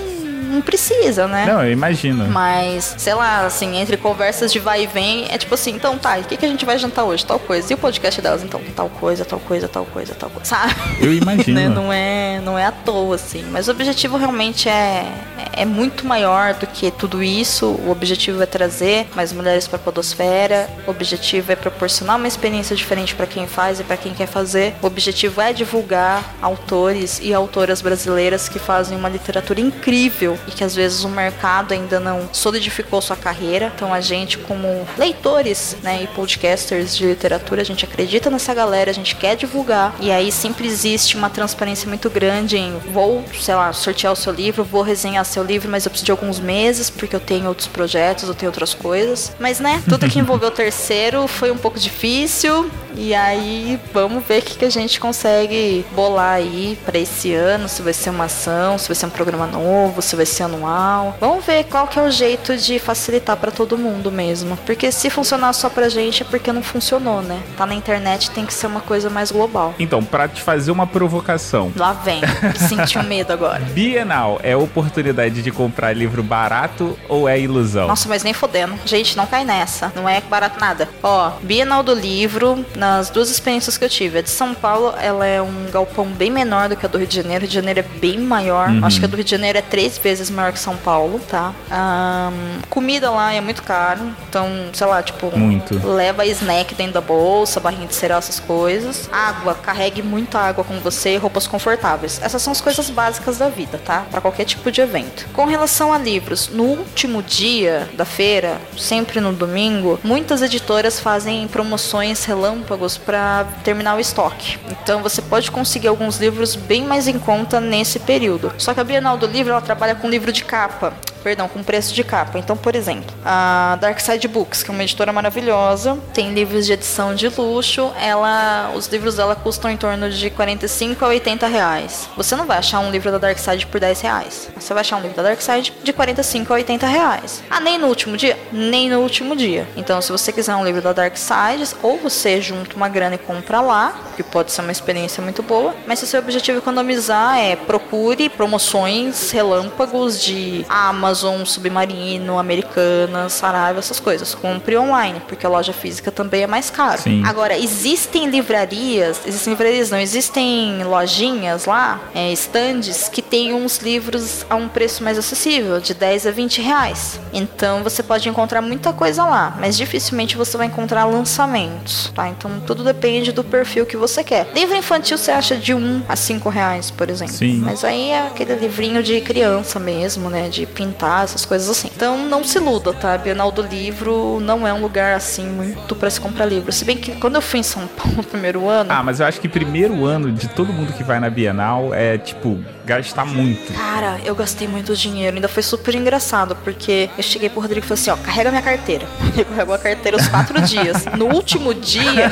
[0.49, 1.45] não precisa, né?
[1.45, 2.27] Não, eu imagino.
[2.27, 6.17] Mas, sei lá, assim, entre conversas de vai e vem, é tipo assim, então tá,
[6.17, 7.25] o que, que a gente vai jantar hoje?
[7.25, 7.71] Tal coisa.
[7.71, 10.45] E o podcast delas, então, tal coisa, tal coisa, tal coisa, tal coisa.
[10.45, 10.73] Sabe?
[11.01, 11.49] Eu imagino.
[11.59, 11.67] Né?
[11.67, 13.43] Não, é, não é à toa, assim.
[13.51, 15.05] Mas o objetivo realmente é,
[15.51, 17.65] é muito maior do que tudo isso.
[17.65, 20.69] O objetivo é trazer mais mulheres para a podosfera.
[20.87, 24.73] O objetivo é proporcionar uma experiência diferente para quem faz e para quem quer fazer.
[24.81, 30.63] O objetivo é divulgar autores e autoras brasileiras que fazem uma literatura incrível e que
[30.63, 33.71] às vezes o mercado ainda não solidificou sua carreira.
[33.75, 38.91] Então a gente, como leitores né, e podcasters de literatura, a gente acredita nessa galera,
[38.91, 39.95] a gente quer divulgar.
[39.99, 44.33] E aí sempre existe uma transparência muito grande em vou, sei lá, sortear o seu
[44.33, 47.67] livro, vou resenhar seu livro, mas eu preciso de alguns meses, porque eu tenho outros
[47.67, 49.31] projetos, eu tenho outras coisas.
[49.39, 52.69] Mas né, tudo que envolveu o terceiro foi um pouco difícil.
[52.95, 57.69] E aí vamos ver o que, que a gente consegue bolar aí para esse ano,
[57.69, 61.17] se vai ser uma ação, se vai ser um programa novo, se vai ser anual.
[61.19, 64.57] Vamos ver qual que é o jeito de facilitar para todo mundo mesmo.
[64.65, 67.41] Porque se funcionar só pra gente é porque não funcionou, né?
[67.57, 69.73] Tá na internet tem que ser uma coisa mais global.
[69.79, 71.71] Então, pra te fazer uma provocação.
[71.75, 72.21] Lá vem.
[72.67, 73.59] Senti um medo agora.
[73.59, 77.87] Bienal é oportunidade de comprar livro barato ou é ilusão?
[77.87, 78.75] Nossa, mas nem fodendo.
[78.85, 79.91] Gente, não cai nessa.
[79.95, 80.89] Não é barato nada.
[81.01, 84.19] Ó, Bienal do Livro, nas duas experiências que eu tive.
[84.19, 87.07] A de São Paulo, ela é um galpão bem menor do que a do Rio
[87.07, 87.39] de Janeiro.
[87.39, 88.69] O Rio de Janeiro é bem maior.
[88.83, 91.53] Acho que a do Rio de Janeiro é três vezes maior que São Paulo, tá?
[91.69, 94.01] Ahn, comida lá é muito caro.
[94.27, 95.37] Então, sei lá, tipo...
[95.37, 95.79] Muito.
[95.85, 99.07] Leva snack dentro da bolsa, barrinha de cereal, essas coisas.
[99.11, 102.19] Água, carregue muita água com você roupas confortáveis.
[102.23, 104.05] Essas são as coisas básicas da vida, tá?
[104.09, 105.27] Pra qualquer tipo de evento.
[105.33, 111.47] Com relação a livros, no último dia da feira, sempre no domingo, muitas editoras fazem
[111.47, 114.57] promoções relâmpagos pra terminar o estoque.
[114.69, 118.51] Então você pode conseguir alguns livros bem mais em conta nesse período.
[118.57, 120.93] Só que a Bienal do Livro ela trabalha com livro de capa.
[121.23, 122.39] Perdão, com preço de capa.
[122.39, 126.73] Então, por exemplo, a Dark Side Books, que é uma editora maravilhosa, tem livros de
[126.73, 127.91] edição de luxo.
[127.99, 132.09] Ela, os livros dela custam em torno de 45 a 80 reais.
[132.15, 134.49] Você não vai achar um livro da Dark Side por 10 reais.
[134.55, 137.43] Você vai achar um livro da Dark Side de 45 a 80 reais.
[137.49, 138.37] Ah, nem no último dia?
[138.51, 139.67] Nem no último dia.
[139.75, 143.17] Então, se você quiser um livro da Dark Side, ou você junta uma grana e
[143.17, 145.73] compra lá, que pode ser uma experiência muito boa.
[145.87, 151.08] Mas se o seu objetivo é economizar, é procure promoções relâmpagos de Amazon,
[151.45, 154.33] Submarino, Americanas, Saraiva, essas coisas.
[154.35, 157.01] Compre online, porque a loja física também é mais caro.
[157.01, 157.23] Sim.
[157.25, 164.45] Agora, existem livrarias, existem livrarias não, existem lojinhas lá, é, estandes, que tem uns livros
[164.49, 167.19] a um preço mais acessível, de 10 a 20 reais.
[167.33, 172.27] Então você pode encontrar muita coisa lá, mas dificilmente você vai encontrar lançamentos, tá?
[172.27, 174.47] Então tudo depende do perfil que você quer.
[174.53, 177.33] Livro infantil você acha de 1 a 5 reais, por exemplo.
[177.35, 177.57] Sim.
[177.57, 180.49] Mas aí é aquele livrinho de criança mesmo, né?
[180.49, 181.89] De pintar, essas coisas assim.
[181.95, 183.13] Então não se iluda, tá?
[183.13, 186.71] A Bienal do Livro não é um lugar assim muito pra se comprar livro.
[186.71, 188.91] Se bem que quando eu fui em São Paulo no primeiro ano.
[188.91, 192.17] Ah, mas eu acho que primeiro ano de todo mundo que vai na Bienal é,
[192.17, 192.59] tipo,
[192.89, 193.71] gastar muito.
[193.73, 195.35] Cara, eu gastei muito dinheiro.
[195.35, 198.63] Ainda foi super engraçado, porque eu cheguei pro Rodrigo e falei assim: ó, carrega minha
[198.63, 199.07] carteira.
[199.33, 201.05] Ele carregou a carteira os quatro dias.
[201.15, 202.31] No último dia,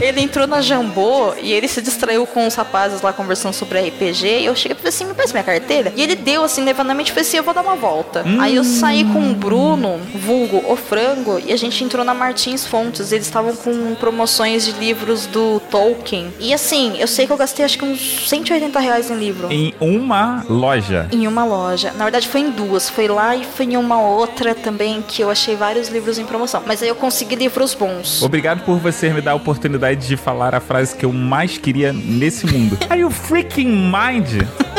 [0.00, 4.26] ele entrou na Jambô e ele se distraiu com os rapazes lá conversando sobre RPG.
[4.40, 5.92] E eu cheguei e falei assim: me parece minha carteira?
[5.94, 8.24] E ele deu assim, levandamente, falei assim: eu vou dar uma volta.
[8.40, 12.66] Aí eu saí com o Bruno, vulgo o frango, e a gente entrou na Martins
[12.66, 13.12] Fontes.
[13.12, 16.32] Eles estavam com promoções de livros do Tolkien.
[16.40, 19.52] E assim, eu sei que eu gastei acho que uns 180 reais em livro.
[19.58, 21.08] Em uma loja.
[21.10, 21.92] Em uma loja.
[21.96, 22.88] Na verdade, foi em duas.
[22.88, 26.62] Foi lá e foi em uma outra também que eu achei vários livros em promoção.
[26.64, 28.22] Mas aí eu consegui livros bons.
[28.22, 31.92] Obrigado por você me dar a oportunidade de falar a frase que eu mais queria
[31.92, 32.78] nesse mundo.
[32.88, 34.28] Are you freaking mind?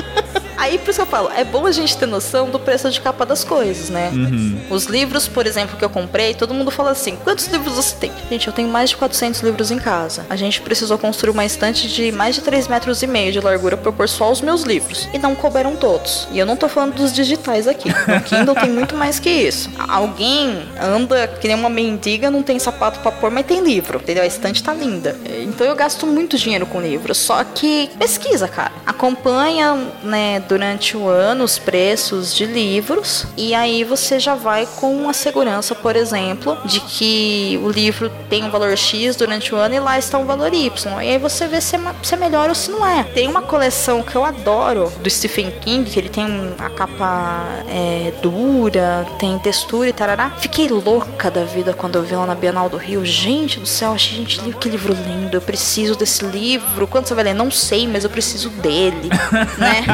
[0.60, 3.00] Aí por isso que eu falo, é bom a gente ter noção do preço de
[3.00, 4.12] capa das coisas, né?
[4.70, 8.12] Os livros, por exemplo, que eu comprei, todo mundo fala assim: quantos livros você tem?
[8.30, 10.26] Gente, eu tenho mais de 400 livros em casa.
[10.30, 13.78] A gente precisou construir uma estante de mais de 3 metros e meio de largura
[13.78, 15.08] pra pôr só os meus livros.
[15.14, 16.28] E não couberam todos.
[16.32, 17.90] E eu não tô falando dos digitais aqui.
[17.90, 19.70] No Kindle tem muito mais que isso.
[19.88, 24.00] Alguém anda que nem uma mendiga, não tem sapato pra pôr, mas tem livro.
[24.00, 24.24] Entendeu?
[24.24, 25.16] A estante tá linda.
[25.44, 27.16] Então eu gasto muito dinheiro com livro.
[27.16, 28.74] Só que pesquisa, cara.
[28.86, 33.28] Acompanha, né, durante o ano os preços de livros.
[33.38, 38.44] E aí você já vai com a segurança, por exemplo, de que o livro tem
[38.44, 41.02] um valor X durante o ano e lá está um valor Y.
[41.04, 43.04] E aí você vê se é, se é melhor ou se não é.
[43.04, 46.26] Tem uma coleção que eu adoro do Stephen King, que ele tem
[46.58, 50.32] a capa é, dura, tem textura e tarará.
[50.40, 53.06] Fiquei louca da vida quando eu vi lá na Bienal do Rio.
[53.06, 55.38] Gente do céu, achei gente, que livro lindo.
[55.38, 56.88] Eu preciso desse livro.
[56.88, 57.36] Quando você vai ler?
[57.36, 59.10] Não sei, mas eu preciso dele.
[59.60, 59.86] né?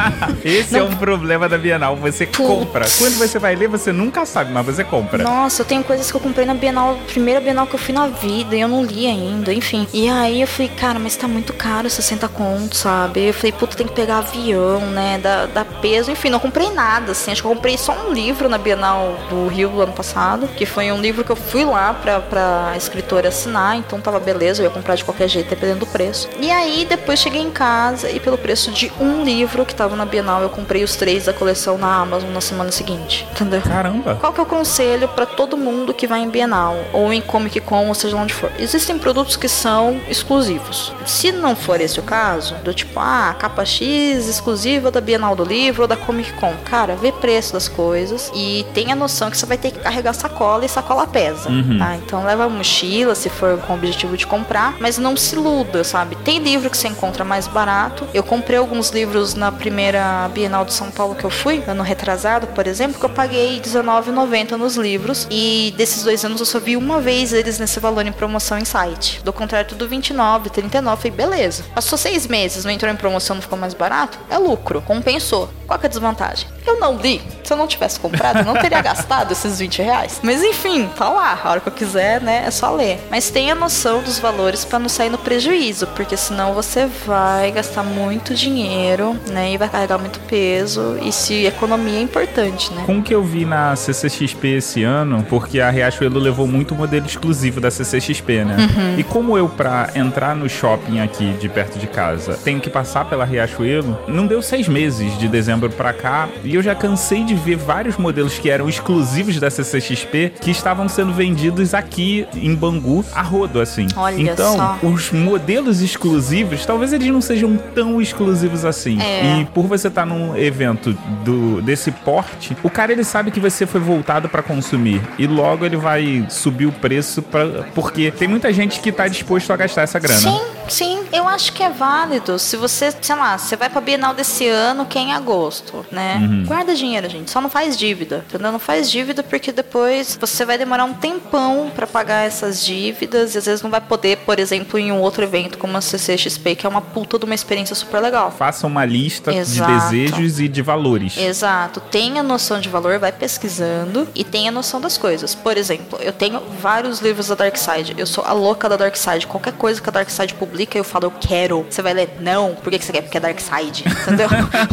[0.46, 1.96] Esse é Não- um problema da Bienal.
[1.96, 2.86] Você compra.
[2.98, 5.24] Quando você vai ler, você nunca sabe, mas você compra.
[5.24, 8.06] Nossa, eu tenho coisas que eu comprei na Bienal, primeira Bienal que eu fui na
[8.06, 9.88] vida e eu não li ainda, enfim.
[9.92, 13.24] E aí eu falei, cara, mas tá muito caro 60 contos, sabe?
[13.26, 15.18] Eu falei, puta, tem que pegar avião, né?
[15.20, 17.32] Dá, dá peso, enfim, não comprei nada, assim.
[17.32, 20.64] Acho que eu comprei só um livro na Bienal do Rio do ano passado, que
[20.64, 24.66] foi um livro que eu fui lá pra, pra escritora assinar, então tava beleza, eu
[24.66, 26.28] ia comprar de qualquer jeito, dependendo do preço.
[26.38, 30.04] E aí depois cheguei em casa e pelo preço de um livro que tava na
[30.04, 33.60] Bienal, eu comprei os três da coleção na Amazon na semana seguinte, entendeu?
[33.62, 34.16] Caramba.
[34.16, 37.60] Qual que é o conselho pra todo mundo que vai em Bienal ou em Comic
[37.60, 38.50] Con, ou seja lá onde for?
[38.58, 40.92] Existem produtos que são exclusivos.
[41.04, 45.44] Se não for esse o caso, do tipo, ah, capa X exclusiva da Bienal do
[45.44, 49.46] Livro ou da Comic Con, cara, vê preço das coisas e tenha noção que você
[49.46, 51.48] vai ter que carregar sacola e sacola pesa,
[51.78, 51.96] tá?
[51.96, 56.16] Então leva mochila se for com o objetivo de comprar, mas não se iluda, sabe?
[56.16, 58.06] Tem livro que você encontra mais barato.
[58.12, 62.46] Eu comprei alguns livros na primeira Bienal de São Paulo que eu fui, ano retrasado,
[62.48, 65.26] por exemplo, que eu paguei R$19,90 nos livros.
[65.30, 68.64] E desses dois anos eu só vi uma vez eles nesse valor em promoção em
[68.64, 69.20] site.
[69.22, 70.96] Do contrário, tudo 29, 39.
[70.96, 71.64] Falei, beleza.
[71.74, 74.18] Passou seis meses, não entrou em promoção, não ficou mais barato?
[74.30, 74.82] É lucro.
[74.82, 75.50] Compensou.
[75.66, 76.55] Qual que é a desvantagem?
[76.66, 77.20] Eu não li.
[77.44, 80.20] Se eu não tivesse comprado, eu não teria gastado esses 20 reais.
[80.22, 81.38] Mas enfim, tá lá.
[81.42, 82.44] A hora que eu quiser, né?
[82.46, 82.98] É só ler.
[83.10, 87.84] Mas tenha noção dos valores pra não sair no prejuízo, porque senão você vai gastar
[87.84, 89.52] muito dinheiro, né?
[89.52, 90.98] E vai carregar muito peso.
[91.00, 92.82] E se economia é importante, né?
[92.84, 97.06] Com o que eu vi na CCXP esse ano, porque a Riachuelo levou muito modelo
[97.06, 98.56] exclusivo da CCXP, né?
[98.56, 98.98] Uhum.
[98.98, 103.04] E como eu, pra entrar no shopping aqui de perto de casa, tenho que passar
[103.04, 107.34] pela Riachuelo, não deu seis meses de dezembro pra cá, e eu já cansei de
[107.34, 113.04] ver vários modelos que eram exclusivos da CCXP que estavam sendo vendidos aqui em Bangu
[113.14, 113.86] a rodo, assim.
[113.96, 114.78] Olha então, só.
[114.82, 119.00] os modelos exclusivos, talvez eles não sejam tão exclusivos assim.
[119.00, 119.40] É.
[119.40, 123.66] E por você estar num evento do, desse porte, o cara ele sabe que você
[123.66, 128.52] foi voltado pra consumir e logo ele vai subir o preço pra, porque tem muita
[128.52, 130.20] gente que tá disposto a gastar essa grana.
[130.20, 132.38] Sim, sim, eu acho que é válido.
[132.38, 136.20] Se você, sei lá, você vai pra Bienal desse ano, que é em agosto, né?
[136.46, 137.30] Guarda dinheiro, gente.
[137.30, 138.52] Só não faz dívida, entendeu?
[138.52, 143.38] Não faz dívida porque depois você vai demorar um tempão pra pagar essas dívidas e
[143.38, 146.66] às vezes não vai poder, por exemplo, em um outro evento como a CCXP, que
[146.66, 148.30] é uma puta de uma experiência super legal.
[148.30, 149.72] Faça uma lista Exato.
[149.72, 151.16] de desejos e de valores.
[151.16, 151.80] Exato.
[151.80, 155.34] Tenha noção de valor, vai pesquisando e tenha noção das coisas.
[155.34, 157.94] Por exemplo, eu tenho vários livros da Dark Side.
[157.96, 159.26] Eu sou a louca da Dark Side.
[159.26, 161.66] Qualquer coisa que a Dark Side publica, eu falo, eu quero.
[161.68, 162.54] Você vai ler, não.
[162.54, 163.02] Por que que você quer?
[163.02, 163.84] Porque é Dark Side.
[164.06, 164.28] Entendeu?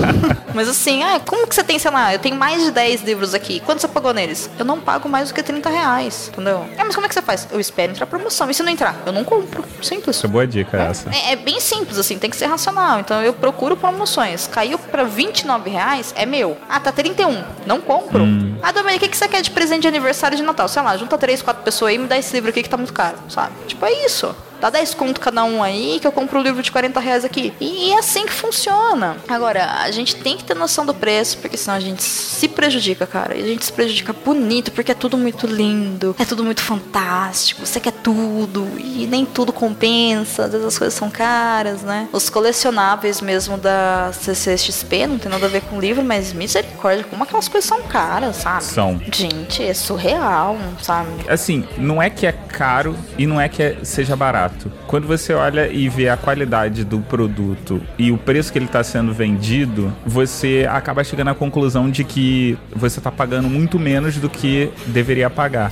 [0.54, 3.34] mas assim, ah, como que você tem, sei lá, eu tenho mais de 10 livros
[3.34, 3.60] aqui.
[3.62, 4.50] Quanto você pagou neles?
[4.58, 6.30] Eu não pago mais do que 30 reais.
[6.32, 6.66] Entendeu?
[6.78, 7.48] Ah, mas como é que você faz?
[7.52, 8.50] Eu espero entrar promoção.
[8.50, 8.96] E se não entrar?
[9.06, 9.64] Eu não compro.
[9.82, 10.18] Simples.
[10.18, 11.10] Isso é boa dica essa.
[11.10, 13.00] É, é bem simples, assim, tem que ser racional.
[13.00, 14.48] Então eu procuro promoções.
[14.48, 16.58] Caiu pra 29 reais, é meu.
[16.70, 17.44] Ah, tá 31.
[17.66, 18.24] Não compro.
[18.62, 20.68] Ah, Domenica, o que, que você quer de presente de aniversário de Natal?
[20.68, 22.78] Sei lá, junta três, quatro pessoas aí e me dá esse livro aqui que tá
[22.78, 23.54] muito caro, sabe?
[23.68, 24.36] Tipo, é isso.
[24.64, 27.52] Dá 10 conto cada um aí que eu compro o livro de 40 reais aqui.
[27.60, 29.18] E é assim que funciona.
[29.28, 33.06] Agora, a gente tem que ter noção do preço, porque senão a gente se prejudica,
[33.06, 33.36] cara.
[33.36, 37.66] E a gente se prejudica bonito, porque é tudo muito lindo, é tudo muito fantástico,
[37.66, 42.08] você quer tudo, e nem tudo compensa, às vezes as coisas são caras, né?
[42.14, 47.22] Os colecionáveis mesmo da CCXP não tem nada a ver com livro, mas misericórdia, como
[47.24, 48.64] aquelas coisas são caras, sabe?
[48.64, 48.98] São.
[49.12, 51.10] Gente, é surreal, sabe?
[51.28, 54.53] Assim, não é que é caro e não é que é- seja barato.
[54.88, 58.84] Quando você olha e vê a qualidade do produto e o preço que ele está
[58.84, 64.30] sendo vendido, você acaba chegando à conclusão de que você está pagando muito menos do
[64.30, 65.72] que deveria pagar.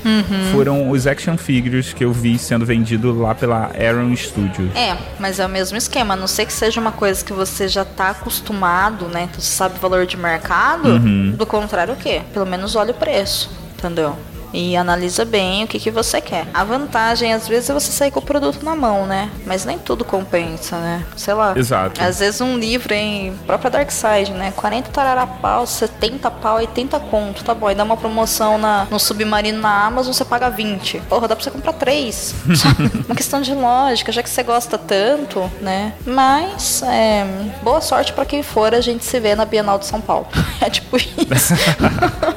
[0.52, 4.76] Foram os action figures que eu vi sendo vendido lá pela Aaron Studios.
[4.76, 6.14] É, mas é o mesmo esquema.
[6.14, 9.24] A não ser que seja uma coisa que você já tá acostumado, né?
[9.24, 11.00] Então você sabe o valor de mercado.
[11.38, 12.22] Do contrário, o quê?
[12.34, 14.16] Pelo menos olha o preço, entendeu?
[14.54, 16.46] E analisa bem o que, que você quer.
[16.54, 19.30] A vantagem, às vezes, é você sair com o produto na mão, né?
[19.46, 21.04] Mas nem tudo compensa, né?
[21.16, 21.54] Sei lá.
[21.56, 22.02] Exato.
[22.04, 24.52] Às vezes um livro em própria Dark Side, né?
[24.56, 27.44] 40 tarará pau, 70 pau, 80 conto.
[27.44, 31.00] Tá bom, aí dá uma promoção na, no Submarino na Amazon, você paga 20.
[31.10, 32.36] Porra, dá pra você comprar 3.
[33.08, 35.94] uma questão de lógica, já que você gosta tanto, né?
[36.06, 37.26] Mas, é,
[37.64, 40.28] boa sorte pra quem for, a gente se vê na Bienal de São Paulo.
[40.62, 41.56] É tipo isso.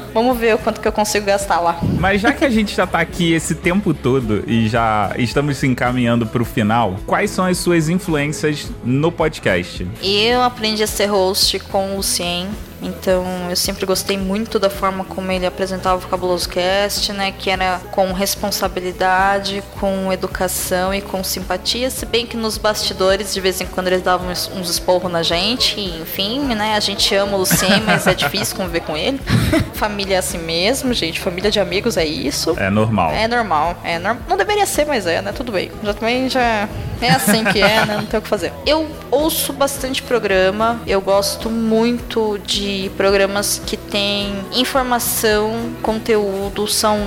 [0.15, 1.77] Vamos ver o quanto que eu consigo gastar lá.
[1.99, 5.67] Mas já que a gente já tá aqui esse tempo todo e já estamos se
[5.67, 9.85] encaminhando pro final, quais são as suas influências no podcast?
[10.01, 12.47] Eu aprendi a ser host com o Lucien.
[12.85, 17.31] Então, eu sempre gostei muito da forma como ele apresentava o Cabuloso Cast, né?
[17.31, 21.89] Que era com responsabilidade, com educação e com simpatia.
[21.89, 25.23] Se bem que nos bastidores, de vez em quando, eles davam uns, uns esporros na
[25.23, 25.79] gente.
[25.79, 26.75] E, enfim, né?
[26.75, 29.19] A gente ama o Lucien, mas é difícil conviver com ele.
[29.73, 31.19] Família é assim mesmo, gente.
[31.19, 32.55] Família de amigos é isso.
[32.57, 33.11] É normal.
[33.11, 33.77] É normal.
[33.83, 34.17] É norm...
[34.27, 35.31] Não deveria ser, mas é, né?
[35.31, 35.71] Tudo bem.
[35.83, 36.69] Já também já
[37.01, 37.97] é assim que é, né?
[37.97, 38.53] Não tem o que fazer.
[38.65, 40.79] Eu ouço bastante programa.
[40.85, 46.99] Eu gosto muito de programas que têm informação, conteúdo, são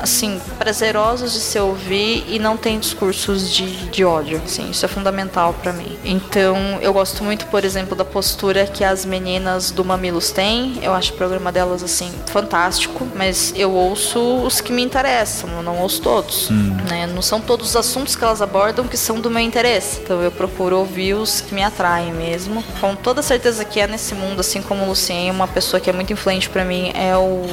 [0.00, 4.40] assim, prazerosos de se ouvir e não tem discursos de, de ódio.
[4.46, 5.98] Sim, isso é fundamental pra mim.
[6.04, 10.78] Então, eu gosto muito, por exemplo, da postura que as meninas do Mamilos têm.
[10.82, 13.06] Eu acho o programa delas, assim, fantástico.
[13.14, 16.50] Mas eu ouço os que me interessam, eu não ouço todos.
[16.50, 17.06] Né?
[17.06, 20.00] Não são todos os assuntos que elas abordam que são do meu interesse.
[20.02, 22.62] Então, eu procuro ouvir os que me atraem mesmo.
[22.80, 25.92] Com toda certeza que é nesse mundo, assim como o Lucien, uma pessoa que é
[25.92, 27.44] muito influente pra mim é o,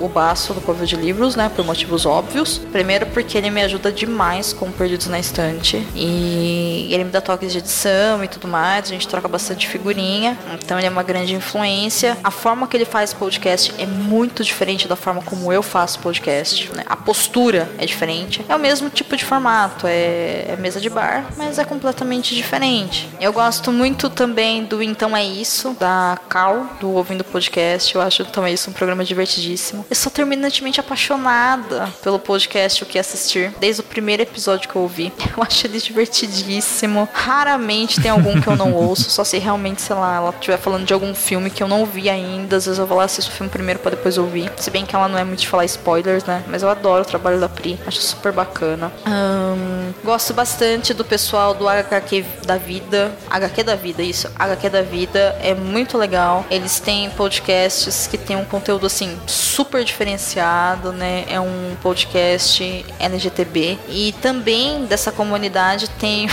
[0.00, 1.50] o Baço do Povo de Livros, né?
[1.54, 2.58] Por motivos óbvios.
[2.70, 5.84] Primeiro porque ele me ajuda demais com Perdidos na Estante.
[5.94, 8.84] E ele me dá toques de edição e tudo mais.
[8.84, 10.38] A gente troca bastante figurinha.
[10.52, 12.16] Então ele é uma grande influência.
[12.22, 16.70] A forma que ele faz podcast é muito diferente da forma como eu faço podcast.
[16.74, 16.84] né?
[16.86, 18.44] A postura é diferente.
[18.48, 19.86] É o mesmo tipo de formato.
[19.86, 23.08] É, é mesa de bar, mas é completamente diferente.
[23.20, 27.94] Eu gosto muito também do Então É Isso, da Cal, do Ouvindo Podcast.
[27.94, 29.86] Eu acho Então É Isso um programa divertidíssimo.
[29.88, 34.82] Eu sou terminantemente apaixonada pelo podcast O Que Assistir, desde o primeiro episódio que eu
[34.82, 35.12] ouvi.
[35.36, 37.08] Eu acho ele divertidíssimo.
[37.12, 40.84] Raramente tem algum que eu não ouço, só se realmente, sei lá, ela estiver falando
[40.84, 42.56] de algum filme que eu não vi ainda.
[42.56, 44.50] Às vezes eu vou lá assistir o filme primeiro pra depois ouvir.
[44.56, 46.42] Se bem que ela não é muito de falar spoilers, né?
[46.48, 48.90] Mas eu adoro o trabalho da Pri, acho super bacana.
[49.06, 53.12] Ahn, gosto bastante do pessoal do HQ da Vida.
[53.30, 54.28] HQ da Vida, isso.
[54.36, 56.44] HQ da Vida é muito legal.
[56.50, 61.24] Eles têm podcasts que tem um conteúdo assim super diferenciado, né?
[61.28, 63.78] É um podcast LGTB.
[63.88, 66.28] E também dessa comunidade tem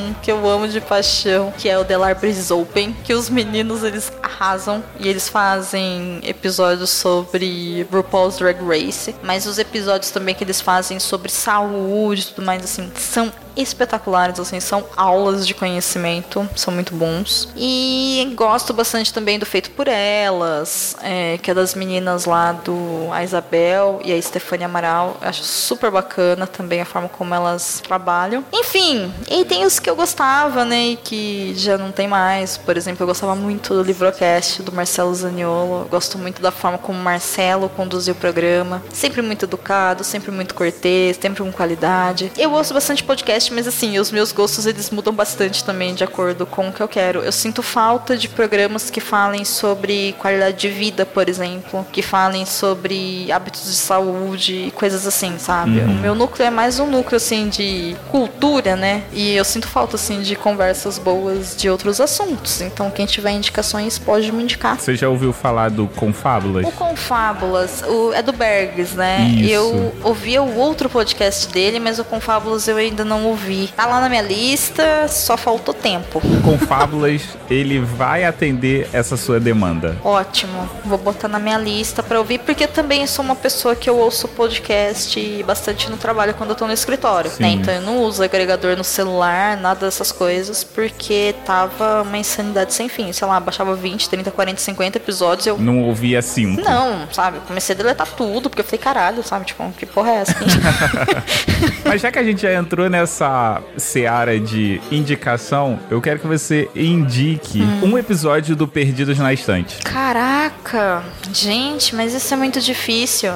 [0.00, 3.82] um que eu amo de paixão, que é o The Libraries Open, que os meninos
[3.82, 10.44] eles arrasam e eles fazem episódios sobre RuPaul's Drag Race, mas os episódios também que
[10.44, 16.48] eles fazem sobre saúde e tudo mais assim, são espetaculares, assim, são aulas de conhecimento,
[16.56, 17.48] são muito bons.
[17.56, 23.08] E gosto bastante também do Feito por Elas, é, que é das meninas lá do
[23.12, 25.16] a Isabel e a Stefania Amaral.
[25.20, 28.44] Acho super bacana também a forma como elas trabalham.
[28.52, 32.56] Enfim, e tem os que eu gostava, né, e que já não tem mais.
[32.56, 35.82] Por exemplo, eu gostava muito do Livrocast do Marcelo Zaniolo.
[35.82, 38.82] Eu gosto muito da forma como o Marcelo conduziu o programa.
[38.92, 42.30] Sempre muito educado, sempre muito cortês, sempre com qualidade.
[42.38, 46.46] Eu ouço bastante podcast, mas assim, os meus gostos eles mudam bastante também de acordo
[46.46, 47.20] com o que eu quero.
[47.20, 52.46] Eu sinto falta de programas que falem sobre qualidade de vida, por exemplo, que falem
[52.46, 55.80] sobre hábitos de saúde e coisas assim, sabe?
[55.80, 59.02] O meu núcleo é mais um núcleo assim de cultura, né?
[59.12, 62.60] E eu sinto falta assim de conversas boas de outros assuntos.
[62.60, 64.78] Então, quem tiver indicações pode me indicar.
[64.78, 66.66] Você já ouviu falar do Confábulas?
[66.66, 69.28] O Confábulas, o, é do Bergs, né?
[69.28, 69.50] Isso.
[69.50, 73.72] Eu ouvia o outro podcast dele, mas o Confábulas eu ainda não ouvir.
[73.76, 76.20] Tá lá na minha lista, só faltou tempo.
[76.44, 79.96] Confábulas, ele vai atender essa sua demanda.
[80.04, 80.68] Ótimo.
[80.84, 83.96] Vou botar na minha lista pra ouvir, porque eu também sou uma pessoa que eu
[83.96, 87.48] ouço podcast bastante no trabalho quando eu tô no escritório, né?
[87.48, 92.88] Então eu não uso agregador no celular, nada dessas coisas, porque tava uma insanidade sem
[92.88, 93.12] fim.
[93.12, 96.60] Sei lá, baixava 20, 30, 40, 50 episódios, eu Não ouvia cinco.
[96.62, 97.38] Não, sabe?
[97.46, 99.44] Comecei a deletar tudo, porque eu falei, caralho, sabe?
[99.46, 100.34] Tipo, que porra é essa?
[101.84, 106.68] Mas já que a gente já entrou nessa seara de indicação, eu quero que você
[106.74, 107.90] indique Hum.
[107.92, 109.76] um episódio do Perdidos na Estante.
[109.82, 111.02] Caraca!
[111.32, 113.30] Gente, mas isso é muito difícil.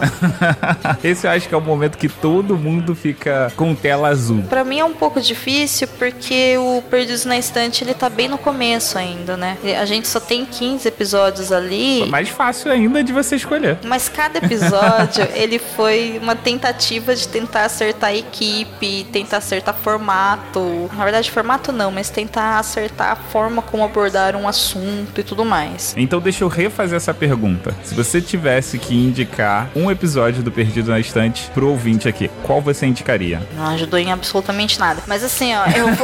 [1.03, 4.43] Esse eu acho que é o momento que todo mundo fica com tela azul.
[4.49, 6.14] Pra mim é um pouco difícil porque
[6.59, 9.57] o Perdidos na Estante ele tá bem no começo ainda, né?
[9.81, 12.07] A gente só tem 15 episódios ali.
[12.07, 13.79] Mais fácil ainda de você escolher.
[13.85, 20.91] Mas cada episódio, ele foi uma tentativa de tentar acertar a equipe, tentar acertar formato.
[20.97, 25.45] Na verdade, formato não, mas tentar acertar a forma como abordar um assunto e tudo
[25.45, 25.95] mais.
[25.97, 27.75] Então deixa eu refazer essa pergunta.
[27.83, 32.61] Se você tivesse que indicar um episódio do Perdido na Estante pro ouvinte aqui, qual
[32.61, 33.43] você indicaria?
[33.57, 35.03] Não ajudou em absolutamente nada.
[35.07, 36.04] Mas assim, ó, eu vou,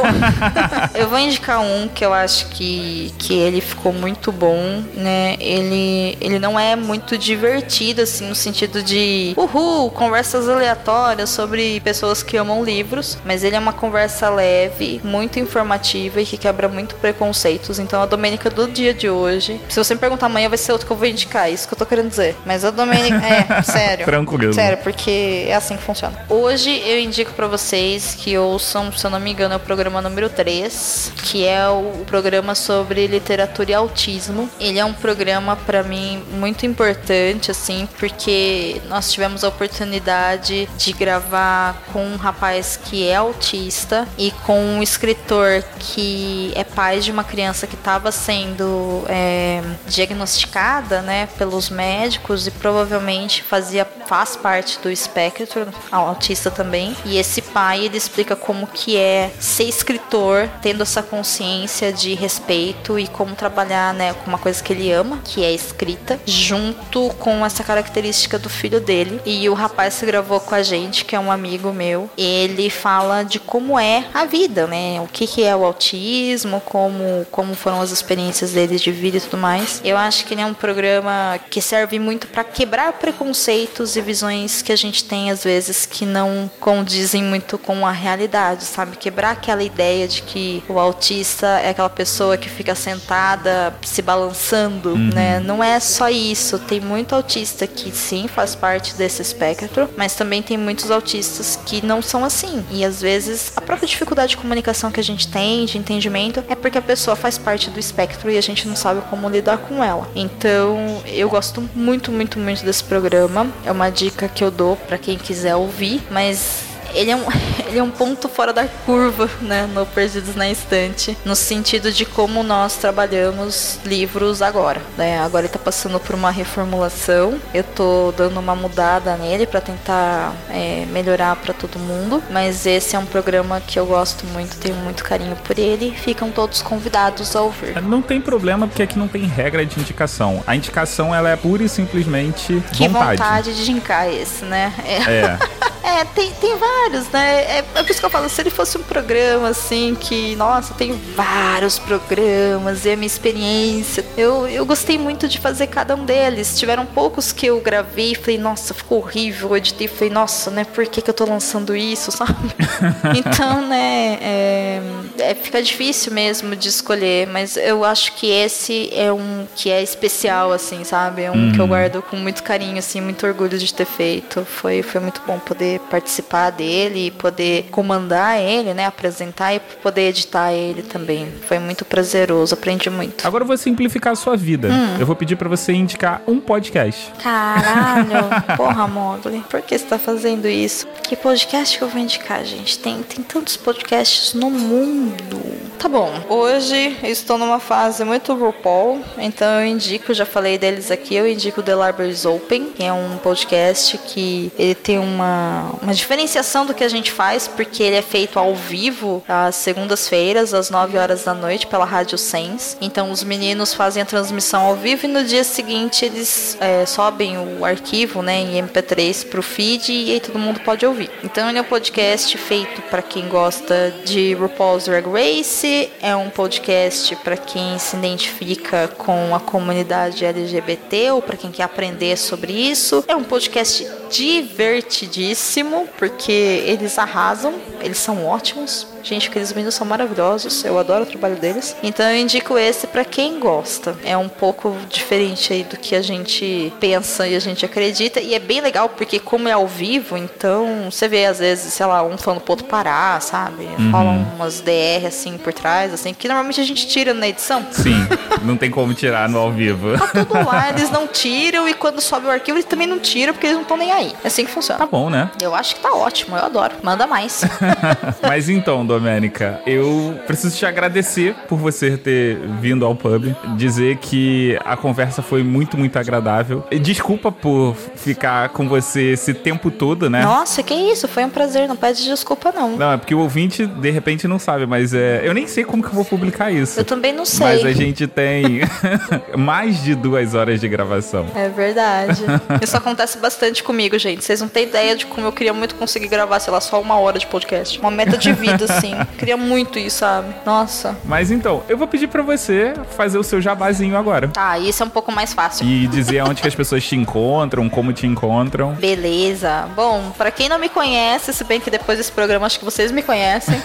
[0.95, 5.35] eu vou indicar um que eu acho que, que ele ficou muito bom, né?
[5.39, 12.23] Ele, ele não é muito divertido, assim, no sentido de uhul, conversas aleatórias sobre pessoas
[12.23, 16.95] que amam livros, mas ele é uma conversa leve, muito informativa e que quebra muito
[16.95, 17.79] preconceitos.
[17.79, 20.87] Então a Domênica do dia de hoje, se você me perguntar amanhã, vai ser outro
[20.87, 22.35] que eu vou indicar, é isso que eu tô querendo dizer.
[22.45, 24.05] Mas a Domênica, é, sério.
[24.05, 24.53] Tranquilo.
[24.53, 26.17] Sério, porque é assim que funciona.
[26.29, 29.90] Hoje eu indico pra vocês que ouçam, se eu não me engano, é o programa
[29.99, 34.47] número 3, que é o programa sobre literatura e autismo.
[34.59, 40.93] Ele é um programa pra mim muito importante, assim, porque nós tivemos a oportunidade de
[40.93, 47.11] gravar com um rapaz que é autista e com um escritor que é pai de
[47.11, 54.77] uma criança que estava sendo é, diagnosticada, né, pelos médicos e provavelmente fazia faz parte
[54.79, 56.93] do espectro autista também.
[57.05, 62.99] E esse pai ele explica como que é ser escritor, tendo essa consciência de respeito
[62.99, 67.45] e como trabalhar, né, com uma coisa que ele ama, que é escrita, junto com
[67.45, 69.19] essa característica do filho dele.
[69.25, 73.23] E o rapaz que gravou com a gente, que é um amigo meu, ele fala
[73.23, 75.01] de como é a vida, né?
[75.01, 79.21] O que, que é o autismo, como, como foram as experiências dele de vida e
[79.21, 79.81] tudo mais.
[79.83, 84.61] Eu acho que ele é um programa que serve muito para quebrar preconceitos e visões
[84.61, 88.97] que a gente tem às vezes que não condizem muito com a realidade, sabe?
[88.97, 94.97] Quebrar aquela ideia de que o autista é aquela pessoa que fica sentada se balançando,
[94.97, 95.39] né?
[95.39, 96.59] Não é só isso.
[96.59, 101.85] Tem muito autista que sim faz parte desse espectro, mas também tem muitos autistas que
[101.85, 102.63] não são assim.
[102.69, 106.55] E às vezes a própria dificuldade de comunicação que a gente tem, de entendimento, é
[106.55, 109.83] porque a pessoa faz parte do espectro e a gente não sabe como lidar com
[109.83, 110.07] ela.
[110.15, 113.47] Então, eu gosto muito, muito, muito desse programa.
[113.65, 117.25] É uma dica que eu dou para quem quiser ouvir, mas ele é, um,
[117.67, 122.05] ele é um ponto fora da curva, né, no Perdidos na Estante, no sentido de
[122.05, 125.19] como nós trabalhamos livros agora, né?
[125.19, 130.33] Agora ele tá passando por uma reformulação, eu tô dando uma mudada nele para tentar
[130.49, 134.75] é, melhorar para todo mundo, mas esse é um programa que eu gosto muito, tenho
[134.75, 137.81] muito carinho por ele, ficam todos convidados a ouvir.
[137.81, 140.43] Não tem problema porque aqui não tem regra de indicação.
[140.45, 143.17] A indicação ela é pura e simplesmente Que vontade.
[143.17, 144.73] vontade de jincar esse, né?
[144.85, 145.11] É.
[145.11, 145.70] É.
[145.83, 147.41] É, tem, tem vários, né?
[147.43, 150.73] É, é por isso que eu falo, se ele fosse um programa assim, que, nossa,
[150.73, 154.05] tem vários programas, e a minha experiência.
[154.15, 156.57] Eu, eu gostei muito de fazer cada um deles.
[156.57, 159.49] Tiveram poucos que eu gravei e falei, nossa, ficou horrível.
[159.49, 160.63] Eu editei e falei, nossa, né?
[160.63, 162.53] Por que, que eu tô lançando isso, sabe?
[163.17, 164.81] então, né, é,
[165.19, 169.81] é, fica difícil mesmo de escolher, mas eu acho que esse é um que é
[169.81, 171.23] especial, assim, sabe?
[171.23, 174.45] É um que eu guardo com muito carinho, assim, muito orgulho de ter feito.
[174.45, 178.85] Foi, foi muito bom poder participar dele e poder comandar ele, né?
[178.85, 181.31] Apresentar e poder editar ele também.
[181.47, 183.25] Foi muito prazeroso, aprendi muito.
[183.25, 184.69] Agora eu vou simplificar a sua vida.
[184.69, 184.97] Hum.
[184.99, 187.11] Eu vou pedir pra você indicar um podcast.
[187.21, 190.87] Caralho, porra, Mogli, por que você tá fazendo isso?
[191.03, 192.79] Que podcast que eu vou indicar, gente?
[192.79, 195.41] Tem, tem tantos podcasts no mundo.
[195.77, 200.91] Tá bom, hoje eu estou numa fase muito RuPaul, então eu indico, já falei deles
[200.91, 205.93] aqui, eu indico The Libraries Open, que é um podcast que ele tem uma uma,
[205.93, 210.69] diferenciação do que a gente faz, porque ele é feito ao vivo, às segundas-feiras, às
[210.69, 212.77] 9 horas da noite, pela Rádio Sens.
[212.81, 217.37] Então os meninos fazem a transmissão ao vivo e no dia seguinte eles é, sobem
[217.37, 221.09] o arquivo né, em MP3 pro feed e aí todo mundo pode ouvir.
[221.23, 226.29] Então ele é um podcast feito para quem gosta de RuPaul's Drag Race, é um
[226.29, 232.53] podcast para quem se identifica com a comunidade LGBT ou para quem quer aprender sobre
[232.53, 233.03] isso.
[233.07, 235.50] É um podcast divertidíssimo,
[235.97, 238.87] porque eles arrasam, eles são ótimos.
[239.03, 241.75] Gente, aqueles meninos são maravilhosos, eu adoro o trabalho deles.
[241.83, 243.95] Então eu indico esse para quem gosta.
[244.03, 248.19] É um pouco diferente aí do que a gente pensa e a gente acredita.
[248.19, 251.85] E é bem legal porque, como é ao vivo, então você vê às vezes, sei
[251.85, 253.67] lá, um falando pro outro parar, sabe?
[253.91, 257.65] Falam umas DR assim por trás, assim, que normalmente a gente tira na edição.
[257.71, 257.95] Sim,
[258.43, 259.97] não tem como tirar no ao vivo.
[259.97, 263.33] Tá tudo lá, eles não tiram e quando sobe o arquivo eles também não tiram
[263.33, 264.13] porque eles não estão nem aí.
[264.23, 264.79] É assim que funciona.
[264.79, 265.29] Tá bom, né?
[265.41, 266.75] Eu acho que tá ótimo, eu adoro.
[266.83, 267.41] Manda mais.
[268.21, 274.59] Mas então, Domênica, eu preciso te agradecer por você ter vindo ao pub, dizer que
[274.65, 276.65] a conversa foi muito, muito agradável.
[276.69, 280.23] E Desculpa por ficar com você esse tempo todo, né?
[280.23, 282.75] Nossa, que isso, foi um prazer, não pede desculpa não.
[282.75, 285.81] Não, é porque o ouvinte de repente não sabe, mas é, eu nem sei como
[285.81, 286.77] que eu vou publicar isso.
[286.77, 287.47] Eu também não sei.
[287.47, 288.59] Mas a gente tem
[289.37, 291.27] mais de duas horas de gravação.
[291.33, 292.23] É verdade.
[292.61, 294.21] Isso acontece bastante comigo, gente.
[294.21, 296.99] Vocês não têm ideia de como eu queria muito conseguir gravar, sei lá, só uma
[296.99, 297.79] hora de podcast.
[297.79, 298.95] Uma meta de vida, assim.
[299.17, 300.33] Queria muito isso, sabe?
[300.45, 300.97] Nossa.
[301.05, 304.27] Mas então, eu vou pedir pra você fazer o seu jabazinho agora.
[304.27, 305.65] Tá, isso é um pouco mais fácil.
[305.65, 308.73] E dizer onde que as pessoas te encontram, como te encontram.
[308.73, 309.67] Beleza.
[309.75, 312.91] Bom, pra quem não me conhece, se bem que depois desse programa acho que vocês
[312.91, 313.55] me conhecem.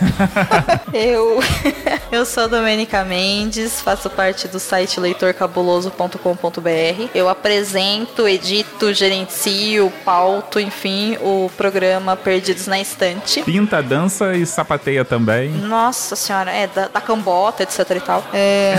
[0.93, 1.41] eu
[2.13, 7.11] eu sou Domenica Mendes, faço parte do site leitorcabuloso.com.br.
[7.15, 13.43] Eu apresento, edito, gerencio, pauto, enfim, o programa Perdidos na Estante.
[13.43, 15.51] Pinta, dança e sapateia também.
[15.51, 18.25] Nossa senhora, é da, da cambota, etc e tal.
[18.33, 18.75] É...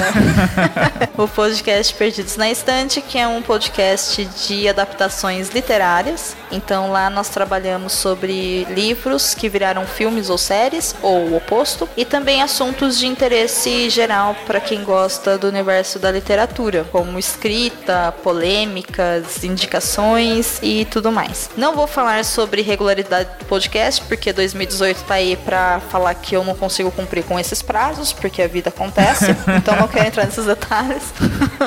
[1.18, 6.36] o podcast Perdidos na Estante, que é um podcast de adaptações literárias.
[6.52, 12.06] Então lá nós trabalhamos sobre livros que viraram filmes ou séries, ou o oposto, e
[12.06, 19.44] também assuntos de interesse geral para quem gosta do universo da literatura, como escrita, polêmicas,
[19.44, 21.50] indicações e tudo mais.
[21.58, 26.44] Não vou falar sobre regularidade do podcast, porque 2018 tá aí pra falar que eu
[26.44, 29.26] não consigo cumprir com esses prazos, porque a vida acontece,
[29.58, 31.04] então não quero entrar nesses detalhes.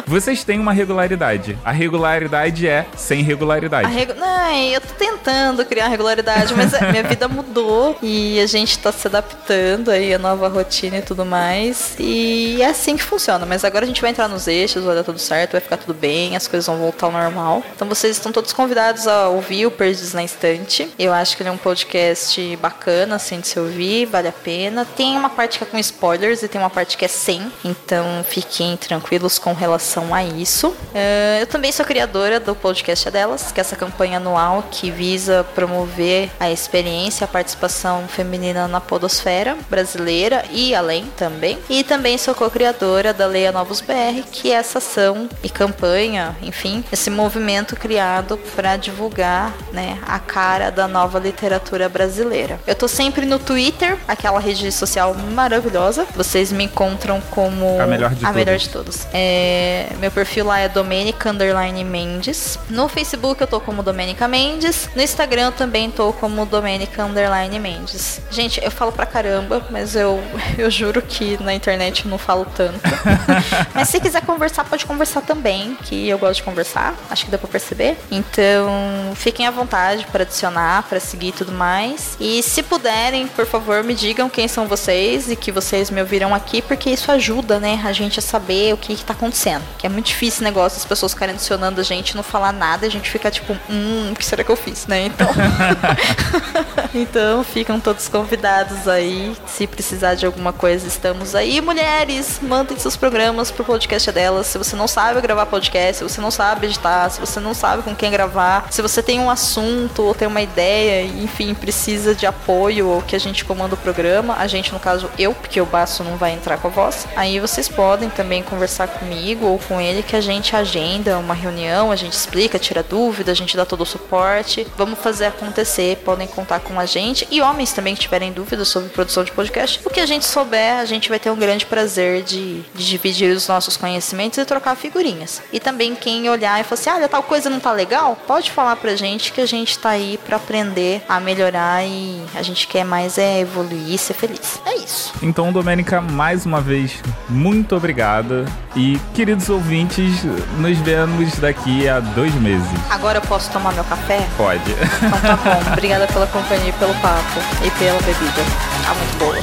[0.07, 1.59] Vocês têm uma regularidade.
[1.65, 3.87] A regularidade é sem regularidade.
[3.87, 4.15] A regu...
[4.15, 8.93] Não, eu tô tentando criar regularidade, mas a minha vida mudou e a gente tá
[8.93, 11.95] se adaptando aí à nova rotina e tudo mais.
[11.99, 13.45] E é assim que funciona.
[13.47, 15.95] Mas agora a gente vai entrar nos eixos, vai dar tudo certo, vai ficar tudo
[15.95, 17.63] bem, as coisas vão voltar ao normal.
[17.75, 20.89] Então vocês estão todos convidados a ouvir o Perdidos na Estante.
[20.99, 24.85] Eu acho que ele é um podcast bacana, assim, de se ouvir, vale a pena.
[24.85, 27.51] Tem uma parte que é com spoilers e tem uma parte que é sem.
[27.65, 30.75] Então fiquem tranquilos com relação a isso.
[30.95, 35.45] Eh, eu também sou criadora do podcast Delas, que é essa campanha anual que visa
[35.55, 41.59] promover a experiência, a participação feminina na podosfera brasileira e além também.
[41.69, 46.85] E também sou co-criadora da Leia Novos BR, que é essa ação e campanha, enfim,
[46.93, 52.61] esse movimento criado para divulgar, né, a cara da nova literatura brasileira.
[52.67, 56.07] Eu tô sempre no Twitter, aquela rede social maravilhosa.
[56.15, 58.63] Vocês me encontram como A melhor de a melhor todas.
[58.63, 59.07] de todos.
[59.13, 62.59] É, meu perfil lá é Domenica Underline Mendes.
[62.69, 64.89] No Facebook eu tô como Domenica Mendes.
[64.95, 68.21] No Instagram eu também tô como Domenica Underline Mendes.
[68.31, 70.23] Gente, eu falo pra caramba, mas eu,
[70.59, 72.81] eu juro que na internet eu não falo tanto.
[73.75, 76.95] mas se quiser conversar, pode conversar também, que eu gosto de conversar.
[77.11, 77.97] Acho que deu pra perceber.
[78.11, 78.69] Então,
[79.15, 82.17] fiquem à vontade para adicionar, para seguir e tudo mais.
[82.21, 86.35] E se puderem, por favor, me digam quem são vocês e que vocês me ouviram
[86.35, 89.63] aqui, porque isso ajuda, né, a gente a saber o que, que tá acontecendo.
[89.79, 92.87] Que é muito difícil esse negócio, as pessoas ficarem adicionando a gente, não falar nada,
[92.87, 95.07] a gente fica tipo, hum, o que será que eu fiz, né?
[95.07, 95.29] Então.
[96.95, 99.37] então, ficam todos convidados aí.
[99.47, 101.61] Se precisar de alguma coisa, estamos aí.
[101.61, 104.47] Mulheres, mandem seus programas pro podcast delas.
[104.47, 107.83] Se você não sabe gravar podcast, se você não sabe editar, se você não sabe
[107.83, 112.27] com quem gravar, se você tem um assunto ou tem uma ideia, enfim, precisa de
[112.27, 114.37] apoio ou que a gente comanda o programa programa.
[114.39, 117.07] A gente, no caso, eu, porque o baço não vai entrar com a voz.
[117.15, 121.93] Aí vocês podem também conversar comigo ou com ele que a gente agenda uma reunião,
[121.93, 124.67] a gente explica, tira dúvida, a gente dá todo o suporte.
[124.75, 127.29] Vamos fazer acontecer, podem contar com a gente.
[127.31, 129.81] E homens também que tiverem dúvidas sobre produção de podcast.
[129.85, 133.37] O que a gente souber, a gente vai ter um grande prazer de, de dividir
[133.37, 135.43] os nossos conhecimentos e trocar figurinhas.
[135.53, 138.77] E também quem olhar e falar assim, ah, tal coisa não tá legal, pode falar
[138.77, 142.85] pra gente que a gente tá aí pra aprender a melhorar e a gente quer
[142.85, 144.61] mais é evoluir e ser feliz.
[144.65, 145.13] É isso.
[145.23, 148.47] Então, Domênica, mais uma vez, muito obrigado.
[148.77, 150.23] E, queridos ouvintes,
[150.59, 152.69] nos vemos daqui a dois meses.
[152.89, 154.25] Agora eu posso tomar meu café?
[154.37, 154.71] Pode.
[154.71, 155.61] Então tá bom.
[155.73, 157.41] Obrigada pela companhia pelo papo.
[157.65, 158.43] E pela bebida.
[158.85, 159.35] Tá muito boa.
[159.35, 159.41] Now,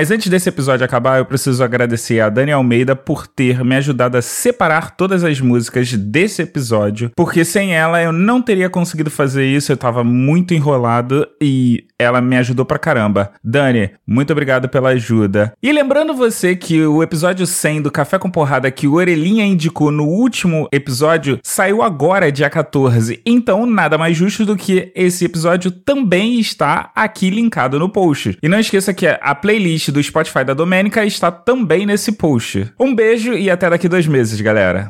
[0.00, 4.16] Mas antes desse episódio acabar, eu preciso agradecer a Dani Almeida por ter me ajudado
[4.16, 9.44] a separar todas as músicas desse episódio, porque sem ela eu não teria conseguido fazer
[9.44, 13.30] isso, eu tava muito enrolado e ela me ajudou pra caramba.
[13.44, 15.52] Dani, muito obrigado pela ajuda.
[15.62, 19.90] E lembrando você que o episódio 100 do Café com Porrada que o Orelhinha indicou
[19.90, 23.20] no último episódio saiu agora, dia 14.
[23.26, 28.38] Então, nada mais justo do que esse episódio também está aqui linkado no post.
[28.42, 29.34] E não esqueça que a
[29.90, 32.72] do Spotify da Domênica está também nesse post.
[32.78, 34.88] Um beijo e até daqui dois meses, galera.